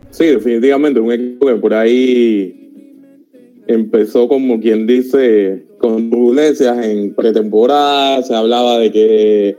Sí, 0.10 0.26
definitivamente, 0.26 1.00
un 1.00 1.12
equipo 1.12 1.46
que 1.46 1.56
por 1.56 1.76
ahí 1.76 2.64
empezó 3.68 4.28
como 4.28 4.60
quien 4.60 4.88
dice 4.88 5.66
con 5.84 6.10
turbulencias 6.10 6.86
en 6.86 7.14
pretemporada, 7.14 8.24
se 8.24 8.34
hablaba 8.34 8.80
de 8.80 8.90
que 8.90 9.58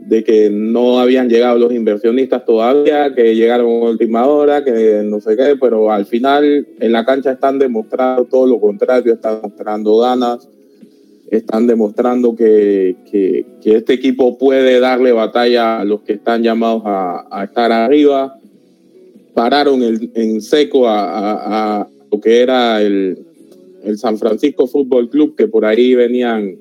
de 0.00 0.24
que 0.24 0.50
no 0.50 0.98
habían 0.98 1.28
llegado 1.28 1.56
los 1.56 1.72
inversionistas 1.72 2.44
todavía, 2.44 3.14
que 3.14 3.36
llegaron 3.36 3.66
a 3.68 3.90
última 3.90 4.26
hora, 4.26 4.64
que 4.64 5.02
no 5.04 5.20
sé 5.20 5.36
qué, 5.36 5.54
pero 5.60 5.92
al 5.92 6.06
final 6.06 6.66
en 6.80 6.90
la 6.92 7.04
cancha 7.04 7.30
están 7.30 7.60
demostrando 7.60 8.24
todo 8.24 8.46
lo 8.46 8.60
contrario, 8.60 9.12
están 9.12 9.38
mostrando 9.40 9.98
ganas, 9.98 10.48
están 11.30 11.68
demostrando 11.68 12.34
que, 12.34 12.96
que, 13.08 13.46
este 13.62 13.92
equipo 13.92 14.38
puede 14.38 14.80
darle 14.80 15.12
batalla 15.12 15.80
a 15.80 15.84
los 15.84 16.02
que 16.02 16.14
están 16.14 16.42
llamados 16.42 16.82
a, 16.84 17.44
estar 17.44 17.70
arriba. 17.70 18.36
Pararon 19.32 19.80
en 19.82 20.40
seco 20.40 20.88
a, 20.88 21.88
lo 22.10 22.20
que 22.20 22.40
era 22.40 22.82
el, 22.82 23.25
el 23.86 23.98
San 23.98 24.18
Francisco 24.18 24.66
Fútbol 24.66 25.08
Club, 25.08 25.34
que 25.36 25.48
por 25.48 25.64
ahí 25.64 25.94
venían, 25.94 26.56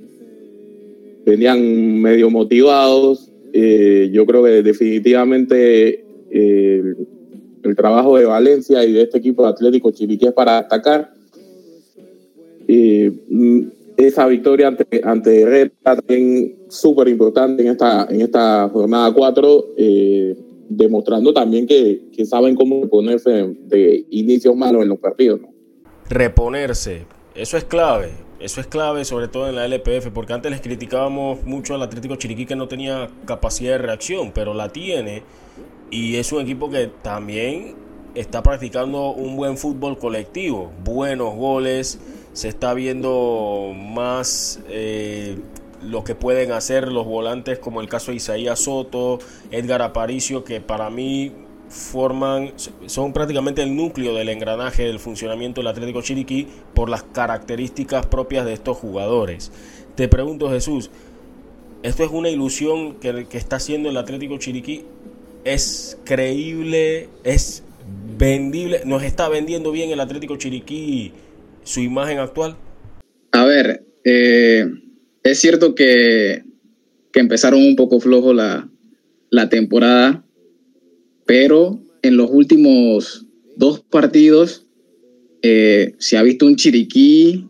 venían 1.26 2.00
medio 2.00 2.30
motivados, 2.30 3.32
eh, 3.54 4.10
yo 4.12 4.26
creo 4.26 4.44
que 4.44 4.62
definitivamente 4.62 6.06
eh, 6.30 6.96
el, 7.64 7.76
trabajo 7.76 8.18
de 8.18 8.26
Valencia 8.26 8.84
y 8.86 8.94
de 8.94 9.02
este 9.02 9.18
equipo 9.18 9.44
de 9.44 9.50
Atlético 9.50 9.92
Chiriquí 9.92 10.28
es 10.28 10.34
para 10.34 10.62
destacar. 10.62 11.14
Mm, 12.68 13.68
esa 13.98 14.28
victoria 14.28 14.68
ante, 14.68 14.86
ante 15.04 15.46
Red 15.46 15.72
también 15.82 16.56
súper 16.70 17.08
importante 17.08 17.64
en 17.64 17.70
esta, 17.70 18.08
en 18.10 18.22
esta 18.22 18.70
jornada 18.70 19.14
4, 19.14 19.66
eh, 19.78 20.36
demostrando 20.70 21.34
también 21.34 21.66
que, 21.68 22.02
saben 22.26 22.56
cómo 22.56 22.88
ponerse 22.90 23.56
de, 23.68 24.06
inicios 24.10 24.56
malos 24.56 24.82
en 24.84 24.90
los 24.90 25.00
partidos. 25.00 25.42
Reponerse, 26.10 27.06
eso 27.36 27.58
es 27.58 27.64
clave. 27.64 28.12
Eso 28.40 28.60
es 28.60 28.68
clave, 28.68 29.06
sobre 29.06 29.30
todo 29.30 29.48
en 29.48 29.56
la 29.56 29.66
LPF, 29.66 30.10
porque 30.14 30.34
antes 30.34 30.52
les 30.52 30.62
criticábamos 30.62 31.44
mucho 31.44 31.74
al 31.74 31.82
Atlético 31.82 32.16
Chiriquí 32.18 32.46
que 32.46 32.56
no 32.56 32.68
tenía 32.68 33.10
capacidad 33.26 33.72
de 33.72 33.78
reacción, 33.78 34.32
pero 34.34 34.54
la 34.54 34.70
tiene 34.70 35.24
y 35.90 36.18
es 36.18 36.32
un 36.32 36.42
equipo 36.42 36.70
que 36.70 36.88
también 37.02 37.76
está 38.16 38.42
practicando 38.44 39.12
un 39.12 39.36
buen 39.36 39.58
fútbol 39.58 39.98
colectivo, 39.98 40.72
buenos 40.84 41.36
goles, 41.36 42.00
se 42.34 42.50
está 42.50 42.74
viendo 42.74 43.74
más 43.76 44.60
eh, 44.68 45.38
lo 45.82 46.04
que 46.04 46.16
pueden 46.16 46.52
hacer 46.52 46.92
los 46.92 47.06
volantes, 47.06 47.60
como 47.60 47.82
el 47.82 47.88
caso 47.88 48.12
de 48.12 48.18
Isaías 48.18 48.60
Soto, 48.60 49.20
Edgar 49.52 49.82
Aparicio, 49.82 50.44
que 50.44 50.60
para 50.60 50.90
mí 50.90 51.32
forman, 51.76 52.54
son 52.86 53.12
prácticamente 53.12 53.62
el 53.62 53.76
núcleo 53.76 54.16
del 54.16 54.30
engranaje 54.30 54.84
del 54.84 54.98
funcionamiento 54.98 55.60
del 55.60 55.68
Atlético 55.68 56.02
Chiriquí 56.02 56.48
por 56.74 56.90
las 56.90 57.04
características 57.04 58.06
propias 58.06 58.46
de 58.46 58.54
estos 58.54 58.78
jugadores. 58.78 59.52
Te 59.96 60.08
pregunto 60.08 60.50
Jesús, 60.50 60.90
¿esto 61.84 62.04
es 62.04 62.12
una 62.12 62.30
ilusión 62.30 62.96
que, 62.96 63.28
que 63.30 63.38
está 63.38 63.58
haciendo 63.58 63.90
el 63.90 63.98
Atlético 63.98 64.38
Chiriquí? 64.38 64.86
¿Es 65.44 66.00
creíble? 66.06 67.10
¿Es 67.26 67.64
vendible? 68.18 68.82
¿Nos 68.86 69.04
está 69.04 69.28
vendiendo 69.28 69.72
bien 69.74 69.92
el 69.92 70.00
Atlético 70.00 70.38
Chiriquí 70.38 71.12
su 71.64 71.82
imagen 71.82 72.20
actual? 72.20 72.56
A 73.32 73.44
ver, 73.44 73.86
eh, 74.06 74.66
es 75.24 75.40
cierto 75.40 75.76
que, 75.76 76.44
que, 77.12 77.20
empezaron 77.20 77.62
un 77.62 77.76
poco 77.76 78.00
flojo 78.00 78.34
la, 78.34 78.70
la 79.30 79.50
temporada 79.50 80.25
pero 81.26 81.80
en 82.02 82.18
los 82.18 82.30
últimos 82.30 83.26
dos 83.56 83.80
partidos 83.82 84.66
eh, 85.42 85.94
se 85.98 86.18
ha 86.18 86.24
visto 86.24 86.46
un 86.46 86.56
Chiriquí 86.56 87.48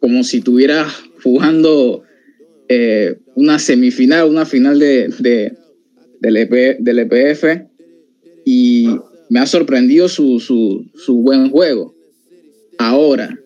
como 0.00 0.22
si 0.24 0.38
estuviera 0.38 0.86
jugando 1.22 2.02
eh, 2.68 3.18
una 3.34 3.58
semifinal, 3.58 4.28
una 4.28 4.46
final 4.46 4.78
de, 4.78 5.54
del, 6.20 6.36
EPF 6.36 7.44
e 7.44 7.66
y 8.44 8.88
me 9.28 9.40
ha 9.40 9.46
sorprendido 9.46 10.08
su, 10.08 10.40
su 10.40 11.14
buen 11.16 11.50
juego. 11.50 11.94
Ahora, 12.78 13.38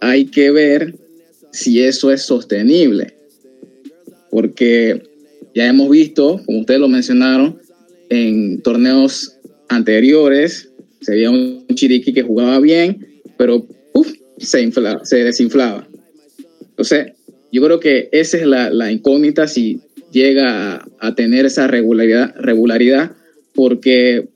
hay 0.00 0.26
que 0.26 0.50
ver 0.50 0.96
si 1.52 1.82
eso 1.82 2.10
es 2.10 2.22
sostenible, 2.22 3.14
porque 4.30 5.02
ya 5.54 5.66
hemos 5.66 5.90
visto, 5.90 6.40
como 6.44 6.60
ustedes 6.60 6.80
lo 6.80 6.88
mencionaron, 6.88 7.60
en 8.10 8.60
torneos 8.62 9.36
anteriores 9.68 10.70
se 11.00 11.12
veía 11.12 11.30
un 11.30 11.66
Chiriquí 11.74 12.12
que 12.12 12.22
jugaba 12.22 12.58
bien, 12.60 13.06
pero 13.36 13.66
se, 14.38 14.70
se 15.04 15.16
desinflaba. 15.24 15.86
Entonces, 16.70 17.12
yo 17.52 17.62
creo 17.62 17.80
que 17.80 18.08
esa 18.12 18.36
es 18.36 18.46
la, 18.46 18.92
incógnita 18.92 19.48
si 19.48 19.80
llega 20.12 20.84
a, 21.00 21.14
tener 21.14 21.46
esa 21.46 21.66
regularidad, 21.66 22.34
regularidad, 22.36 23.12
porque 23.54 24.28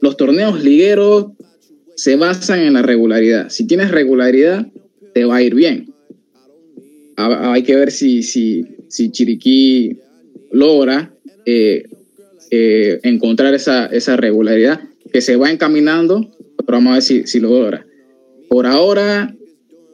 los 0.00 0.16
torneos 0.16 0.62
ligueros 0.62 1.26
se 1.96 2.16
basan 2.16 2.60
en 2.60 2.72
la 2.74 2.82
regularidad. 2.82 3.48
Si 3.48 3.66
tienes 3.66 3.90
regularidad, 3.90 4.66
te 5.12 5.24
va 5.24 5.36
a 5.36 5.42
ir 5.42 5.54
bien. 5.54 5.92
hay 7.16 7.62
que 7.62 7.76
ver 7.76 7.90
si, 7.90 8.22
si, 8.22 8.64
si 8.88 9.10
Chiriquí 9.10 9.98
logra 10.50 11.12
eh, 11.46 11.84
eh, 12.50 13.00
encontrar 13.02 13.54
esa, 13.54 13.86
esa, 13.86 14.16
regularidad 14.16 14.80
que 15.12 15.20
se 15.20 15.36
va 15.36 15.50
encaminando, 15.50 16.30
pero 16.58 16.78
vamos 16.78 16.90
a 16.90 16.94
ver 16.94 17.02
si, 17.02 17.26
si 17.26 17.40
lo 17.40 17.50
logra. 17.50 17.86
Por 18.48 18.66
ahora, 18.66 19.34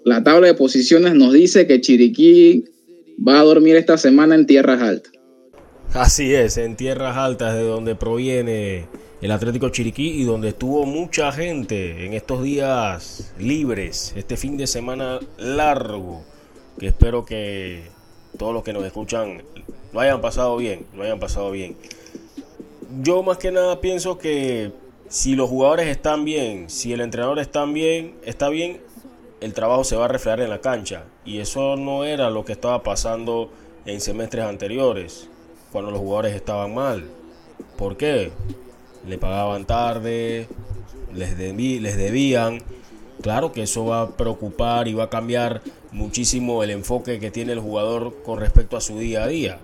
la 0.05 0.23
tabla 0.23 0.49
de 0.49 0.55
posiciones 0.55 1.15
nos 1.15 1.33
dice 1.33 1.67
que 1.67 1.81
Chiriquí 1.81 2.65
va 3.27 3.41
a 3.41 3.45
dormir 3.45 3.77
esta 3.77 3.99
semana 3.99 4.35
en 4.35 4.47
tierras 4.47 4.81
altas. 4.81 5.13
Así 5.93 6.35
es, 6.35 6.57
en 6.57 6.77
tierras 6.77 7.17
altas 7.17 7.55
de 7.55 7.63
donde 7.63 7.95
proviene 7.97 8.87
el 9.21 9.31
Atlético 9.33 9.69
Chiriquí 9.71 10.21
y 10.21 10.25
donde 10.25 10.49
estuvo 10.49 10.87
mucha 10.87 11.33
gente 11.33 12.07
en 12.07 12.15
estos 12.15 12.43
días 12.43 13.35
libres, 13.39 14.13
este 14.17 14.37
fin 14.37 14.57
de 14.57 14.67
semana 14.67 15.19
largo, 15.39 16.25
que 16.79 16.87
espero 16.87 17.25
que 17.25 17.83
todos 18.39 18.55
los 18.55 18.63
que 18.63 18.73
nos 18.73 18.85
escuchan 18.85 19.43
lo 19.93 20.01
hayan 20.01 20.21
pasado 20.21 20.57
bien, 20.57 20.87
lo 20.97 21.03
hayan 21.03 21.19
pasado 21.19 21.51
bien 21.51 21.77
yo 23.03 23.23
más 23.23 23.39
que 23.39 23.53
nada 23.53 23.81
pienso 23.81 24.19
que 24.19 24.73
si 25.09 25.35
los 25.35 25.49
jugadores 25.49 25.89
están 25.89 26.25
bien, 26.25 26.69
si 26.71 26.93
el 26.93 27.01
entrenador 27.01 27.39
está 27.39 27.65
bien, 27.65 28.15
está 28.25 28.49
bien, 28.49 28.81
el 29.41 29.55
trabajo 29.55 29.85
se 29.85 29.97
va 29.97 30.05
a 30.05 30.09
reflejar 30.09 30.41
en 30.41 30.51
la 30.51 30.61
cancha. 30.61 31.05
Y 31.25 31.39
eso 31.39 31.77
no 31.77 32.05
era 32.05 32.31
lo 32.31 32.45
que 32.45 32.53
estaba 32.53 32.83
pasando 32.83 33.51
en 33.87 34.01
semestres 34.01 34.45
anteriores, 34.45 35.29
cuando 35.73 35.91
los 35.91 36.01
jugadores 36.01 36.35
estaban 36.35 36.75
mal. 36.75 37.05
¿Por 37.77 37.97
qué? 37.97 38.31
Le 39.07 39.19
pagaban 39.19 39.65
tarde, 39.65 40.47
les, 41.13 41.37
les 41.39 41.97
debían. 41.97 42.63
Claro 43.23 43.53
que 43.53 43.63
eso 43.63 43.85
va 43.85 44.03
a 44.03 44.17
preocupar 44.17 44.89
y 44.89 44.95
va 44.95 45.05
a 45.05 45.11
cambiar 45.11 45.63
muchísimo 45.93 46.63
el 46.63 46.71
enfoque 46.71 47.19
que 47.19 47.31
tiene 47.31 47.53
el 47.53 47.61
jugador 47.61 48.23
con 48.23 48.39
respecto 48.39 48.77
a 48.77 48.81
su 48.81 48.99
día 48.99 49.25
a 49.25 49.29
día. 49.29 49.59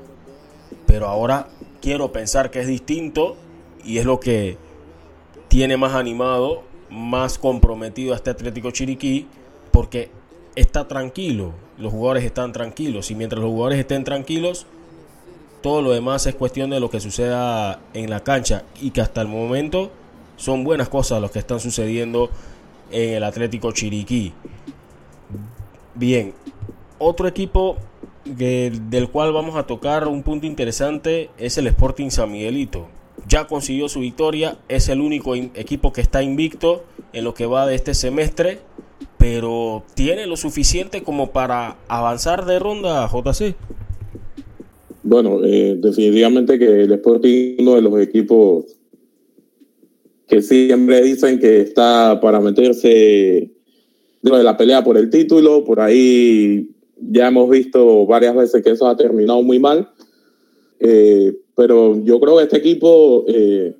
Pero 0.87 1.07
ahora 1.07 1.49
quiero 1.87 2.11
pensar 2.11 2.51
que 2.51 2.59
es 2.59 2.67
distinto 2.67 3.37
y 3.85 3.99
es 3.99 4.05
lo 4.05 4.19
que 4.19 4.57
tiene 5.47 5.77
más 5.77 5.95
animado, 5.95 6.65
más 6.91 7.39
comprometido 7.39 8.13
a 8.13 8.17
este 8.17 8.31
Atlético 8.31 8.73
Chiriquí, 8.73 9.29
porque 9.71 10.11
está 10.57 10.89
tranquilo, 10.89 11.53
los 11.79 11.93
jugadores 11.93 12.25
están 12.25 12.51
tranquilos 12.51 13.13
y 13.13 13.15
mientras 13.15 13.41
los 13.41 13.53
jugadores 13.53 13.79
estén 13.79 14.03
tranquilos, 14.03 14.67
todo 15.63 15.81
lo 15.81 15.93
demás 15.93 16.27
es 16.27 16.35
cuestión 16.35 16.71
de 16.71 16.81
lo 16.81 16.91
que 16.91 16.99
suceda 16.99 17.79
en 17.95 18.11
la 18.11 18.19
cancha 18.19 18.65
y 18.83 18.91
que 18.91 19.01
hasta 19.01 19.21
el 19.21 19.29
momento 19.29 19.93
son 20.37 20.65
buenas 20.65 20.89
cosas 20.89 21.21
lo 21.21 21.31
que 21.31 21.39
están 21.39 21.61
sucediendo 21.61 22.31
en 22.91 23.15
el 23.15 23.23
Atlético 23.23 23.71
Chiriquí. 23.71 24.33
Bien, 25.95 26.35
otro 26.99 27.29
equipo 27.29 27.77
del 28.27 29.09
cual 29.11 29.33
vamos 29.33 29.57
a 29.57 29.67
tocar 29.67 30.09
un 30.09 30.23
punto 30.23 30.47
interesante 30.47 31.31
es 31.39 31.59
el 31.59 31.69
Sporting 31.69 32.11
San 32.11 32.33
Miguelito. 32.33 32.89
Ya 33.29 33.47
consiguió 33.47 33.89
su 33.89 34.01
victoria, 34.01 34.59
es 34.69 34.89
el 34.89 35.01
único 35.01 35.35
equipo 35.35 35.93
que 35.93 36.01
está 36.01 36.23
invicto 36.23 36.85
en 37.13 37.25
lo 37.25 37.35
que 37.35 37.47
va 37.47 37.67
de 37.67 37.75
este 37.75 37.95
semestre, 37.95 38.59
pero 39.19 39.85
tiene 39.95 40.27
lo 40.27 40.37
suficiente 40.37 41.03
como 41.03 41.31
para 41.31 41.77
avanzar 41.89 42.45
de 42.45 42.59
ronda, 42.59 43.09
JC. 43.09 43.55
Bueno, 45.03 45.41
eh, 45.45 45.77
definitivamente 45.79 46.59
que 46.59 46.83
el 46.83 46.93
Sporting 46.93 47.55
es 47.55 47.61
uno 47.61 47.77
de 47.77 47.83
los 47.83 48.01
equipos 48.01 48.65
que 50.27 50.43
siempre 50.43 51.03
dicen 51.03 51.39
que 51.39 51.61
está 51.61 52.21
para 52.21 52.41
meterse 52.41 53.51
dentro 54.21 54.39
de 54.39 54.45
la 54.45 54.57
pelea 54.57 54.83
por 54.83 54.99
el 54.99 55.09
título, 55.09 55.65
por 55.65 55.81
ahí 55.81 56.76
ya 56.97 57.29
hemos 57.29 57.49
visto 57.51 58.07
varias 58.07 58.35
veces 58.35 58.63
que 58.63 58.71
eso 58.71 58.87
ha 58.87 58.97
terminado 58.97 59.43
muy 59.43 59.59
mal, 59.59 59.91
eh, 60.81 61.37
pero 61.55 61.99
yo 62.03 62.21
creo 62.21 62.37
que 62.37 62.45
este 62.45 62.59
equipo, 62.59 63.25
eh, 63.29 63.75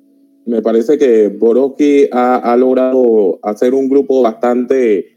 me 0.45 0.61
parece 0.61 0.97
que 0.97 1.27
Borowski 1.27 2.07
ha, 2.11 2.55
logrado 2.57 3.39
hacer 3.43 3.73
un 3.73 3.89
grupo 3.89 4.21
bastante, 4.21 5.15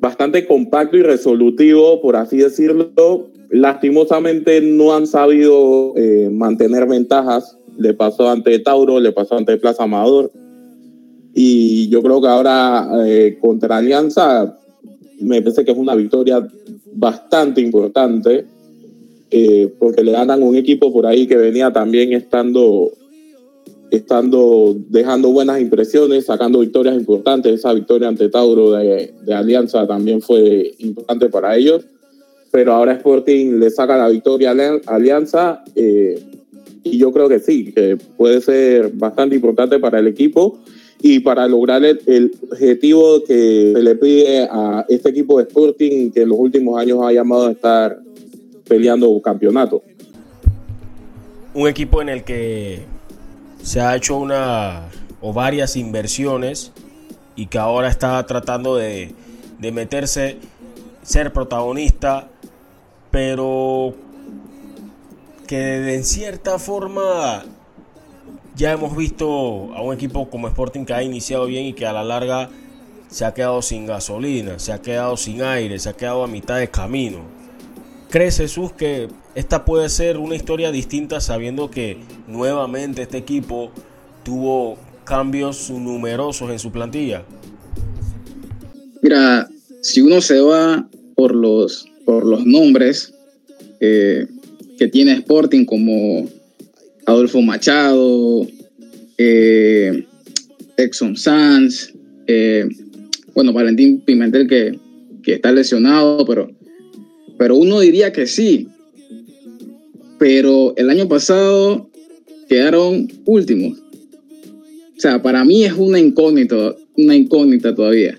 bastante 0.00 0.46
compacto 0.46 0.96
y 0.96 1.02
resolutivo, 1.02 2.00
por 2.00 2.16
así 2.16 2.38
decirlo, 2.38 3.28
lastimosamente 3.50 4.60
no 4.60 4.94
han 4.94 5.06
sabido 5.06 5.92
eh, 5.96 6.28
mantener 6.32 6.86
ventajas. 6.86 7.58
Le 7.76 7.94
pasó 7.94 8.30
ante 8.30 8.58
Tauro, 8.60 9.00
le 9.00 9.12
pasó 9.12 9.36
ante 9.36 9.56
Plaza 9.56 9.84
Amador. 9.84 10.30
Y 11.34 11.88
yo 11.88 12.02
creo 12.02 12.20
que 12.20 12.28
ahora 12.28 12.88
eh, 13.06 13.38
contra 13.40 13.78
Alianza 13.78 14.56
me 15.24 15.42
parece 15.42 15.64
que 15.64 15.72
es 15.72 15.78
una 15.78 15.94
victoria 15.94 16.46
bastante 16.92 17.60
importante 17.60 18.46
eh, 19.30 19.72
porque 19.78 20.04
le 20.04 20.12
ganan 20.12 20.42
un 20.42 20.54
equipo 20.54 20.92
por 20.92 21.06
ahí 21.06 21.26
que 21.26 21.36
venía 21.36 21.72
también 21.72 22.12
estando 22.12 22.92
estando 23.90 24.76
dejando 24.88 25.30
buenas 25.30 25.60
impresiones, 25.60 26.26
sacando 26.26 26.60
victorias 26.60 26.96
importantes. 26.96 27.54
Esa 27.54 27.72
victoria 27.72 28.08
ante 28.08 28.28
Tauro 28.28 28.72
de, 28.72 29.14
de 29.24 29.34
Alianza 29.34 29.86
también 29.86 30.20
fue 30.20 30.74
importante 30.78 31.28
para 31.28 31.56
ellos. 31.56 31.84
Pero 32.50 32.72
ahora 32.72 32.92
Sporting 32.92 33.58
le 33.58 33.70
saca 33.70 33.96
la 33.96 34.08
victoria 34.08 34.52
a 34.52 34.94
Alianza 34.94 35.64
eh, 35.74 36.20
y 36.84 36.98
yo 36.98 37.12
creo 37.12 37.28
que 37.28 37.40
sí, 37.40 37.72
que 37.72 37.96
puede 38.16 38.40
ser 38.40 38.92
bastante 38.92 39.34
importante 39.34 39.78
para 39.78 39.98
el 39.98 40.06
equipo 40.06 40.60
y 41.06 41.20
para 41.20 41.46
lograr 41.46 41.84
el, 41.84 42.32
objetivo 42.50 43.22
que 43.24 43.72
se 43.74 43.82
le 43.82 43.94
pide 43.94 44.48
a 44.50 44.86
este 44.88 45.10
equipo 45.10 45.36
de 45.36 45.44
Sporting 45.44 46.10
que 46.10 46.22
en 46.22 46.30
los 46.30 46.38
últimos 46.38 46.80
años 46.80 47.00
ha 47.02 47.12
llamado 47.12 47.48
a 47.48 47.52
estar 47.52 47.98
peleando 48.66 49.20
campeonato. 49.20 49.82
Un 51.52 51.68
equipo 51.68 52.00
en 52.00 52.08
el 52.08 52.24
que 52.24 52.84
se 53.62 53.82
ha 53.82 53.94
hecho 53.94 54.16
una 54.16 54.88
o 55.20 55.34
varias 55.34 55.76
inversiones 55.76 56.72
y 57.36 57.48
que 57.48 57.58
ahora 57.58 57.88
está 57.88 58.24
tratando 58.24 58.74
de, 58.74 59.12
de 59.58 59.72
meterse, 59.72 60.38
ser 61.02 61.34
protagonista, 61.34 62.28
pero 63.10 63.92
que 65.46 65.96
en 65.96 66.02
cierta 66.02 66.58
forma 66.58 67.44
ya 68.56 68.72
hemos 68.72 68.96
visto 68.96 69.74
a 69.74 69.82
un 69.82 69.94
equipo 69.94 70.30
como 70.30 70.48
Sporting 70.48 70.84
que 70.84 70.94
ha 70.94 71.02
iniciado 71.02 71.46
bien 71.46 71.66
y 71.66 71.72
que 71.72 71.86
a 71.86 71.92
la 71.92 72.04
larga 72.04 72.50
se 73.08 73.24
ha 73.24 73.34
quedado 73.34 73.62
sin 73.62 73.86
gasolina, 73.86 74.58
se 74.58 74.72
ha 74.72 74.80
quedado 74.80 75.16
sin 75.16 75.42
aire, 75.42 75.78
se 75.78 75.88
ha 75.88 75.92
quedado 75.92 76.24
a 76.24 76.26
mitad 76.26 76.58
de 76.58 76.68
camino. 76.68 77.18
¿Crees 78.10 78.38
Jesús 78.38 78.72
que 78.72 79.08
esta 79.34 79.64
puede 79.64 79.88
ser 79.88 80.18
una 80.18 80.36
historia 80.36 80.70
distinta 80.70 81.20
sabiendo 81.20 81.70
que 81.70 81.98
nuevamente 82.28 83.02
este 83.02 83.18
equipo 83.18 83.72
tuvo 84.22 84.78
cambios 85.04 85.70
numerosos 85.70 86.50
en 86.50 86.58
su 86.58 86.70
plantilla? 86.70 87.24
Mira, 89.02 89.48
si 89.82 90.00
uno 90.00 90.20
se 90.20 90.40
va 90.40 90.88
por 91.14 91.34
los, 91.34 91.86
por 92.04 92.24
los 92.24 92.46
nombres 92.46 93.12
eh, 93.80 94.26
que 94.78 94.88
tiene 94.88 95.12
Sporting 95.12 95.64
como 95.64 96.28
Adolfo 97.06 97.42
Machado, 97.42 98.46
eh, 99.18 100.06
Exxon 100.76 101.16
Sanz, 101.16 101.92
eh, 102.26 102.66
bueno, 103.34 103.52
Valentín 103.52 104.00
Pimentel 104.00 104.46
que, 104.46 104.78
que, 105.22 105.34
está 105.34 105.52
lesionado, 105.52 106.24
pero, 106.26 106.50
pero 107.38 107.56
uno 107.56 107.80
diría 107.80 108.12
que 108.12 108.26
sí. 108.26 108.68
Pero 110.18 110.74
el 110.76 110.90
año 110.90 111.08
pasado 111.08 111.90
quedaron 112.48 113.10
últimos. 113.24 113.78
O 114.96 115.00
sea, 115.00 115.20
para 115.20 115.44
mí 115.44 115.64
es 115.64 115.72
una 115.72 115.98
incógnita, 115.98 116.76
una 116.96 117.16
incógnita 117.16 117.74
todavía. 117.74 118.16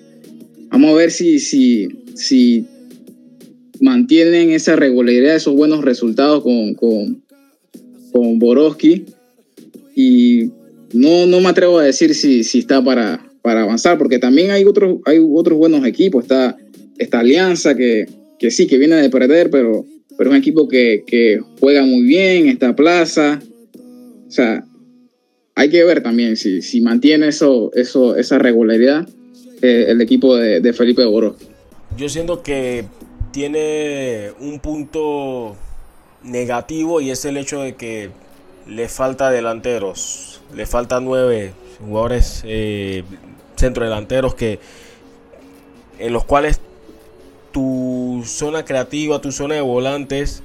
Vamos 0.70 0.92
a 0.92 0.96
ver 0.96 1.12
si, 1.12 1.40
si, 1.40 1.88
si 2.16 2.66
mantienen 3.80 4.52
esa 4.52 4.76
regularidad, 4.76 5.36
esos 5.36 5.56
buenos 5.56 5.84
resultados 5.84 6.44
con, 6.44 6.74
con, 6.74 7.24
con 8.16 8.40
Borowski. 8.40 9.06
Y 9.94 10.52
no, 10.94 11.26
no 11.26 11.42
me 11.42 11.50
atrevo 11.50 11.80
a 11.80 11.84
decir 11.84 12.16
si, 12.16 12.46
si 12.46 12.60
está 12.60 12.82
para, 12.82 13.30
para 13.42 13.64
avanzar, 13.64 13.98
porque 13.98 14.20
también 14.20 14.52
hay 14.52 14.64
otros, 14.64 15.00
hay 15.06 15.20
otros 15.20 15.58
buenos 15.58 15.86
equipos. 15.86 16.24
Está 16.24 16.56
esta 16.98 17.20
Alianza 17.20 17.76
que, 17.76 18.06
que 18.40 18.52
sí, 18.52 18.68
que 18.68 18.78
viene 18.78 18.96
de 18.96 19.10
perder, 19.10 19.50
pero, 19.50 19.86
pero 20.18 20.30
es 20.30 20.34
un 20.34 20.42
equipo 20.42 20.70
que, 20.70 21.42
juega 21.60 21.84
muy 21.84 22.04
bien, 22.04 22.48
esta 22.48 22.74
Plaza. 22.74 23.42
O 24.28 24.32
sea, 24.32 24.64
hay 25.54 25.70
que 25.70 25.84
ver 25.84 26.02
también 26.02 26.38
si, 26.38 26.62
si 26.62 26.80
mantiene 26.80 27.28
eso, 27.28 27.72
eso, 27.74 28.16
esa 28.16 28.40
regularidad 28.40 29.10
eh, 29.62 29.88
el 29.90 30.00
equipo 30.00 30.38
de, 30.38 30.62
de 30.62 30.72
Felipe 30.72 31.04
Borowski. 31.04 31.48
Yo 31.98 32.08
siento 32.08 32.42
que 32.42 32.86
tiene 33.32 34.32
un 34.40 34.62
punto 34.62 35.58
negativo 36.26 37.02
y 37.02 37.12
es 37.12 37.24
el 37.26 37.38
hecho 37.38 37.62
de 37.62 37.76
que 37.76 38.12
le 38.68 38.90
falta 38.90 39.30
delanteros, 39.30 40.42
le 40.54 40.66
faltan 40.66 41.06
nueve 41.06 41.54
jugadores 41.80 42.42
eh, 42.46 43.04
centrodelanteros 43.56 44.36
que 44.36 44.60
en 46.00 46.14
los 46.14 46.26
cuales 46.26 46.60
tu 47.52 48.24
zona 48.26 48.66
creativa, 48.66 49.22
tu 49.22 49.32
zona 49.32 49.56
de 49.56 49.62
volantes 49.62 50.44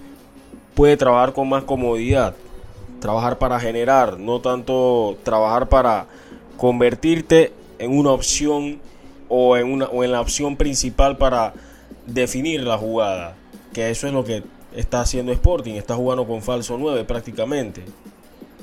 puede 0.74 0.96
trabajar 0.96 1.32
con 1.32 1.48
más 1.48 1.64
comodidad, 1.64 2.34
trabajar 3.00 3.38
para 3.38 3.58
generar, 3.58 4.18
no 4.18 4.40
tanto 4.40 5.18
trabajar 5.24 5.68
para 5.68 6.06
convertirte 6.56 7.52
en 7.78 7.96
una 7.96 8.10
opción 8.10 8.80
o 9.28 9.56
en, 9.56 9.72
una, 9.72 9.86
o 9.86 10.04
en 10.04 10.12
la 10.12 10.20
opción 10.20 10.56
principal 10.56 11.16
para 11.16 11.54
definir 12.06 12.62
la 12.62 12.76
jugada, 12.76 13.34
que 13.72 13.90
eso 13.90 14.06
es 14.06 14.12
lo 14.12 14.24
que 14.24 14.42
está 14.74 15.00
haciendo 15.00 15.32
Sporting, 15.32 15.74
está 15.74 15.94
jugando 15.94 16.26
con 16.26 16.42
falso 16.42 16.76
9 16.78 17.04
prácticamente, 17.04 17.82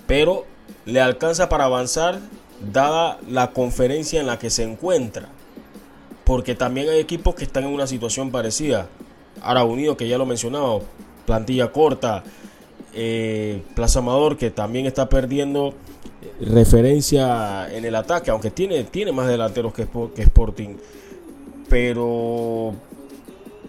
pero 0.06 0.46
le 0.86 1.02
alcanza 1.02 1.50
para 1.50 1.66
avanzar 1.66 2.20
dada 2.72 3.20
la 3.30 3.52
conferencia 3.52 4.20
en 4.20 4.28
la 4.28 4.40
que 4.40 4.50
se 4.50 4.64
encuentra, 4.64 5.30
porque 6.24 6.56
también 6.56 6.90
hay 6.90 7.00
equipos 7.00 7.36
que 7.36 7.44
están 7.44 7.66
en 7.66 7.74
una 7.74 7.88
situación 7.88 8.32
parecida, 8.32 8.88
Ara 9.42 9.64
Unido 9.64 9.98
que 9.98 10.08
ya 10.08 10.18
lo 10.18 10.26
mencionaba, 10.26 10.80
plantilla 11.26 11.72
corta, 11.72 12.24
eh, 12.94 13.62
Plaza 13.76 14.00
Amador 14.00 14.38
que 14.38 14.50
también 14.50 14.86
está 14.86 15.10
perdiendo 15.10 15.74
referencia 16.42 17.72
en 17.72 17.86
el 17.86 17.96
ataque, 17.96 18.32
aunque 18.32 18.50
tiene, 18.50 18.84
tiene 18.86 19.12
más 19.12 19.28
delanteros 19.28 19.74
que 19.74 19.88
Sporting, 20.22 20.78
pero 21.70 22.74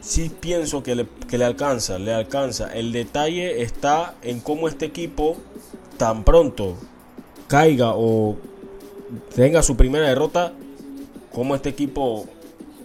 sí 0.01 0.31
pienso 0.41 0.83
que 0.83 0.95
le, 0.95 1.07
que 1.29 1.39
le 1.39 1.45
alcanza, 1.45 1.99
le 1.99 2.13
alcanza. 2.13 2.73
El 2.73 2.93
detalle 2.93 3.63
está 3.63 4.15
en 4.23 4.41
cómo 4.41 4.69
este 4.69 4.87
equipo 4.87 5.37
tan 5.97 6.25
pronto 6.25 6.77
caiga 7.49 7.93
o 7.95 8.37
tenga 9.35 9.63
su 9.63 9.77
primera 9.77 10.09
derrota, 10.09 10.53
cómo 11.33 11.55
este 11.55 11.71
equipo 11.71 12.27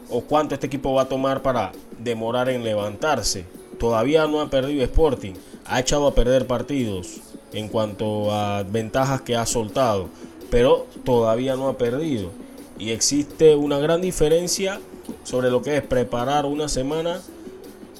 o 0.10 0.22
cuánto 0.22 0.54
este 0.54 0.68
equipo 0.68 0.94
va 0.94 1.04
a 1.04 1.10
tomar 1.10 1.42
para 1.42 1.72
demorar 2.00 2.50
en 2.50 2.64
levantarse. 2.64 3.46
Todavía 3.80 4.28
no 4.28 4.42
ha 4.42 4.50
perdido 4.50 4.84
Sporting, 4.84 5.34
ha 5.66 5.80
echado 5.80 6.08
a 6.08 6.16
perder 6.16 6.48
partidos 6.48 7.22
en 7.52 7.68
cuanto 7.68 8.32
a 8.32 8.64
ventajas 8.64 9.22
que 9.22 9.36
ha 9.36 9.46
soltado, 9.46 10.08
pero 10.50 10.88
todavía 11.04 11.56
no 11.56 11.68
ha 11.68 11.78
perdido. 11.78 12.30
Y 12.80 12.92
existe 12.92 13.56
una 13.56 13.78
gran 13.78 14.02
diferencia 14.02 14.80
sobre 15.24 15.50
lo 15.50 15.62
que 15.62 15.78
es 15.78 15.84
preparar 15.84 16.46
una 16.46 16.68
semana 16.68 17.22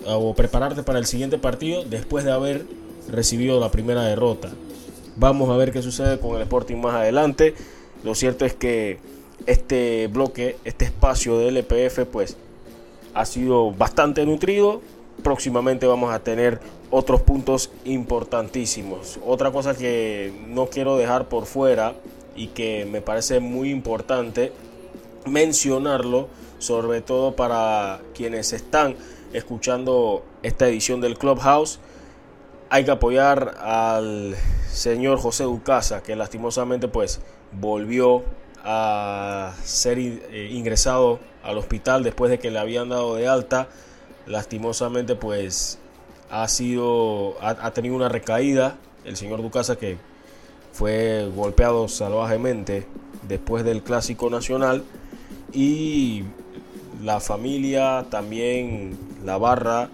o 0.06 0.34
prepararte 0.34 0.84
para 0.84 1.00
el 1.00 1.06
siguiente 1.06 1.38
partido 1.38 1.84
después 1.84 2.26
de 2.26 2.32
haber 2.32 2.66
recibido 3.10 3.60
la 3.60 3.72
primera 3.72 4.04
derrota. 4.04 4.50
Vamos 5.16 5.50
a 5.50 5.58
ver 5.58 5.72
qué 5.72 5.82
sucede 5.82 6.20
con 6.20 6.36
el 6.36 6.42
Sporting 6.44 6.78
más 6.78 6.96
adelante. 6.96 7.54
Lo 8.04 8.16
cierto 8.16 8.46
es 8.46 8.54
que 8.54 9.00
este 9.46 10.08
bloque, 10.08 10.58
este 10.64 10.86
espacio 10.86 11.38
de 11.38 11.50
LPF, 11.50 12.06
pues 12.12 12.38
ha 13.14 13.26
sido 13.26 13.72
bastante 13.72 14.26
nutrido. 14.26 14.82
Próximamente 15.22 15.86
vamos 15.86 16.14
a 16.14 16.20
tener 16.20 16.60
otros 16.90 17.22
puntos 17.22 17.72
importantísimos. 17.86 19.20
Otra 19.26 19.52
cosa 19.52 19.76
que 19.76 20.34
no 20.48 20.68
quiero 20.68 20.98
dejar 20.98 21.30
por 21.30 21.46
fuera 21.46 21.96
y 22.36 22.48
que 22.48 22.86
me 22.86 23.02
parece 23.02 23.40
muy 23.40 23.70
importante 23.70 24.52
mencionarlo 25.26 26.28
sobre 26.60 27.02
todo 27.02 27.36
para 27.36 28.02
quienes 28.14 28.54
están 28.54 28.96
escuchando 29.34 30.24
esta 30.44 30.68
edición 30.68 31.02
del 31.02 31.18
Clubhouse. 31.18 31.80
Hay 32.70 32.86
que 32.86 32.92
apoyar 32.92 33.56
al 33.60 34.36
señor 34.72 35.20
José 35.20 35.44
Ducasa, 35.44 36.02
que 36.02 36.16
lastimosamente 36.16 36.88
pues 36.88 37.20
volvió 37.52 38.24
a 38.64 39.54
ser 39.64 40.00
eh, 40.00 40.50
ingresado 40.52 41.20
al 41.44 41.58
hospital 41.58 42.04
después 42.04 42.32
de 42.32 42.40
que 42.40 42.50
le 42.50 42.60
habían 42.60 42.90
dado 42.90 43.16
de 43.16 43.28
alta. 43.28 43.68
Lastimosamente 44.26 45.16
pues 45.16 45.80
ha 46.30 46.48
sido 46.48 47.36
ha, 47.42 47.72
tenido 47.72 47.96
una 47.96 48.10
recaída 48.10 48.78
el 49.06 49.18
señor 49.18 49.42
Ducasa 49.42 49.76
que 49.76 49.98
fue 50.72 51.30
golpeado 51.36 51.88
salvajemente 51.90 52.88
después 53.28 53.66
del 53.66 53.84
clásico 53.84 54.30
nacional 54.30 54.84
y 55.54 56.24
la 57.04 57.20
familia, 57.20 58.06
también 58.10 58.98
la 59.24 59.38
barra 59.38 59.90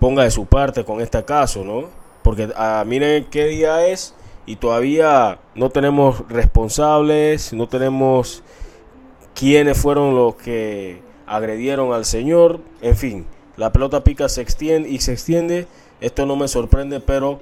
ponga 0.00 0.24
de 0.24 0.30
su 0.30 0.46
parte 0.46 0.84
con 0.84 1.00
este 1.00 1.24
caso, 1.24 1.64
¿no? 1.64 1.84
Porque 2.22 2.50
ah, 2.56 2.84
miren 2.86 3.26
qué 3.30 3.46
día 3.46 3.86
es 3.86 4.14
y 4.46 4.56
todavía 4.56 5.38
no 5.54 5.70
tenemos 5.70 6.28
responsables, 6.28 7.52
no 7.52 7.68
tenemos 7.68 8.42
quiénes 9.34 9.78
fueron 9.78 10.14
los 10.14 10.34
que 10.36 11.00
agredieron 11.26 11.92
al 11.92 12.04
señor, 12.04 12.60
en 12.82 12.96
fin, 12.96 13.26
la 13.56 13.72
pelota 13.72 14.04
pica 14.04 14.28
se 14.28 14.42
extiende 14.42 14.88
y 14.88 14.98
se 14.98 15.12
extiende, 15.12 15.66
esto 16.00 16.26
no 16.26 16.36
me 16.36 16.48
sorprende, 16.48 17.00
pero 17.00 17.40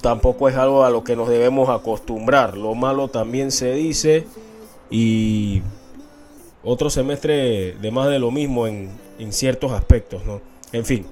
tampoco 0.00 0.48
es 0.48 0.56
algo 0.56 0.84
a 0.84 0.90
lo 0.90 1.04
que 1.04 1.16
nos 1.16 1.28
debemos 1.28 1.68
acostumbrar, 1.68 2.56
lo 2.56 2.74
malo 2.74 3.08
también 3.08 3.50
se 3.50 3.72
dice 3.74 4.26
y 4.90 5.62
otro 6.62 6.90
semestre 6.90 7.72
de 7.72 7.90
más 7.90 8.08
de 8.08 8.18
lo 8.18 8.30
mismo 8.30 8.66
en, 8.66 8.90
en 9.18 9.32
ciertos 9.32 9.72
aspectos, 9.72 10.24
¿no? 10.24 10.40
En 10.72 10.84
fin, 10.84 11.06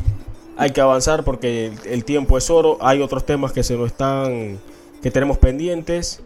hay 0.56 0.70
que 0.70 0.80
avanzar 0.80 1.24
porque 1.24 1.72
el, 1.84 2.04
tiempo 2.04 2.38
es 2.38 2.50
oro. 2.50 2.78
Hay 2.80 3.00
otros 3.00 3.24
temas 3.24 3.52
que 3.52 3.62
se 3.62 3.76
nos 3.76 3.88
están, 3.88 4.58
que 5.02 5.10
tenemos 5.10 5.38
pendientes. 5.38 6.22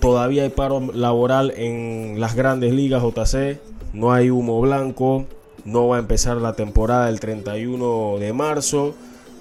Todavía 0.00 0.42
hay 0.42 0.50
paro 0.50 0.80
laboral 0.92 1.52
en 1.56 2.20
las 2.20 2.34
grandes 2.34 2.72
ligas 2.72 3.02
JC. 3.02 3.60
No 3.92 4.12
hay 4.12 4.30
humo 4.30 4.60
blanco. 4.60 5.26
No 5.64 5.88
va 5.88 5.96
a 5.96 6.00
empezar 6.00 6.36
la 6.38 6.54
temporada 6.54 7.08
el 7.08 7.20
31 7.20 8.18
de 8.18 8.32
marzo. 8.32 8.94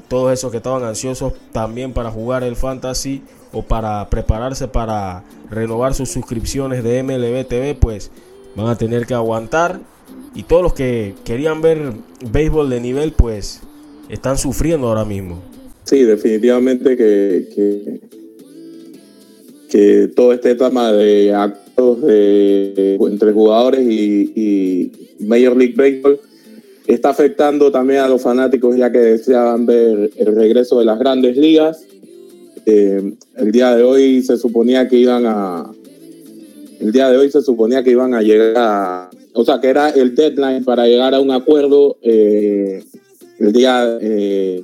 Todos 0.08 0.32
esos 0.32 0.52
que 0.52 0.58
estaban 0.58 0.84
ansiosos 0.84 1.34
también 1.52 1.94
para 1.94 2.12
jugar 2.12 2.44
el 2.44 2.56
fantasy 2.56 3.24
o 3.52 3.64
para 3.64 4.10
prepararse 4.10 4.68
para 4.68 5.24
renovar 5.50 5.94
sus 5.94 6.10
suscripciones 6.10 6.84
de 6.84 7.04
MLB 7.04 7.48
TV, 7.48 7.76
pues 7.76 8.12
van 8.56 8.68
a 8.68 8.78
tener 8.78 9.06
que 9.06 9.14
aguantar. 9.14 9.80
Y 10.34 10.44
todos 10.44 10.62
los 10.62 10.74
que 10.74 11.16
querían 11.26 11.62
ver 11.62 11.94
béisbol 12.30 12.70
de 12.70 12.80
nivel, 12.80 13.12
pues 13.14 13.62
están 14.10 14.38
sufriendo 14.38 14.88
ahora 14.88 15.06
mismo. 15.06 15.42
Sí, 15.84 16.04
definitivamente 16.04 16.98
que, 16.98 18.00
que, 19.70 20.08
todo 20.16 20.34
este 20.34 20.56
tema 20.56 20.92
de 20.92 21.34
actos 21.34 22.00
entre 22.04 23.32
jugadores 23.32 23.82
y, 23.90 24.92
Major 25.20 25.58
League 25.58 25.74
Baseball 25.76 26.20
está 26.86 27.10
afectando 27.10 27.72
también 27.72 28.02
a 28.02 28.08
los 28.08 28.22
fanáticos 28.22 28.78
ya 28.78 28.92
que 28.92 29.00
deseaban 29.00 29.66
ver 29.66 30.12
el 30.16 30.36
regreso 30.36 30.78
de 30.80 30.86
las 30.86 31.00
grandes 31.00 31.36
ligas. 31.38 31.84
Eh, 32.66 33.14
el 33.36 33.52
día 33.52 33.76
de 33.76 33.84
hoy 33.84 34.22
se 34.22 34.38
suponía 34.38 34.88
que 34.88 34.98
iban 34.98 35.26
a 35.26 35.72
el 36.80 36.92
día 36.92 37.10
de 37.10 37.18
hoy 37.18 37.32
se 37.32 37.42
suponía 37.42 37.84
que 37.84 37.92
iban 37.92 38.14
a 38.14 38.22
llegar 38.22 38.54
a, 38.58 39.10
o 39.34 39.44
sea 39.44 39.60
que 39.60 39.70
era 39.70 39.90
el 39.90 40.16
deadline 40.16 40.64
para 40.64 40.86
llegar 40.86 41.16
a 41.16 41.20
un 41.20 41.32
acuerdo 41.32 41.98
eh, 42.02 42.84
el 43.40 43.52
día 43.52 43.98
eh, 44.02 44.64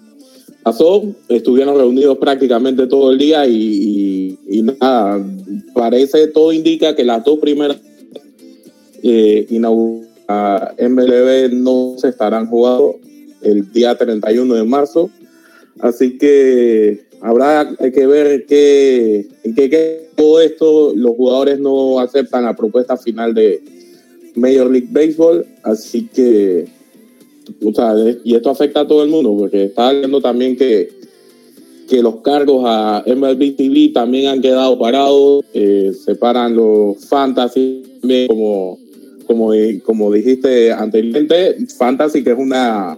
pasó, 0.63 1.03
estuvieron 1.29 1.77
reunidos 1.77 2.17
prácticamente 2.17 2.87
todo 2.87 3.11
el 3.11 3.17
día 3.17 3.45
y, 3.47 4.37
nada, 4.63 5.23
parece, 5.73 6.27
todo 6.27 6.51
indica 6.51 6.95
que 6.95 7.03
las 7.03 7.23
dos 7.23 7.39
primeras 7.39 7.77
eh, 9.03 9.47
MLB 10.29 11.53
no 11.53 11.95
se 11.97 12.09
estarán 12.09 12.47
jugando 12.47 12.99
el 13.41 13.71
día 13.71 13.95
31 13.95 14.55
de 14.55 14.63
marzo. 14.63 15.09
Así 15.79 16.17
que 16.17 17.05
habrá 17.21 17.75
que 17.77 18.07
ver 18.07 18.45
qué, 18.45 19.27
qué 19.55 20.09
todo 20.15 20.41
esto 20.41 20.93
los 20.95 21.15
jugadores 21.15 21.59
no 21.59 21.99
aceptan 21.99 22.45
la 22.45 22.55
propuesta 22.55 22.95
final 22.97 23.33
de 23.33 23.61
Major 24.35 24.69
League 24.69 24.89
Baseball. 24.91 25.45
Así 25.63 26.07
que 26.07 26.67
y 28.23 28.35
esto 28.35 28.49
afecta 28.49 28.81
a 28.81 28.87
todo 28.87 29.03
el 29.03 29.09
mundo, 29.09 29.35
porque 29.37 29.65
está 29.65 29.91
viendo 29.91 30.21
también 30.21 30.55
que, 30.55 30.89
que 31.89 32.01
los 32.01 32.17
cargos 32.17 32.63
a 32.65 33.03
MLB 33.05 33.55
TV 33.55 33.89
también 33.93 34.27
han 34.27 34.41
quedado 34.41 34.77
parados, 34.77 35.43
eh, 35.53 35.91
separan 36.05 36.55
los 36.55 37.05
fantasy, 37.05 37.83
como, 38.27 38.79
como, 39.25 39.51
como 39.83 40.11
dijiste 40.11 40.71
anteriormente, 40.71 41.57
fantasy 41.77 42.23
que 42.23 42.31
es 42.31 42.37
una 42.37 42.97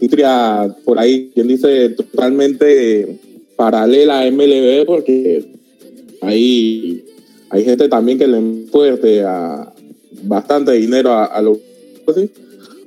industria 0.00 0.74
por 0.84 0.98
ahí, 0.98 1.30
quien 1.34 1.48
dice 1.48 1.90
totalmente 1.90 3.18
paralela 3.56 4.20
a 4.20 4.30
MLB, 4.30 4.86
porque 4.86 5.44
ahí 6.22 7.04
hay 7.50 7.64
gente 7.64 7.88
también 7.88 8.18
que 8.18 8.26
le 8.26 8.66
fuerte 8.70 9.22
bastante 10.22 10.72
dinero 10.72 11.12
a, 11.12 11.40
los 11.42 11.58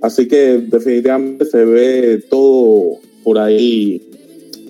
Así 0.04 0.28
que 0.28 0.58
definitivamente 0.58 1.46
se 1.46 1.64
ve 1.64 2.22
todo 2.30 2.98
por 3.24 3.40
ahí 3.40 4.02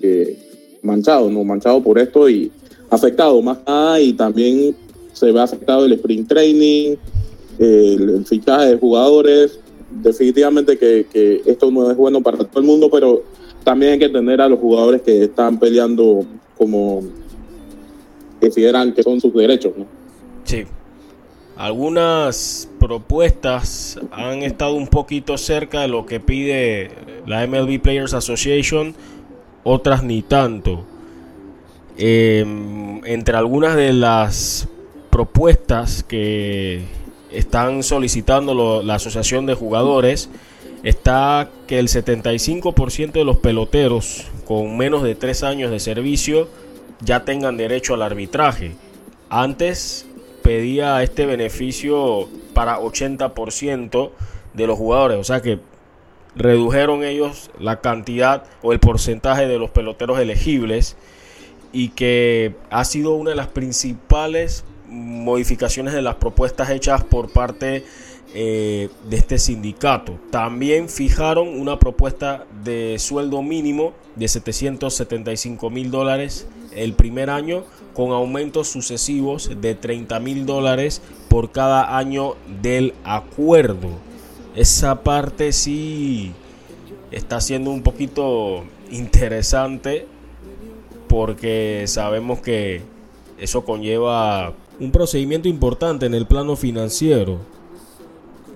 eh, 0.00 0.38
manchado, 0.80 1.28
¿no? 1.28 1.42
Manchado 1.42 1.82
por 1.82 1.98
esto 1.98 2.30
y 2.30 2.52
afectado 2.88 3.42
más 3.42 3.58
nada 3.66 4.00
y 4.00 4.12
también 4.12 4.76
se 5.12 5.32
ve 5.32 5.40
afectado 5.40 5.86
el 5.86 5.92
sprint 5.94 6.28
training, 6.28 6.94
el, 7.58 8.24
fichaje 8.24 8.66
de 8.66 8.76
jugadores. 8.76 9.58
Definitivamente 9.90 10.78
que, 10.78 11.42
esto 11.44 11.68
no 11.68 11.90
es 11.90 11.96
bueno 11.96 12.22
para 12.22 12.38
todo 12.38 12.60
el 12.60 12.66
mundo, 12.66 12.88
pero 12.88 13.24
también 13.64 13.94
hay 13.94 13.98
que 13.98 14.10
tener 14.10 14.40
a 14.40 14.48
los 14.48 14.60
jugadores 14.60 15.02
que 15.02 15.24
están 15.24 15.58
peleando 15.58 16.24
como 16.56 17.02
consideran 18.38 18.94
que 18.94 19.02
son 19.02 19.20
sus 19.20 19.34
derechos, 19.34 19.72
¿no? 19.76 19.86
Sí, 20.44 20.62
algunas 21.56 22.68
propuestas 22.80 23.98
han 24.10 24.42
estado 24.42 24.74
un 24.74 24.88
poquito 24.88 25.38
cerca 25.38 25.80
de 25.82 25.88
lo 25.88 26.04
que 26.06 26.20
pide 26.20 26.90
la 27.26 27.46
MLB 27.46 27.80
Players 27.80 28.14
Association, 28.14 28.94
otras 29.62 30.02
ni 30.02 30.22
tanto. 30.22 30.84
Em, 31.96 33.04
entre 33.04 33.36
algunas 33.36 33.76
de 33.76 33.92
las 33.92 34.68
propuestas 35.10 36.02
que 36.02 36.82
están 37.30 37.82
solicitando 37.82 38.82
la 38.82 38.94
Asociación 38.96 39.46
de 39.46 39.54
Jugadores 39.54 40.28
está 40.82 41.48
que 41.66 41.78
el 41.78 41.88
75% 41.88 43.12
de 43.12 43.24
los 43.24 43.38
peloteros 43.38 44.26
con 44.44 44.76
menos 44.76 45.02
de 45.02 45.14
3 45.14 45.42
años 45.44 45.70
de 45.70 45.80
servicio 45.80 46.48
ya 47.00 47.24
tengan 47.24 47.56
derecho 47.56 47.94
al 47.94 48.02
arbitraje. 48.02 48.72
Antes 49.30 50.06
pedía 50.44 51.02
este 51.02 51.24
beneficio 51.24 52.28
para 52.52 52.78
80% 52.78 54.10
de 54.52 54.66
los 54.66 54.78
jugadores. 54.78 55.18
O 55.18 55.24
sea 55.24 55.40
que 55.40 55.58
redujeron 56.36 57.02
ellos 57.02 57.50
la 57.58 57.80
cantidad 57.80 58.44
o 58.62 58.72
el 58.72 58.78
porcentaje 58.78 59.48
de 59.48 59.58
los 59.58 59.70
peloteros 59.70 60.20
elegibles 60.20 60.96
y 61.72 61.88
que 61.88 62.54
ha 62.70 62.84
sido 62.84 63.14
una 63.14 63.30
de 63.30 63.36
las 63.36 63.46
principales 63.46 64.64
modificaciones 64.86 65.94
de 65.94 66.02
las 66.02 66.16
propuestas 66.16 66.68
hechas 66.68 67.02
por 67.02 67.32
parte 67.32 67.86
eh, 68.34 68.90
de 69.08 69.16
este 69.16 69.38
sindicato. 69.38 70.18
También 70.30 70.90
fijaron 70.90 71.48
una 71.48 71.78
propuesta 71.78 72.44
de 72.62 72.98
sueldo 72.98 73.40
mínimo 73.42 73.94
de 74.14 74.28
775 74.28 75.70
mil 75.70 75.90
dólares 75.90 76.46
el 76.74 76.92
primer 76.92 77.30
año 77.30 77.64
con 77.94 78.10
aumentos 78.10 78.68
sucesivos 78.68 79.50
de 79.60 79.74
30 79.74 80.20
mil 80.20 80.46
dólares 80.46 81.00
por 81.28 81.52
cada 81.52 81.96
año 81.96 82.34
del 82.60 82.92
acuerdo. 83.04 83.88
Esa 84.54 85.02
parte 85.02 85.52
sí 85.52 86.32
está 87.10 87.40
siendo 87.40 87.70
un 87.70 87.82
poquito 87.82 88.64
interesante 88.90 90.06
porque 91.08 91.84
sabemos 91.86 92.40
que 92.40 92.82
eso 93.38 93.64
conlleva 93.64 94.52
un 94.80 94.90
procedimiento 94.90 95.48
importante 95.48 96.06
en 96.06 96.14
el 96.14 96.26
plano 96.26 96.56
financiero. 96.56 97.38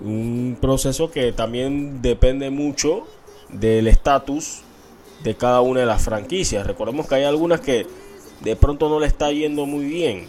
Un 0.01 0.57
proceso 0.59 1.11
que 1.11 1.31
también 1.31 2.01
depende 2.01 2.49
mucho 2.49 3.07
del 3.49 3.87
estatus 3.87 4.61
de 5.23 5.35
cada 5.35 5.61
una 5.61 5.81
de 5.81 5.85
las 5.85 6.01
franquicias. 6.01 6.65
Recordemos 6.65 7.07
que 7.07 7.15
hay 7.15 7.23
algunas 7.23 7.59
que 7.59 7.85
de 8.41 8.55
pronto 8.55 8.89
no 8.89 8.99
le 8.99 9.07
está 9.07 9.31
yendo 9.31 9.65
muy 9.65 9.85
bien 9.85 10.27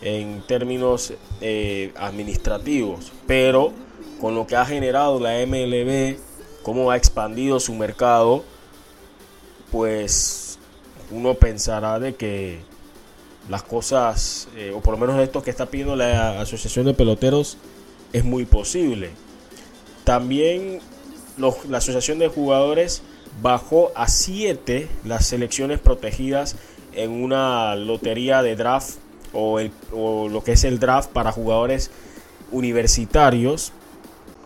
en 0.00 0.42
términos 0.46 1.12
eh, 1.40 1.92
administrativos, 1.96 3.12
pero 3.26 3.72
con 4.20 4.34
lo 4.34 4.46
que 4.46 4.56
ha 4.56 4.64
generado 4.64 5.20
la 5.20 5.34
MLB, 5.46 6.16
cómo 6.62 6.90
ha 6.90 6.96
expandido 6.96 7.60
su 7.60 7.74
mercado, 7.74 8.44
pues 9.70 10.58
uno 11.10 11.34
pensará 11.34 11.98
de 11.98 12.14
que 12.14 12.60
las 13.48 13.62
cosas, 13.62 14.48
eh, 14.56 14.72
o 14.74 14.80
por 14.80 14.94
lo 14.94 14.98
menos 14.98 15.20
esto 15.20 15.42
que 15.42 15.50
está 15.50 15.66
pidiendo 15.66 15.96
la 15.96 16.40
Asociación 16.40 16.86
de 16.86 16.94
Peloteros, 16.94 17.56
es 18.12 18.24
muy 18.24 18.44
posible. 18.44 19.10
También 20.04 20.80
la 21.36 21.78
Asociación 21.78 22.18
de 22.18 22.28
Jugadores 22.28 23.02
bajó 23.40 23.90
a 23.94 24.08
7 24.08 24.88
las 25.04 25.26
selecciones 25.26 25.80
protegidas 25.80 26.56
en 26.94 27.10
una 27.10 27.74
lotería 27.76 28.42
de 28.42 28.56
draft 28.56 28.96
o, 29.32 29.60
lo 30.28 30.44
que 30.44 30.52
es 30.52 30.64
el 30.64 30.78
draft 30.78 31.10
para 31.10 31.32
jugadores 31.32 31.90
universitarios. 32.50 33.72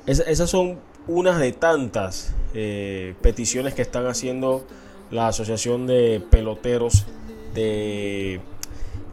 esas 0.07 0.49
son 0.49 0.78
unas 1.09 1.38
de 1.38 1.53
tantas 1.53 2.34
eh, 2.55 3.14
peticiones 3.20 3.74
que 3.74 3.82
están 3.82 4.07
haciendo 4.07 4.64
la 5.11 5.28
Asociación 5.28 5.86
de 5.86 6.22
Peloteros 6.30 7.07
de 7.55 8.40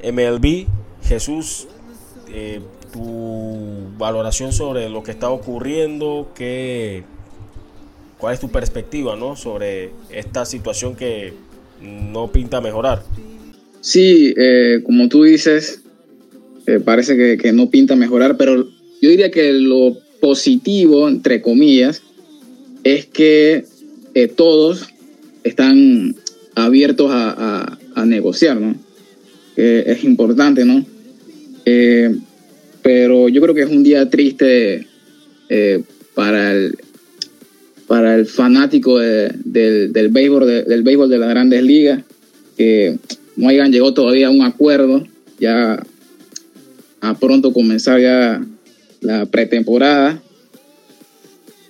MLB. 0.04 0.68
Jesús, 1.04 1.68
eh, 2.30 2.62
tu 2.92 3.90
valoración 3.98 4.54
sobre 4.54 4.90
lo 4.90 5.04
que 5.04 5.12
está 5.12 5.30
ocurriendo, 5.30 6.30
que, 6.36 7.04
cuál 8.18 8.34
es 8.34 8.40
tu 8.40 8.50
perspectiva 8.50 9.16
¿no? 9.16 9.36
sobre 9.36 9.92
esta 10.10 10.46
situación 10.46 10.96
que 10.96 11.34
no 11.84 12.32
pinta 12.32 12.62
mejorar. 12.62 13.04
Sí, 13.82 14.34
eh, 14.38 14.82
como 14.84 15.10
tú 15.10 15.24
dices, 15.24 15.82
eh, 16.66 16.80
parece 16.80 17.38
que, 17.38 17.52
no 17.52 17.70
pinta 17.70 17.96
mejorar, 17.96 18.38
pero 18.38 18.68
yo 19.02 19.10
diría 19.10 19.30
que 19.30 19.52
lo 19.54 19.98
positivo, 20.22 21.10
entre 21.10 21.42
comillas, 21.42 22.02
es 22.84 23.06
que 23.06 23.66
todos 24.36 24.88
están 25.44 26.16
abiertos 26.56 27.10
a, 27.12 27.78
negociar, 28.06 28.60
¿no? 28.60 28.76
es 29.56 30.04
importante, 30.04 30.66
¿no? 30.66 30.84
Eh, 31.66 32.16
pero 32.82 33.30
yo 33.30 33.42
creo 33.42 33.56
que 33.56 33.62
es 33.62 33.70
un 33.70 33.84
día 33.84 34.10
triste 34.10 34.88
eh, 35.50 35.84
para, 36.14 36.52
el, 36.52 36.78
para 37.88 38.16
el 38.16 38.26
fanático 38.26 39.00
del, 39.00 39.92
del, 39.94 40.08
béisbol, 40.10 40.48
de, 40.48 40.64
del 40.64 40.84
béisbol 40.84 41.10
de 41.10 41.18
las 41.18 41.30
grandes 41.30 41.64
ligas, 41.64 42.04
que 42.58 42.98
no 43.36 43.50
hayan 43.50 43.72
llegado 43.72 43.94
todavía 43.94 44.28
a 44.28 44.32
un 44.32 44.44
acuerdo, 44.44 45.06
ya 45.40 45.84
a 47.02 47.20
pronto 47.20 47.52
comenzar 47.52 48.00
ya 48.00 48.46
la 49.02 49.26
pretemporada, 49.26 50.22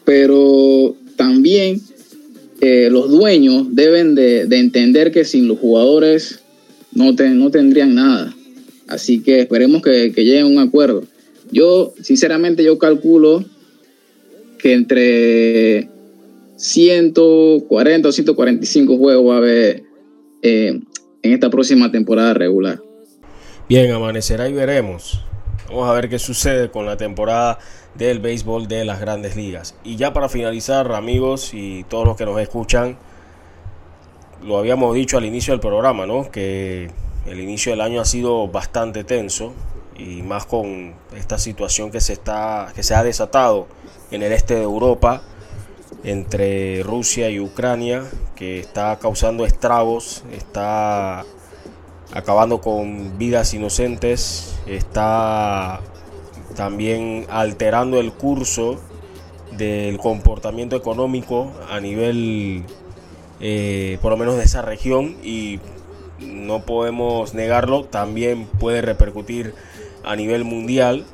pero 0.06 0.96
también 1.16 1.82
eh, 2.62 2.90
los 2.90 3.10
dueños 3.10 3.68
deben 3.72 4.16
de, 4.16 4.42
entender 4.52 5.12
que 5.12 5.26
sin 5.26 5.48
los 5.48 5.60
jugadores 5.60 6.40
no, 6.94 7.12
no 7.12 7.52
tendrían 7.52 7.96
nada. 7.96 8.34
Así 8.88 9.22
que 9.22 9.42
esperemos 9.42 9.82
que, 9.82 10.14
lleguen 10.16 10.44
a 10.44 10.48
un 10.48 10.60
acuerdo. 10.60 11.04
Yo, 11.52 11.94
sinceramente, 12.02 12.64
yo 12.64 12.78
calculo 12.78 13.44
que 14.60 14.74
entre 14.74 15.90
140 16.56 18.08
o 18.08 18.12
145 18.12 18.98
juegos 18.98 19.30
va 19.32 19.36
a 19.36 19.38
haber 19.38 19.84
eh, 20.42 20.80
en 21.22 21.34
esta 21.34 21.50
próxima 21.50 21.92
temporada 21.92 22.34
regular. 22.34 22.82
Bien, 23.70 23.92
amanecerá 23.92 24.48
y 24.50 24.54
veremos. 24.54 25.24
Vamos 25.68 25.90
a 25.90 25.94
ver 25.94 26.10
qué 26.10 26.20
sucede 26.20 26.70
con 26.70 26.86
la 26.86 26.98
temporada 26.98 27.58
del 27.96 28.20
béisbol 28.20 28.68
de 28.68 28.86
las 28.86 29.00
grandes 29.00 29.36
ligas. 29.36 29.76
Y 29.84 29.96
ya 29.96 30.14
para 30.14 30.30
finalizar, 30.30 30.92
amigos 30.92 31.54
y 31.54 31.84
todos 31.86 32.06
los 32.06 32.18
que 32.18 32.26
nos 32.26 32.40
escuchan, 32.40 32.98
lo 34.46 34.58
habíamos 34.58 34.94
dicho 34.96 35.18
al 35.18 35.26
inicio 35.26 35.54
del 35.54 35.62
programa, 35.62 36.06
¿no? 36.06 36.30
Que 36.30 36.92
el 37.26 37.40
inicio 37.40 37.72
del 37.72 37.82
año 37.82 38.02
ha 38.02 38.06
sido 38.06 38.48
bastante 38.50 39.04
tenso 39.04 39.54
y 39.98 40.22
más 40.24 40.46
con 40.46 40.94
esta 41.16 41.38
situación 41.38 41.92
que 41.92 42.02
se 42.02 42.14
está 42.14 42.72
que 42.76 42.84
se 42.84 42.96
ha 42.96 43.04
desatado 43.04 43.68
en 44.12 44.24
el 44.24 44.32
este 44.32 44.56
de 44.56 44.64
Europa 44.64 45.22
entre 46.04 46.84
Rusia 46.84 47.30
y 47.30 47.40
Ucrania 47.40 48.04
que 48.36 48.60
está 48.60 48.98
causando 49.00 49.46
estragos, 49.46 50.24
está 50.32 51.26
acabando 52.14 52.62
con 52.62 53.18
vidas 53.18 53.54
inocentes, 53.54 54.60
está 54.68 55.82
también 56.56 57.26
alterando 57.30 58.00
el 58.00 58.12
curso 58.12 58.80
del 59.58 59.98
comportamiento 59.98 60.76
económico 60.76 61.52
a 61.70 61.80
nivel, 61.80 62.64
eh, 63.40 63.98
por 64.02 64.12
lo 64.12 64.18
menos 64.18 64.38
de 64.38 64.44
esa 64.44 64.62
región 64.62 65.18
y 65.24 65.60
no 66.20 66.66
podemos 66.66 67.34
negarlo, 67.34 67.86
también 67.86 68.46
puede 68.46 68.82
repercutir 68.82 69.54
a 70.04 70.16
nivel 70.16 70.44
mundial 70.44 71.06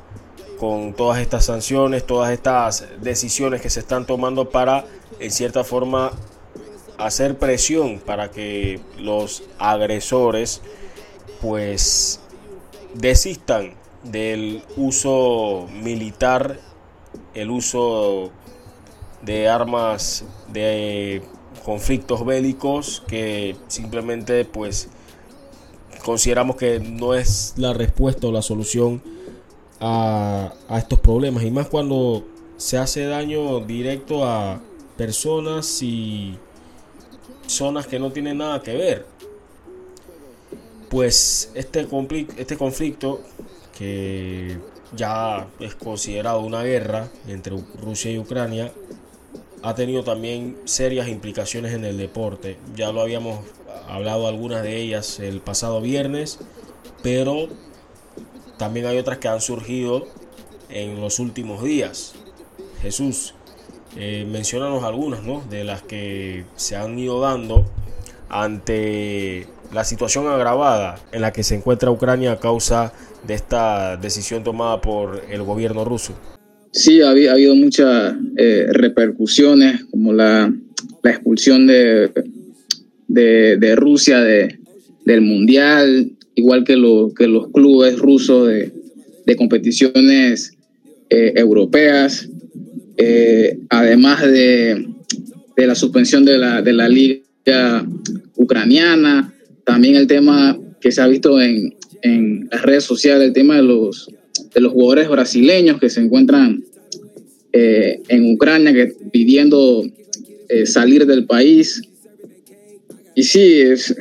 con 0.60 0.92
todas 0.92 1.22
estas 1.22 1.46
sanciones, 1.46 2.06
todas 2.06 2.30
estas 2.32 2.86
decisiones 3.00 3.62
que 3.62 3.70
se 3.70 3.80
están 3.80 4.04
tomando 4.04 4.50
para, 4.50 4.84
en 5.18 5.30
cierta 5.30 5.64
forma, 5.64 6.12
hacer 6.98 7.38
presión 7.38 7.98
para 7.98 8.30
que 8.30 8.78
los 8.98 9.42
agresores 9.58 10.60
pues 11.40 12.20
desistan 12.92 13.72
del 14.04 14.62
uso 14.76 15.66
militar, 15.82 16.60
el 17.32 17.50
uso 17.50 18.30
de 19.22 19.48
armas 19.48 20.26
de 20.52 21.22
conflictos 21.64 22.26
bélicos 22.26 23.02
que 23.08 23.56
simplemente 23.68 24.44
pues 24.44 24.90
consideramos 26.04 26.56
que 26.56 26.80
no 26.80 27.14
es 27.14 27.54
la 27.56 27.72
respuesta 27.72 28.26
o 28.26 28.32
la 28.32 28.42
solución 28.42 29.19
a, 29.80 30.52
a 30.68 30.78
estos 30.78 31.00
problemas 31.00 31.42
y 31.42 31.50
más 31.50 31.68
cuando 31.68 32.24
se 32.56 32.78
hace 32.78 33.06
daño 33.06 33.60
directo 33.60 34.24
a 34.24 34.60
personas 34.96 35.82
y 35.82 36.36
zonas 37.46 37.86
que 37.86 37.98
no 37.98 38.12
tienen 38.12 38.38
nada 38.38 38.62
que 38.62 38.74
ver 38.74 39.20
pues 40.90 41.52
este, 41.54 41.86
este 42.36 42.56
conflicto 42.56 43.22
que 43.78 44.58
ya 44.94 45.48
es 45.60 45.74
considerado 45.76 46.40
una 46.40 46.62
guerra 46.64 47.08
entre 47.28 47.56
Rusia 47.80 48.10
y 48.10 48.18
Ucrania, 48.18 48.72
ha 49.62 49.74
tenido 49.74 50.02
también 50.02 50.58
serias 50.64 51.08
implicaciones 51.08 51.74
en 51.74 51.84
el 51.84 51.96
deporte. 51.96 52.58
Ya 52.74 52.90
lo 52.90 53.00
habíamos 53.00 53.38
hablado 53.88 54.26
algunas 54.26 54.64
de 54.64 54.78
ellas 54.78 55.20
el 55.20 55.40
pasado 55.40 55.80
viernes, 55.80 56.40
pero 57.04 57.48
también 58.60 58.84
hay 58.84 58.98
otras 58.98 59.16
que 59.16 59.26
han 59.26 59.40
surgido 59.40 60.06
en 60.68 61.00
los 61.00 61.18
últimos 61.18 61.64
días. 61.64 62.12
Jesús, 62.82 63.32
eh, 63.96 64.26
mencionanos 64.30 64.84
algunas 64.84 65.22
¿no? 65.22 65.42
de 65.48 65.64
las 65.64 65.82
que 65.82 66.44
se 66.56 66.76
han 66.76 66.98
ido 66.98 67.22
dando 67.22 67.64
ante 68.28 69.46
la 69.72 69.82
situación 69.84 70.26
agravada 70.26 71.00
en 71.10 71.22
la 71.22 71.32
que 71.32 71.42
se 71.42 71.54
encuentra 71.54 71.90
Ucrania 71.90 72.32
a 72.32 72.38
causa 72.38 72.92
de 73.26 73.32
esta 73.32 73.96
decisión 73.96 74.44
tomada 74.44 74.82
por 74.82 75.22
el 75.30 75.42
gobierno 75.42 75.86
ruso? 75.86 76.12
Sí, 76.70 77.00
ha, 77.00 77.12
habido 77.12 77.54
muchas 77.54 78.14
eh, 78.36 78.66
repercusiones, 78.72 79.86
como 79.86 80.12
la, 80.12 80.52
expulsión 81.02 81.66
de, 81.66 82.12
de, 83.08 83.74
Rusia 83.74 84.18
del 84.20 85.22
Mundial, 85.22 86.12
igual 86.34 86.64
que, 86.64 86.76
lo, 86.76 87.12
que 87.14 87.26
los 87.26 87.48
clubes 87.48 87.98
rusos 87.98 88.48
de, 88.48 88.72
competiciones 89.36 90.54
eh, 91.08 91.32
europeas, 91.36 92.28
eh, 92.96 93.60
además 93.68 94.22
de, 94.22 94.86
la 95.56 95.74
suspensión 95.76 96.24
de 96.24 96.36
la, 96.36 96.62
de 96.62 96.72
la 96.72 96.88
liga 96.88 97.86
ucraniana, 98.34 99.32
también 99.64 99.94
el 99.94 100.08
tema 100.08 100.58
que 100.80 100.90
se 100.90 101.00
ha 101.00 101.06
visto 101.06 101.40
en, 101.40 101.76
en 102.02 102.48
las 102.50 102.62
redes 102.62 102.82
sociales, 102.82 103.28
el 103.28 103.32
tema 103.34 103.54
de 103.54 103.62
los, 103.62 104.10
de 104.52 104.60
los 104.60 104.72
jugadores 104.72 105.08
brasileños 105.08 105.78
que 105.78 105.90
se 105.90 106.00
encuentran 106.00 106.64
eh, 107.52 108.00
en 108.08 108.34
Ucrania 108.34 108.72
que, 108.72 108.92
pidiendo 109.12 109.84
salir 110.64 111.06
del 111.06 111.26
país. 111.26 111.80
Y 113.14 113.22
sí, 113.22 113.60
es 113.60 113.94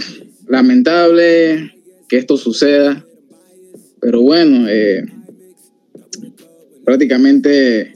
lamentable 0.48 1.72
que 2.10 2.18
esto 2.18 2.36
suceda, 2.36 3.06
pero 4.02 4.22
bueno, 4.22 4.68
eh, 4.68 5.06
prácticamente 6.84 7.96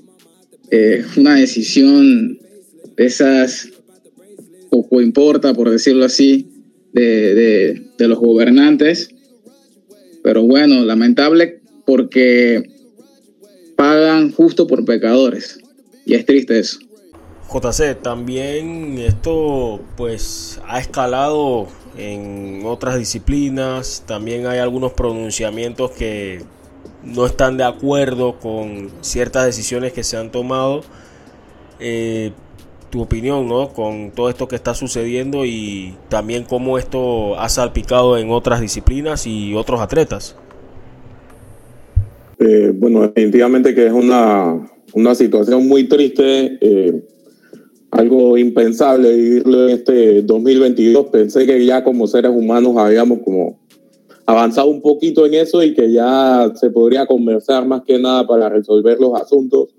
eh, 0.72 1.03
una 1.18 1.36
decisión 1.36 2.39
de 2.95 3.05
esas 3.05 3.70
poco 4.70 5.01
importa, 5.01 5.53
por 5.53 5.70
decirlo 5.70 6.05
así, 6.05 6.47
de, 6.93 7.84
de 7.97 8.07
los 8.07 8.20
gobernantes. 8.20 9.09
Pero 10.24 10.43
bueno, 10.43 10.84
lamentable 10.86 11.61
porque 11.86 12.64
pagan 13.76 14.32
justo 14.32 14.68
por 14.68 14.86
pecadores. 14.86 15.59
Y 16.05 16.16
es 16.16 16.26
triste 16.26 16.59
eso. 16.59 16.80
JC, 17.51 18.01
también 18.01 18.97
esto 18.97 19.80
pues 19.95 20.59
ha 20.68 20.80
escalado 20.80 21.68
en 21.98 22.62
otras 22.66 22.98
disciplinas, 22.98 24.04
también 24.08 24.48
hay 24.48 24.60
algunos 24.60 24.94
pronunciamientos 24.94 25.91
que 25.91 26.41
no 27.04 27.26
están 27.26 27.58
de 27.58 27.64
acuerdo 27.64 28.39
con 28.39 28.89
ciertas 29.02 29.46
decisiones 29.46 29.94
que 29.94 30.04
se 30.04 30.18
han 30.18 30.32
tomado. 30.32 30.82
Eh, 31.80 32.32
tu 32.94 33.02
opinión, 33.02 33.48
¿no? 33.48 33.70
Con 33.70 34.12
todo 34.12 34.30
esto 34.30 34.48
que 34.48 34.56
está 34.56 34.76
sucediendo 34.76 35.46
y 35.46 35.96
también 36.10 36.44
cómo 36.44 36.78
esto 36.78 37.39
ha 37.39 37.50
salpicado 37.50 38.20
en 38.20 38.30
otras 38.30 38.62
disciplinas 38.62 39.26
y 39.26 39.56
otros 39.56 39.82
atletas. 39.82 40.36
Eh, 42.38 42.72
bueno, 42.76 43.08
definitivamente 43.08 43.74
que 43.74 43.88
es 43.88 43.91
una, 43.91 44.70
una 44.94 45.16
situación 45.16 45.68
muy 45.68 45.86
triste. 45.86 46.60
Eh, 46.62 47.04
algo 47.94 48.38
impensable 48.38 49.16
vivirlo 49.16 49.68
en 49.68 49.76
este 49.76 50.22
2022. 50.24 51.08
Pensé 51.08 51.46
que 51.46 51.64
ya 51.66 51.84
como 51.84 52.08
seres 52.08 52.32
humanos 52.32 52.76
habíamos 52.78 53.20
como 53.20 53.60
avanzado 54.26 54.70
un 54.70 54.82
poquito 54.82 55.26
en 55.26 55.36
eso 55.36 55.62
y 55.64 55.74
que 55.74 55.91
ya 55.91 56.52
se 56.56 56.70
podría 56.70 57.06
conversar 57.06 57.68
más 57.68 57.84
que 57.84 58.00
nada 58.00 58.26
para 58.26 58.50
resolver 58.50 59.00
los 59.00 59.20
asuntos 59.20 59.70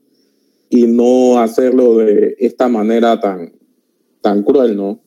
y 0.71 0.87
no 0.87 1.39
hacerlo 1.41 1.97
de 1.99 2.37
esta 2.39 2.69
manera 2.69 3.19
tan, 3.21 3.53
tan 4.21 4.43
cruel, 4.43 4.77
¿no? 4.77 5.01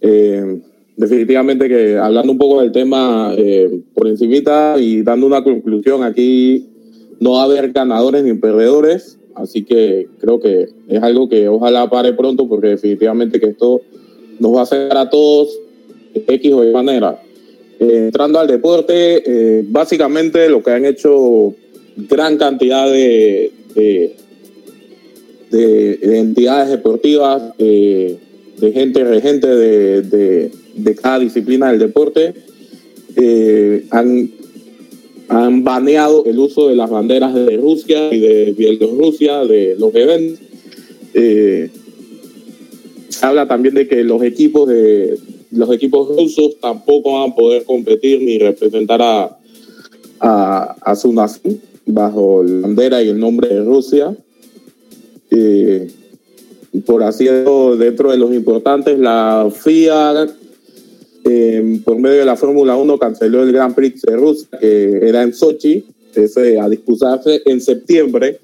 Eh, 0.00 0.60
definitivamente 0.96 1.68
que 1.68 1.98
hablando 1.98 2.32
un 2.32 2.38
poco 2.38 2.60
del 2.60 2.72
tema 2.72 3.32
eh, 3.36 3.82
por 3.94 4.08
encimita 4.08 4.76
y 4.78 5.02
dando 5.02 5.26
una 5.26 5.44
conclusión, 5.44 6.02
aquí 6.02 6.68
no 7.20 7.32
va 7.32 7.42
a 7.42 7.44
haber 7.44 7.70
ganadores 7.72 8.24
ni 8.24 8.34
perdedores, 8.34 9.19
Así 9.34 9.64
que 9.64 10.08
creo 10.18 10.40
que 10.40 10.68
es 10.88 11.02
algo 11.02 11.28
que 11.28 11.48
ojalá 11.48 11.88
pare 11.88 12.12
pronto 12.12 12.48
porque 12.48 12.68
definitivamente 12.68 13.40
que 13.40 13.46
esto 13.46 13.80
nos 14.38 14.54
va 14.54 14.60
a 14.60 14.62
hacer 14.62 14.96
a 14.96 15.08
todos 15.08 15.48
X 16.14 16.52
o 16.52 16.64
Y 16.64 16.72
manera. 16.72 17.20
Eh, 17.78 18.04
entrando 18.06 18.38
al 18.38 18.46
deporte, 18.46 19.22
eh, 19.24 19.64
básicamente 19.66 20.48
lo 20.48 20.62
que 20.62 20.70
han 20.70 20.84
hecho 20.84 21.54
gran 21.96 22.36
cantidad 22.36 22.90
de, 22.90 23.52
de, 25.50 26.18
entidades 26.18 26.70
deportivas, 26.70 27.42
eh, 27.58 28.16
de 28.58 28.72
gente 28.72 29.02
regente 29.04 29.46
de, 29.46 30.02
de, 30.02 30.94
cada 30.96 31.20
disciplina 31.20 31.70
del 31.70 31.78
deporte, 31.78 32.34
han 33.90 34.30
han 35.30 35.62
baneado 35.62 36.24
el 36.24 36.38
uso 36.40 36.68
de 36.68 36.74
las 36.74 36.90
banderas 36.90 37.32
de 37.32 37.56
Rusia 37.56 38.12
y 38.12 38.18
de 38.18 38.52
Bielorrusia, 38.52 39.44
de 39.44 39.76
los 39.78 39.94
eventos. 39.94 40.40
Eh, 41.14 41.70
habla 43.22 43.46
también 43.46 43.76
de 43.76 43.86
que 43.86 44.02
los 44.02 44.22
equipos 44.24 44.68
de 44.68 45.18
los 45.52 45.72
equipos 45.72 46.08
rusos 46.08 46.58
tampoco 46.60 47.12
van 47.12 47.30
a 47.30 47.34
poder 47.34 47.64
competir 47.64 48.22
ni 48.22 48.38
representar 48.38 49.00
a, 49.02 49.38
a, 50.20 50.96
su 50.96 51.12
nación 51.12 51.60
bajo 51.86 52.42
la 52.42 52.60
bandera 52.62 53.02
y 53.02 53.08
el 53.08 53.18
nombre 53.18 53.48
de 53.48 53.64
Rusia. 53.64 54.14
Eh, 55.30 55.90
por 56.86 57.02
así 57.02 57.24
decirlo, 57.24 57.76
dentro 57.76 58.10
de 58.10 58.16
los 58.16 58.32
importantes, 58.32 58.98
la 58.98 59.48
FIA 59.52 60.26
por 61.84 61.98
medio 61.98 62.18
de 62.18 62.24
la 62.24 62.36
Fórmula 62.36 62.76
1 62.76 62.98
canceló 62.98 63.42
el 63.42 63.52
Grand 63.52 63.74
Prix 63.74 64.02
de 64.02 64.16
Rusia, 64.16 64.48
que 64.58 65.00
era 65.02 65.22
en 65.22 65.34
Sochi, 65.34 65.84
ese, 66.14 66.58
a 66.58 66.68
disputarse 66.68 67.42
en 67.44 67.60
septiembre. 67.60 68.38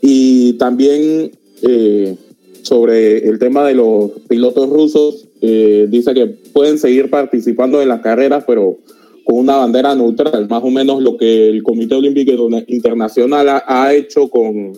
Y 0.00 0.54
también 0.54 1.30
eh, 1.62 2.16
sobre 2.62 3.28
el 3.28 3.38
tema 3.38 3.66
de 3.66 3.74
los 3.74 4.10
pilotos 4.28 4.68
rusos, 4.68 5.28
eh, 5.40 5.86
dice 5.88 6.14
que 6.14 6.26
pueden 6.26 6.78
seguir 6.78 7.10
participando 7.10 7.80
en 7.80 7.88
las 7.88 8.00
carreras, 8.00 8.44
pero 8.46 8.78
con 9.24 9.38
una 9.38 9.56
bandera 9.56 9.94
neutral, 9.94 10.48
más 10.48 10.62
o 10.62 10.70
menos 10.70 11.02
lo 11.02 11.16
que 11.16 11.48
el 11.48 11.62
Comité 11.62 11.96
Olímpico 11.96 12.48
Internacional 12.68 13.62
ha, 13.66 13.94
hecho 13.94 14.28
con, 14.28 14.72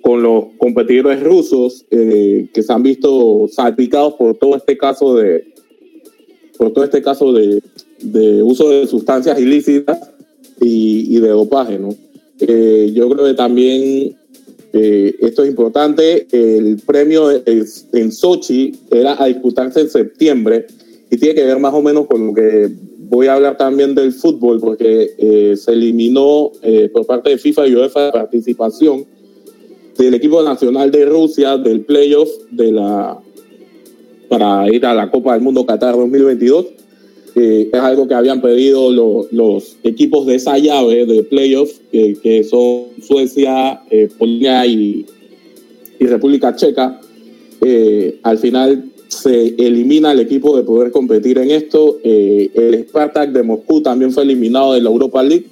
con 0.00 0.22
los 0.22 0.44
competidores 0.58 1.22
rusos 1.22 1.84
eh, 1.90 2.48
que 2.54 2.62
se 2.62 2.72
han 2.72 2.82
visto 2.82 3.48
salpicados 3.48 4.14
por 4.14 4.36
todo 4.36 4.56
este 4.56 4.78
caso 4.78 5.16
de, 5.16 5.53
por 6.56 6.72
todo 6.72 6.84
este 6.84 7.02
caso 7.02 7.32
de, 7.32 7.62
de 8.00 8.42
uso 8.42 8.68
de 8.68 8.86
sustancias 8.86 9.38
ilícitas 9.40 9.98
y, 10.60 11.16
y 11.16 11.20
de 11.20 11.28
dopaje, 11.28 11.78
¿no? 11.78 11.94
Eh, 12.40 12.92
yo 12.94 13.08
creo 13.08 13.26
que 13.26 13.34
también 13.34 14.16
eh, 14.72 15.14
esto 15.20 15.42
es 15.42 15.50
importante. 15.50 16.26
El 16.32 16.80
premio 16.84 17.30
en 17.30 18.12
Sochi 18.12 18.74
era 18.90 19.22
a 19.22 19.26
disputarse 19.26 19.80
en 19.80 19.90
septiembre 19.90 20.66
y 21.10 21.16
tiene 21.16 21.34
que 21.34 21.44
ver 21.44 21.58
más 21.58 21.74
o 21.74 21.82
menos 21.82 22.06
con 22.06 22.26
lo 22.26 22.34
que 22.34 22.70
voy 22.98 23.28
a 23.28 23.34
hablar 23.34 23.56
también 23.56 23.94
del 23.94 24.12
fútbol, 24.12 24.60
porque 24.60 25.14
eh, 25.18 25.56
se 25.56 25.72
eliminó 25.72 26.50
por 26.92 27.06
parte 27.06 27.30
de 27.30 27.38
FIFA 27.38 27.68
y 27.68 27.76
UEFA 27.76 28.06
la 28.06 28.12
participación 28.12 29.04
del 29.96 30.14
equipo 30.14 30.42
nacional 30.42 30.90
de 30.90 31.04
Rusia 31.04 31.56
del 31.56 31.82
playoff 31.82 32.28
de 32.50 32.72
la 32.72 33.20
para 34.34 34.68
ir 34.68 34.84
a 34.84 34.92
la 34.92 35.12
Copa 35.12 35.34
del 35.34 35.42
Mundo 35.42 35.64
Qatar 35.64 35.94
2022. 35.94 36.66
es 37.36 37.74
algo 37.74 38.08
que 38.08 38.14
habían 38.14 38.40
pedido 38.40 38.90
los 38.90 39.76
equipos 39.84 40.26
de 40.26 40.34
esa 40.34 40.58
llave 40.58 41.06
de 41.06 41.22
playoffs, 41.22 41.80
que 41.92 42.42
son 42.42 42.86
Suecia, 43.00 43.80
eh, 43.90 44.08
Polonia 44.18 44.66
y, 44.66 45.06
República 46.00 46.54
Checa. 46.54 47.00
Eh, 47.64 48.18
al 48.24 48.38
final 48.38 48.90
se 49.06 49.54
elimina 49.56 50.10
el 50.10 50.20
equipo 50.20 50.56
de 50.56 50.64
poder 50.64 50.90
competir 50.90 51.38
en 51.38 51.52
esto. 51.52 51.98
Eh, 52.02 52.50
el 52.54 52.74
Spartak 52.88 53.30
de 53.30 53.42
Moscú 53.44 53.82
también 53.82 54.10
fue 54.10 54.24
eliminado 54.24 54.74
de 54.74 54.80
la 54.80 54.90
Europa 54.90 55.22
League. 55.22 55.46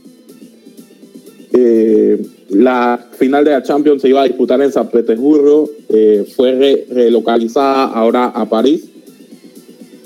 La 2.53 3.03
final 3.13 3.45
de 3.45 3.53
la 3.53 3.63
Champions 3.63 4.03
se 4.03 4.11
iba 4.11 4.21
a 4.21 4.25
disputar 4.25 4.61
en 4.61 4.71
San 4.71 4.91
Petersburgo, 4.91 5.71
eh, 5.89 6.27
fue 6.37 6.85
relocalizada 6.91 7.85
ahora 7.85 8.27
a 8.27 8.47
París. 8.47 8.85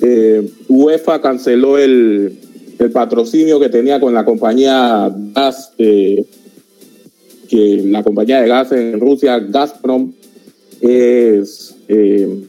Eh, 0.01 0.49
UEFA 0.69 1.21
canceló 1.21 1.77
el, 1.77 2.39
patrocinio 2.93 3.59
que 3.59 3.69
tenía 3.69 3.99
con 3.99 4.15
la 4.15 4.25
compañía 4.25 5.13
gas, 5.35 5.73
eh, 5.79 6.25
que 7.49 7.83
la 7.87 8.05
compañía 8.05 8.43
de 8.43 8.49
gas 8.49 8.71
en 8.71 9.01
Rusia, 9.01 9.41
Gazprom, 9.41 10.13
es 10.81 11.75
el 11.89 12.49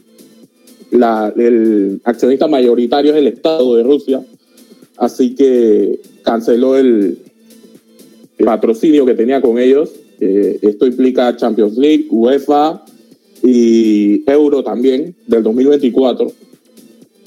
accionista 2.04 2.46
mayoritario 2.46 3.12
es 3.12 3.18
el 3.18 3.28
Estado 3.28 3.74
de 3.74 3.82
Rusia, 3.82 4.22
así 4.96 5.34
que 5.34 5.98
canceló 6.22 6.76
el, 6.76 7.18
patrocinio 8.44 9.04
que 9.04 9.14
tenía 9.14 9.40
con 9.40 9.58
ellos. 9.58 9.90
Eh, 10.20 10.58
esto 10.62 10.86
implica 10.86 11.36
Champions 11.36 11.76
League, 11.76 12.06
UEFA 12.10 12.84
y 13.42 14.22
Euro 14.30 14.62
también 14.62 15.14
del 15.26 15.42
2024. 15.42 16.32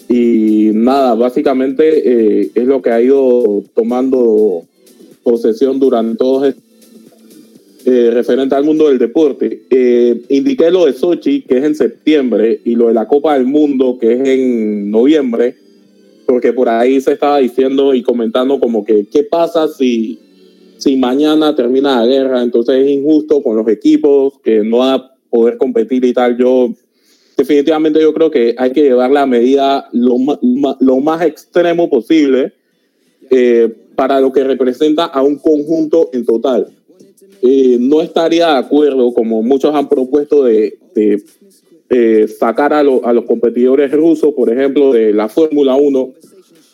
Y 0.09 0.71
nada, 0.73 1.15
básicamente 1.15 2.41
eh, 2.41 2.51
es 2.53 2.65
lo 2.65 2.81
que 2.81 2.91
ha 2.91 3.01
ido 3.01 3.63
tomando 3.73 4.63
posesión 5.23 5.79
durante 5.79 6.17
todo 6.17 6.45
este 6.45 6.61
eh, 7.85 8.11
referente 8.11 8.53
al 8.53 8.63
mundo 8.63 8.89
del 8.89 8.99
deporte. 8.99 9.63
indiqué 10.29 10.69
lo 10.69 10.85
de 10.85 10.93
Sochi, 10.93 11.41
que 11.41 11.57
es 11.57 11.63
en 11.63 11.75
septiembre, 11.75 12.59
y 12.63 12.75
lo 12.75 12.89
de 12.89 12.93
la 12.93 13.07
Copa 13.07 13.33
del 13.33 13.47
Mundo, 13.47 13.97
que 13.99 14.13
es 14.13 14.27
en 14.27 14.91
noviembre, 14.91 15.55
porque 16.27 16.53
por 16.53 16.69
ahí 16.69 17.01
se 17.01 17.13
estaba 17.13 17.39
diciendo 17.39 17.95
y 17.95 18.03
comentando 18.03 18.59
como 18.59 18.85
que, 18.85 19.07
¿qué 19.11 19.23
pasa 19.23 19.67
si 19.67 20.19
si 20.81 20.95
mañana 20.95 21.55
termina 21.55 21.97
la 21.97 22.07
guerra, 22.07 22.41
entonces 22.41 22.83
es 22.83 22.89
injusto 22.89 23.43
con 23.43 23.55
los 23.55 23.67
equipos 23.67 24.39
que 24.43 24.63
no 24.63 24.79
van 24.79 24.99
a 24.99 25.11
poder 25.29 25.57
competir 25.57 26.03
y 26.03 26.11
tal. 26.11 26.35
Yo 26.35 26.73
definitivamente 27.37 28.01
yo 28.01 28.11
creo 28.15 28.31
que 28.31 28.55
hay 28.57 28.71
que 28.71 28.81
llevar 28.81 29.11
la 29.11 29.27
medida 29.27 29.87
lo, 29.91 30.17
más 31.01 31.21
extremo 31.21 31.87
posible 31.87 32.53
eh, 33.29 33.71
para 33.95 34.19
lo 34.19 34.31
que 34.31 34.43
representa 34.43 35.05
a 35.05 35.21
un 35.21 35.37
conjunto 35.37 36.09
en 36.13 36.25
total. 36.25 36.67
Eh, 37.43 37.77
no 37.79 38.01
estaría 38.01 38.47
de 38.47 38.57
acuerdo, 38.57 39.13
como 39.13 39.43
muchos 39.43 39.75
han 39.75 39.87
propuesto, 39.87 40.43
de, 40.45 40.79
de 40.95 42.27
sacar 42.27 42.73
a, 42.73 42.79
a 42.79 43.13
los 43.13 43.25
competidores 43.25 43.91
rusos, 43.91 44.33
por 44.33 44.51
ejemplo, 44.51 44.93
de 44.93 45.13
la 45.13 45.29
Fórmula 45.29 45.75
1, 45.75 46.13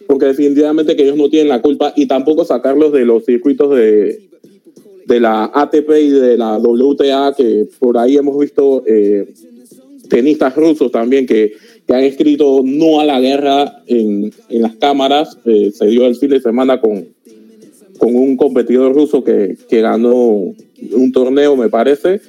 porque 0.08 0.28
definitivamente 0.28 0.96
que 0.96 1.04
ellos 1.04 1.18
no 1.18 1.30
tienen 1.30 1.50
la 1.50 1.62
culpa 1.62 1.94
y 1.96 2.08
tampoco 2.08 2.46
sacarlos 2.46 2.92
de 2.94 3.06
los 3.06 3.26
circuitos 3.26 3.76
de, 3.76 4.28
de 5.06 5.20
la 5.20 5.52
ATP 5.54 5.90
y 6.02 6.10
de 6.10 6.38
la 6.38 6.58
WTA, 6.58 7.34
que 7.36 7.68
por 7.80 7.98
ahí 7.98 8.18
hemos 8.18 8.40
visto 8.40 8.84
eh, 8.88 9.28
tenistas 10.10 10.56
rusos 10.56 10.92
también 10.92 11.26
que, 11.26 11.54
que, 11.86 11.94
han 11.94 12.04
escrito 12.04 12.62
no 12.64 13.00
a 13.00 13.06
la 13.06 13.20
guerra 13.20 13.84
en, 13.88 14.32
en 14.50 14.62
las 14.62 14.76
cámaras. 14.76 15.38
Eh, 15.46 15.72
se 15.74 15.88
dio 15.88 16.06
el 16.06 16.16
fin 16.16 16.30
de 16.30 16.42
semana 16.42 16.80
con, 16.80 17.06
con 17.98 18.16
un 18.16 18.38
competidor 18.38 18.94
ruso 18.94 19.24
que, 19.24 19.58
que 19.70 19.82
ganó 19.82 20.54
un 20.92 21.12
torneo, 21.12 21.56
me 21.56 21.70
parece, 21.70 22.22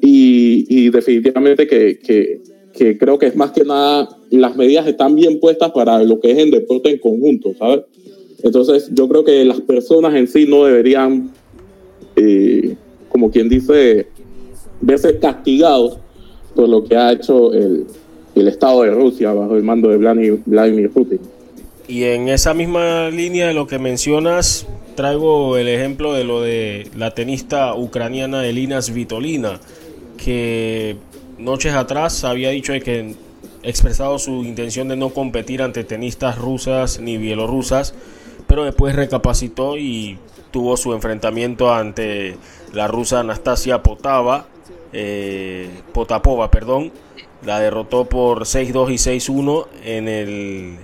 y, 0.00 0.66
y 0.68 0.90
definitivamente 0.90 1.66
que, 1.66 1.98
que, 1.98 2.40
que, 2.72 2.98
creo 2.98 3.18
que 3.18 3.26
es 3.26 3.36
más 3.36 3.52
que 3.52 3.64
nada 3.64 4.08
las 4.30 4.56
medidas 4.56 4.86
están 4.86 5.14
bien 5.14 5.40
puestas 5.40 5.70
para 5.72 6.02
lo 6.02 6.20
que 6.20 6.32
es 6.32 6.38
el 6.38 6.50
deporte 6.50 6.90
en 6.90 6.98
conjunto, 6.98 7.52
¿sabes? 7.58 7.82
Entonces 8.42 8.90
yo 8.92 9.08
creo 9.08 9.24
que 9.24 9.44
las 9.44 9.60
personas 9.60 10.14
en 10.14 10.26
sí 10.26 10.46
no 10.48 10.64
deberían 10.64 11.30
eh, 12.16 12.76
como 13.12 13.30
quien 13.30 13.48
dice, 13.48 14.06
verse 14.80 15.18
castigados 15.18 15.98
por 16.54 16.68
lo 16.68 16.82
que 16.84 16.96
ha 16.96 17.12
hecho 17.12 17.52
el, 17.52 17.86
el 18.34 18.48
Estado 18.48 18.82
de 18.82 18.90
Rusia 18.90 19.32
bajo 19.34 19.54
el 19.54 19.62
mando 19.62 19.90
de 19.90 19.98
Vladimir 20.46 20.90
Putin. 20.90 21.20
Y 21.88 22.04
en 22.04 22.28
esa 22.28 22.54
misma 22.54 23.10
línea 23.10 23.48
de 23.48 23.54
lo 23.54 23.66
que 23.66 23.78
mencionas, 23.78 24.66
traigo 24.94 25.58
el 25.58 25.68
ejemplo 25.68 26.14
de 26.14 26.24
lo 26.24 26.40
de 26.40 26.88
la 26.96 27.12
tenista 27.12 27.74
ucraniana 27.74 28.46
Elina 28.46 28.80
Svitolina, 28.80 29.60
que 30.16 30.96
noches 31.38 31.74
atrás 31.74 32.24
había 32.24 32.50
dicho 32.50 32.72
que 32.82 33.14
expresado 33.62 34.18
su 34.18 34.44
intención 34.44 34.88
de 34.88 34.96
no 34.96 35.10
competir 35.10 35.62
ante 35.62 35.84
tenistas 35.84 36.38
rusas 36.38 37.00
ni 37.00 37.16
bielorrusas, 37.16 37.94
pero 38.46 38.64
después 38.64 38.94
recapacitó 38.94 39.76
y 39.76 40.18
tuvo 40.50 40.76
su 40.76 40.92
enfrentamiento 40.92 41.72
ante 41.72 42.36
la 42.72 42.88
rusa 42.88 43.20
Anastasia 43.20 43.82
Potava, 43.82 44.46
eh, 44.92 45.70
Potapova, 45.92 46.50
perdón, 46.50 46.92
la 47.44 47.60
derrotó 47.60 48.04
por 48.04 48.44
6-2 48.44 48.90
y 48.90 48.98
6-1 48.98 49.66
en 49.84 50.08
el 50.08 50.76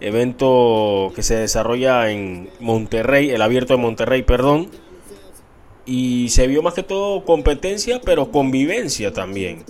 evento 0.00 1.12
que 1.14 1.22
se 1.22 1.36
desarrolla 1.36 2.10
en 2.10 2.50
Monterrey, 2.60 3.30
el 3.30 3.42
abierto 3.42 3.74
de 3.74 3.80
Monterrey, 3.80 4.22
perdón. 4.22 4.68
Y 5.86 6.28
se 6.30 6.48
vio 6.48 6.62
más 6.62 6.74
que 6.74 6.82
todo 6.82 7.24
competencia, 7.24 8.00
pero 8.04 8.32
convivencia 8.32 9.12
también. 9.12 9.64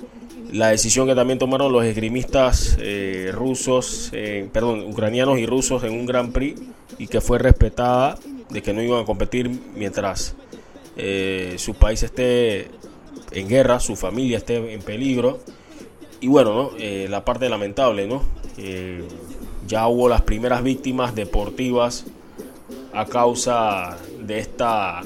La 0.51 0.69
decisión 0.69 1.07
que 1.07 1.15
también 1.15 1.39
tomaron 1.39 1.71
los 1.71 1.85
esgrimistas 1.85 2.79
eh, 2.81 3.31
rusos, 3.33 4.11
eh, 4.15 4.49
perdón, 4.53 4.87
ucranianos 4.87 5.39
y 5.39 5.45
rusos 5.45 5.85
en 5.85 5.93
un 5.93 6.07
Grand 6.07 6.33
Prix 6.33 6.61
y 6.99 7.09
que 7.09 7.21
fue 7.21 7.39
respetada 7.39 8.19
de 8.49 8.63
que 8.63 8.73
no 8.73 8.81
iban 8.81 9.03
a 9.03 9.05
competir 9.05 9.51
mientras 9.75 10.35
eh, 10.97 11.57
su 11.59 11.75
país 11.75 12.03
esté 12.03 12.69
en 13.33 13.49
guerra, 13.49 13.81
su 13.81 13.97
familia 13.97 14.39
esté 14.39 14.73
en 14.73 14.81
peligro. 14.81 15.41
Y 16.21 16.29
bueno, 16.29 16.55
¿no? 16.55 16.71
La 17.09 17.25
parte 17.25 17.49
lamentable, 17.51 18.07
¿no? 18.07 18.23
Ya 19.67 19.87
hubo 19.89 20.09
las 20.09 20.23
primeras 20.23 20.63
víctimas 20.63 21.15
deportivas 21.15 22.07
a 22.95 23.05
causa 23.05 23.99
de 24.23 24.39
esta, 24.39 25.03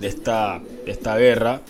de 0.00 0.08
esta, 0.08 0.60
de 0.84 0.90
esta 0.90 1.16
guerra. 1.16 1.60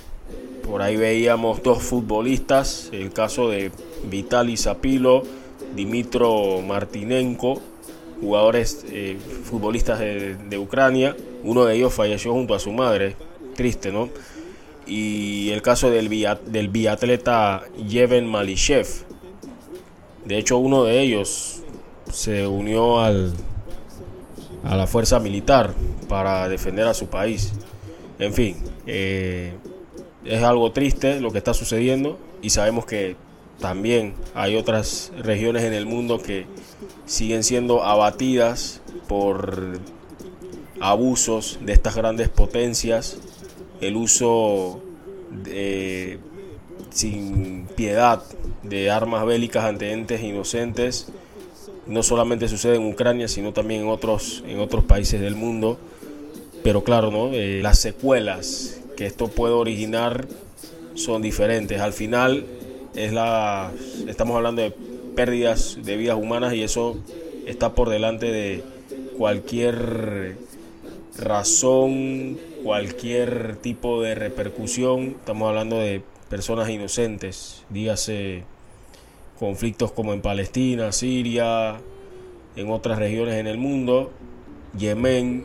Por 0.67 0.83
ahí 0.83 0.97
veíamos 0.97 1.63
dos 1.63 1.83
futbolistas, 1.83 2.89
el 2.93 3.13
caso 3.13 3.49
de 3.49 3.71
Vitaly 4.05 4.57
Zapilo, 4.57 5.23
Dimitro 5.75 6.61
Martinenko, 6.63 7.61
jugadores 8.21 8.85
eh, 8.89 9.19
futbolistas 9.45 9.99
de, 9.99 10.37
de, 10.37 10.59
Ucrania. 10.59 11.17
Uno 11.43 11.65
de 11.65 11.77
ellos 11.77 11.93
falleció 11.93 12.33
junto 12.33 12.55
a 12.55 12.59
su 12.59 12.73
madre, 12.73 13.17
triste, 13.55 13.93
¿no? 13.93 14.09
Y 14.87 15.51
el 15.51 15.63
caso 15.63 15.91
del, 15.91 16.09
del 16.47 16.69
biatleta 16.69 17.63
Yeven 17.87 18.27
Malishev. 18.27 18.87
De 20.25 20.39
hecho, 20.39 20.59
uno 20.59 20.85
de 20.85 21.01
ellos 21.01 21.63
se 22.11 22.47
unió 22.47 23.01
al, 23.01 23.35
a 24.65 24.77
la 24.77 24.87
fuerza 24.87 25.19
militar 25.19 25.75
para 26.09 26.49
defender 26.49 26.87
a 26.87 26.95
su 26.95 27.09
país. 27.09 27.53
En 28.19 28.33
fin, 28.33 28.57
eh, 28.87 29.55
es 30.25 30.43
algo 30.43 30.73
triste 30.73 31.21
lo 31.21 31.31
que 31.33 31.39
está 31.39 31.55
sucediendo 31.55 32.19
y 32.43 32.51
sabemos 32.51 32.87
que 32.87 33.17
también 33.61 34.15
hay 34.35 34.57
otras 34.57 35.13
regiones 35.19 35.65
en 35.65 35.73
el 35.73 35.87
mundo 35.87 36.21
que 36.21 36.47
siguen 37.07 37.45
siendo 37.45 37.85
abatidas 37.85 38.81
por 39.09 39.79
abusos 40.81 41.59
de 41.63 41.73
estas 41.73 41.95
grandes 41.95 42.29
potencias, 42.29 43.19
el 43.81 43.97
uso 43.97 44.81
sin 46.91 47.67
piedad 47.77 48.23
de 48.63 48.91
armas 48.91 49.27
bélicas 49.27 49.65
ante 49.65 49.93
entes 49.93 50.23
inocentes. 50.23 51.09
No 51.87 52.03
solamente 52.03 52.49
sucede 52.49 52.77
en 52.77 52.87
Ucrania, 52.87 53.29
sino 53.29 53.53
también 53.53 53.83
en 53.83 53.89
otros, 53.89 54.43
en 54.47 54.59
otros 54.61 54.85
países 54.85 55.21
del 55.21 55.37
mundo. 55.37 55.79
Pero 56.65 56.83
claro, 56.83 57.11
¿no? 57.11 57.31
Eh, 57.35 57.61
las 57.63 57.79
secuelas 57.79 58.81
que 58.97 59.05
esto 59.05 59.29
puede 59.29 59.53
originar 59.53 60.27
son 60.95 61.21
diferentes. 61.21 61.79
Al 61.79 61.93
final 61.93 62.47
es 62.95 63.13
la, 63.13 63.71
estamos 64.09 64.35
hablando 64.35 64.63
de 64.63 64.75
pérdidas 65.15 65.79
de 65.85 65.99
vidas 65.99 66.17
humanas 66.17 66.55
y 66.55 66.63
eso 66.63 66.97
está 67.47 67.75
por 67.75 67.91
delante 67.91 68.33
de 68.33 68.65
cualquier 69.19 70.37
razón, 71.19 72.39
cualquier 72.63 73.57
tipo 73.57 74.01
de 74.01 74.15
repercusión. 74.15 75.17
Estamos 75.21 75.51
hablando 75.51 75.77
de 75.77 76.03
personas 76.31 76.71
inocentes, 76.71 77.63
dígase 77.69 78.45
conflictos 79.39 79.93
como 79.93 80.15
en 80.15 80.23
Palestina, 80.23 80.93
Siria, 80.93 81.77
en 82.57 82.71
otras 82.71 82.99
regiones 82.99 83.35
en 83.35 83.49
el 83.49 83.59
mundo, 83.59 84.13
Yemen, 84.79 85.45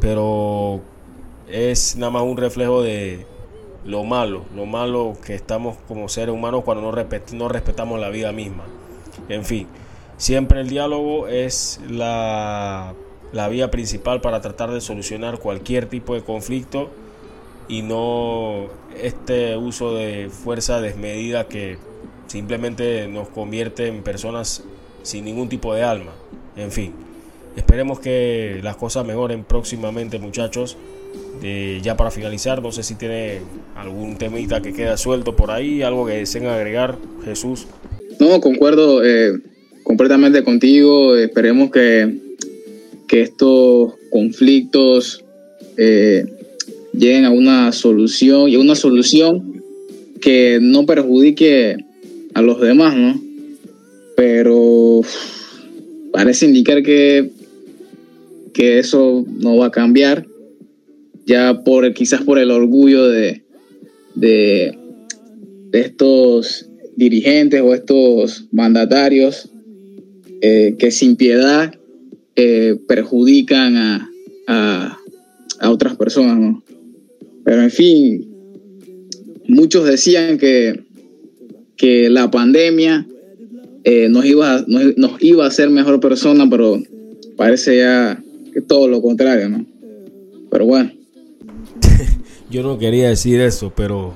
pero 0.00 0.80
es 1.48 1.96
nada 1.96 2.10
más 2.10 2.22
un 2.22 2.36
reflejo 2.36 2.82
de 2.82 3.26
lo 3.84 4.04
malo, 4.04 4.44
lo 4.54 4.66
malo 4.66 5.16
que 5.24 5.34
estamos 5.34 5.76
como 5.88 6.08
seres 6.08 6.34
humanos 6.34 6.64
cuando 6.64 6.82
no, 6.82 6.92
no 7.32 7.48
respetamos 7.48 8.00
la 8.00 8.08
vida 8.08 8.32
misma. 8.32 8.64
En 9.28 9.44
fin, 9.44 9.66
siempre 10.16 10.60
el 10.60 10.68
diálogo 10.68 11.28
es 11.28 11.80
la, 11.88 12.94
la 13.32 13.48
vía 13.48 13.70
principal 13.70 14.20
para 14.20 14.40
tratar 14.40 14.70
de 14.70 14.80
solucionar 14.80 15.38
cualquier 15.38 15.86
tipo 15.86 16.14
de 16.14 16.22
conflicto 16.22 16.90
y 17.68 17.82
no 17.82 18.66
este 19.00 19.56
uso 19.56 19.94
de 19.94 20.28
fuerza 20.28 20.80
desmedida 20.80 21.46
que 21.46 21.78
simplemente 22.26 23.06
nos 23.08 23.28
convierte 23.28 23.86
en 23.86 24.02
personas 24.02 24.64
sin 25.02 25.24
ningún 25.24 25.48
tipo 25.48 25.74
de 25.74 25.82
alma. 25.82 26.12
En 26.56 26.70
fin, 26.70 26.94
esperemos 27.56 28.00
que 28.00 28.60
las 28.62 28.76
cosas 28.76 29.06
mejoren 29.06 29.44
próximamente 29.44 30.18
muchachos 30.18 30.76
ya 31.82 31.96
para 31.96 32.10
finalizar, 32.10 32.62
no 32.62 32.70
sé 32.72 32.82
si 32.82 32.94
tiene 32.94 33.40
algún 33.76 34.16
temita 34.16 34.60
que 34.60 34.72
queda 34.72 34.96
suelto 34.96 35.36
por 35.36 35.50
ahí, 35.50 35.82
algo 35.82 36.06
que 36.06 36.14
deseen 36.14 36.46
agregar, 36.46 36.98
Jesús. 37.24 37.66
No, 38.18 38.40
concuerdo 38.40 39.02
eh, 39.04 39.38
completamente 39.82 40.44
contigo. 40.44 41.16
Esperemos 41.16 41.70
que, 41.70 42.14
que 43.08 43.22
estos 43.22 43.94
conflictos 44.10 45.24
eh, 45.78 46.26
lleguen 46.92 47.24
a 47.24 47.30
una 47.30 47.72
solución 47.72 48.48
y 48.48 48.56
a 48.56 48.60
una 48.60 48.74
solución 48.74 49.62
que 50.20 50.58
no 50.60 50.84
perjudique 50.84 51.76
a 52.34 52.42
los 52.42 52.60
demás, 52.60 52.94
¿no? 52.94 53.18
Pero 54.16 55.00
parece 56.12 56.44
indicar 56.44 56.82
que, 56.82 57.30
que 58.52 58.78
eso 58.78 59.24
no 59.38 59.56
va 59.56 59.66
a 59.66 59.70
cambiar 59.70 60.26
ya 61.30 61.62
por 61.62 61.92
quizás 61.94 62.22
por 62.22 62.38
el 62.38 62.50
orgullo 62.50 63.08
de, 63.08 63.42
de, 64.14 64.76
estos 65.72 66.68
dirigentes 66.96 67.60
o 67.60 67.72
estos 67.72 68.48
mandatarios 68.50 69.48
eh, 70.40 70.74
que 70.78 70.90
sin 70.90 71.14
piedad 71.14 71.72
eh, 72.34 72.76
perjudican 72.88 73.76
a, 73.76 74.10
a, 75.60 75.70
otras 75.70 75.94
personas. 75.96 76.56
Pero 77.44 77.62
en 77.62 77.70
fin, 77.70 78.28
muchos 79.46 79.84
decían 79.84 80.36
que, 80.38 80.80
que 81.76 82.10
la 82.10 82.30
pandemia 82.30 83.06
eh, 83.84 84.08
nos, 84.08 84.24
iba 84.24 84.64
nos, 84.66 84.96
nos, 84.96 85.22
iba 85.22 85.44
a 85.44 85.48
hacer 85.48 85.70
mejor 85.70 86.00
persona, 86.00 86.48
pero 86.50 86.82
parece 87.36 87.78
ya 87.78 88.20
que 88.50 88.60
todo 88.60 88.88
lo 88.88 89.00
contrario, 89.00 89.48
¿no? 89.48 89.64
Pero 90.50 90.66
bueno. 90.66 90.90
Yo 92.50 92.62
no 92.62 92.78
quería 92.78 93.08
decir 93.08 93.40
eso, 93.40 93.72
pero 93.74 94.14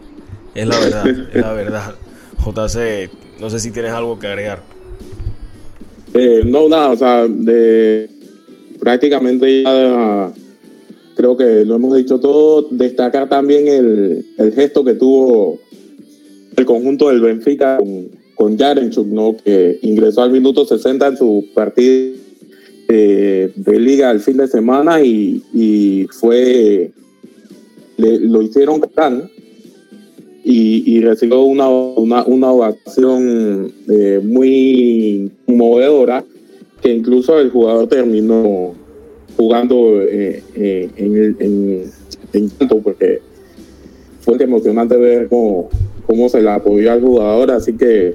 es 0.54 0.66
la 0.66 0.78
verdad, 0.78 1.06
es 1.08 1.40
la 1.40 1.52
verdad. 1.52 1.94
JC, 2.38 3.10
no 3.40 3.50
sé 3.50 3.60
si 3.60 3.70
tienes 3.70 3.92
algo 3.92 4.18
que 4.18 4.26
agregar. 4.26 4.62
Eh, 6.14 6.42
no, 6.44 6.68
nada, 6.68 6.90
o 6.90 6.96
sea, 6.96 7.26
de, 7.26 8.08
prácticamente 8.78 9.62
ya 9.62 10.32
creo 11.16 11.36
que 11.36 11.64
lo 11.64 11.76
hemos 11.76 11.96
dicho 11.96 12.18
todo. 12.18 12.68
Destacar 12.70 13.28
también 13.28 13.68
el, 13.68 14.26
el 14.38 14.52
gesto 14.52 14.84
que 14.84 14.94
tuvo 14.94 15.58
el 16.56 16.64
conjunto 16.64 17.08
del 17.08 17.20
Benfica 17.20 17.78
con, 17.78 18.08
con 18.34 18.56
Yarenchuk, 18.56 19.06
¿no? 19.06 19.36
que 19.36 19.78
ingresó 19.82 20.22
al 20.22 20.30
minuto 20.30 20.64
60 20.64 21.06
en 21.06 21.16
su 21.16 21.46
partido 21.54 22.23
de 22.94 23.80
liga 23.80 24.10
el 24.10 24.20
fin 24.20 24.36
de 24.36 24.46
semana 24.46 25.00
y, 25.02 25.42
y 25.52 26.06
fue, 26.10 26.90
le, 27.96 28.18
lo 28.20 28.42
hicieron 28.42 28.80
tan 28.94 29.30
y, 30.46 31.00
recibió 31.00 31.42
una, 31.42 31.68
una, 31.68 32.24
una 32.24 32.52
ovación 32.52 33.72
eh, 33.88 34.20
muy 34.22 35.30
conmovedora 35.46 36.22
que 36.82 36.92
incluso 36.92 37.40
el 37.40 37.50
jugador 37.50 37.88
terminó 37.88 38.74
jugando 39.38 40.02
eh, 40.02 40.42
eh, 40.54 40.90
en, 40.96 41.16
el, 41.16 41.36
en, 42.32 42.50
tanto 42.50 42.80
porque 42.80 43.20
fue 44.20 44.36
emocionante 44.42 44.96
ver 44.96 45.28
cómo, 45.28 45.70
cómo 46.06 46.28
se 46.28 46.42
la 46.42 46.56
apoyó 46.56 46.92
al 46.92 47.00
jugador, 47.00 47.50
así 47.50 47.72
que 47.72 48.14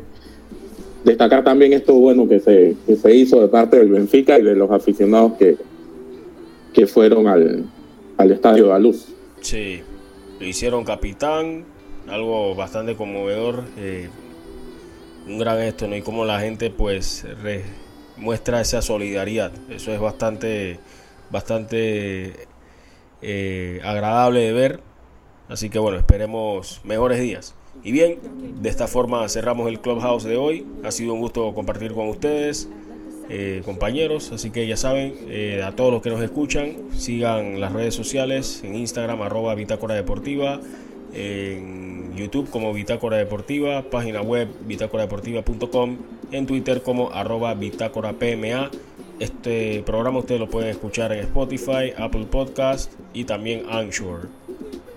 destacar 1.10 1.44
también 1.44 1.74
esto 1.74 1.94
bueno 1.94 2.28
que 2.28 2.40
se, 2.40 2.76
que 2.86 2.96
se 2.96 3.16
hizo 3.16 3.42
de 3.42 3.48
parte 3.48 3.78
del 3.78 3.90
Benfica 3.90 4.38
y 4.40 4.44
de 4.44 4.56
los 4.56 4.70
aficionados 4.72 5.34
que, 5.34 5.58
que 6.74 6.88
fueron 6.88 7.28
al, 7.28 7.66
al 8.18 8.32
estadio 8.32 8.66
de 8.66 8.70
la 8.70 8.80
Luz. 8.80 9.08
Sí, 9.42 9.82
lo 10.40 10.46
hicieron 10.46 10.84
capitán, 10.84 11.66
algo 12.08 12.56
bastante 12.56 12.96
conmovedor, 12.96 13.64
eh, 13.78 14.10
un 15.28 15.38
gran 15.40 15.60
esto, 15.60 15.88
¿no? 15.88 15.96
Y 15.96 16.02
como 16.02 16.26
la 16.26 16.40
gente 16.40 16.70
pues 16.70 17.26
muestra 18.18 18.62
esa 18.62 18.82
solidaridad, 18.82 19.52
eso 19.70 19.94
es 19.94 20.00
bastante, 20.00 20.80
bastante 21.32 22.34
eh, 23.22 23.80
agradable 23.84 24.42
de 24.42 24.54
ver, 24.54 24.80
así 25.48 25.70
que 25.70 25.80
bueno, 25.80 25.98
esperemos 25.98 26.82
mejores 26.84 27.20
días. 27.20 27.56
Y 27.84 27.92
bien, 27.92 28.20
de 28.62 28.70
esta 28.70 28.88
forma 28.88 29.28
cerramos 29.30 29.68
el 29.68 29.80
Clubhouse 29.80 30.24
de 30.24 30.38
hoy. 30.38 30.66
Ha 30.84 30.92
sido 30.92 31.14
un 31.14 31.22
gusto 31.22 31.54
compartir 31.54 31.94
con 31.94 32.10
ustedes, 32.10 32.70
eh, 33.30 33.62
compañeros. 33.64 34.32
Así 34.32 34.50
que 34.50 34.68
ya 34.68 34.76
saben, 34.76 35.14
eh, 35.30 35.62
a 35.64 35.76
todos 35.76 35.92
los 35.94 36.02
que 36.02 36.10
nos 36.10 36.22
escuchan, 36.22 36.76
sigan 36.96 37.60
las 37.60 37.72
redes 37.72 37.96
sociales 37.96 38.62
en 38.64 38.76
Instagram, 38.76 39.22
arroba 39.22 39.56
Bitácora 39.56 39.96
Deportiva, 39.96 40.60
en 41.14 42.16
YouTube 42.16 42.50
como 42.50 42.74
Bitácora 42.74 43.18
Deportiva, 43.18 43.84
página 43.84 44.22
web 44.22 44.50
bitácoradeportiva.com, 44.66 45.98
en 46.32 46.46
Twitter 46.46 46.82
como 46.82 47.12
arroba 47.12 47.54
Bitácora 47.54 48.14
PMA. 48.14 48.72
Este 49.20 49.84
programa 49.86 50.20
ustedes 50.20 50.40
lo 50.40 50.50
pueden 50.50 50.70
escuchar 50.70 51.12
en 51.14 51.20
Spotify, 51.20 51.94
Apple 51.98 52.26
Podcast 52.30 52.94
y 53.14 53.26
también 53.26 53.64
Anchor. 53.70 54.39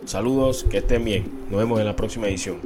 Saludos, 0.05 0.65
que 0.69 0.79
estén 0.79 1.05
bien. 1.05 1.25
Nos 1.49 1.61
vemos 1.61 1.79
en 1.79 1.87
la 1.87 1.95
próxima 1.95 2.27
edición. 2.27 2.57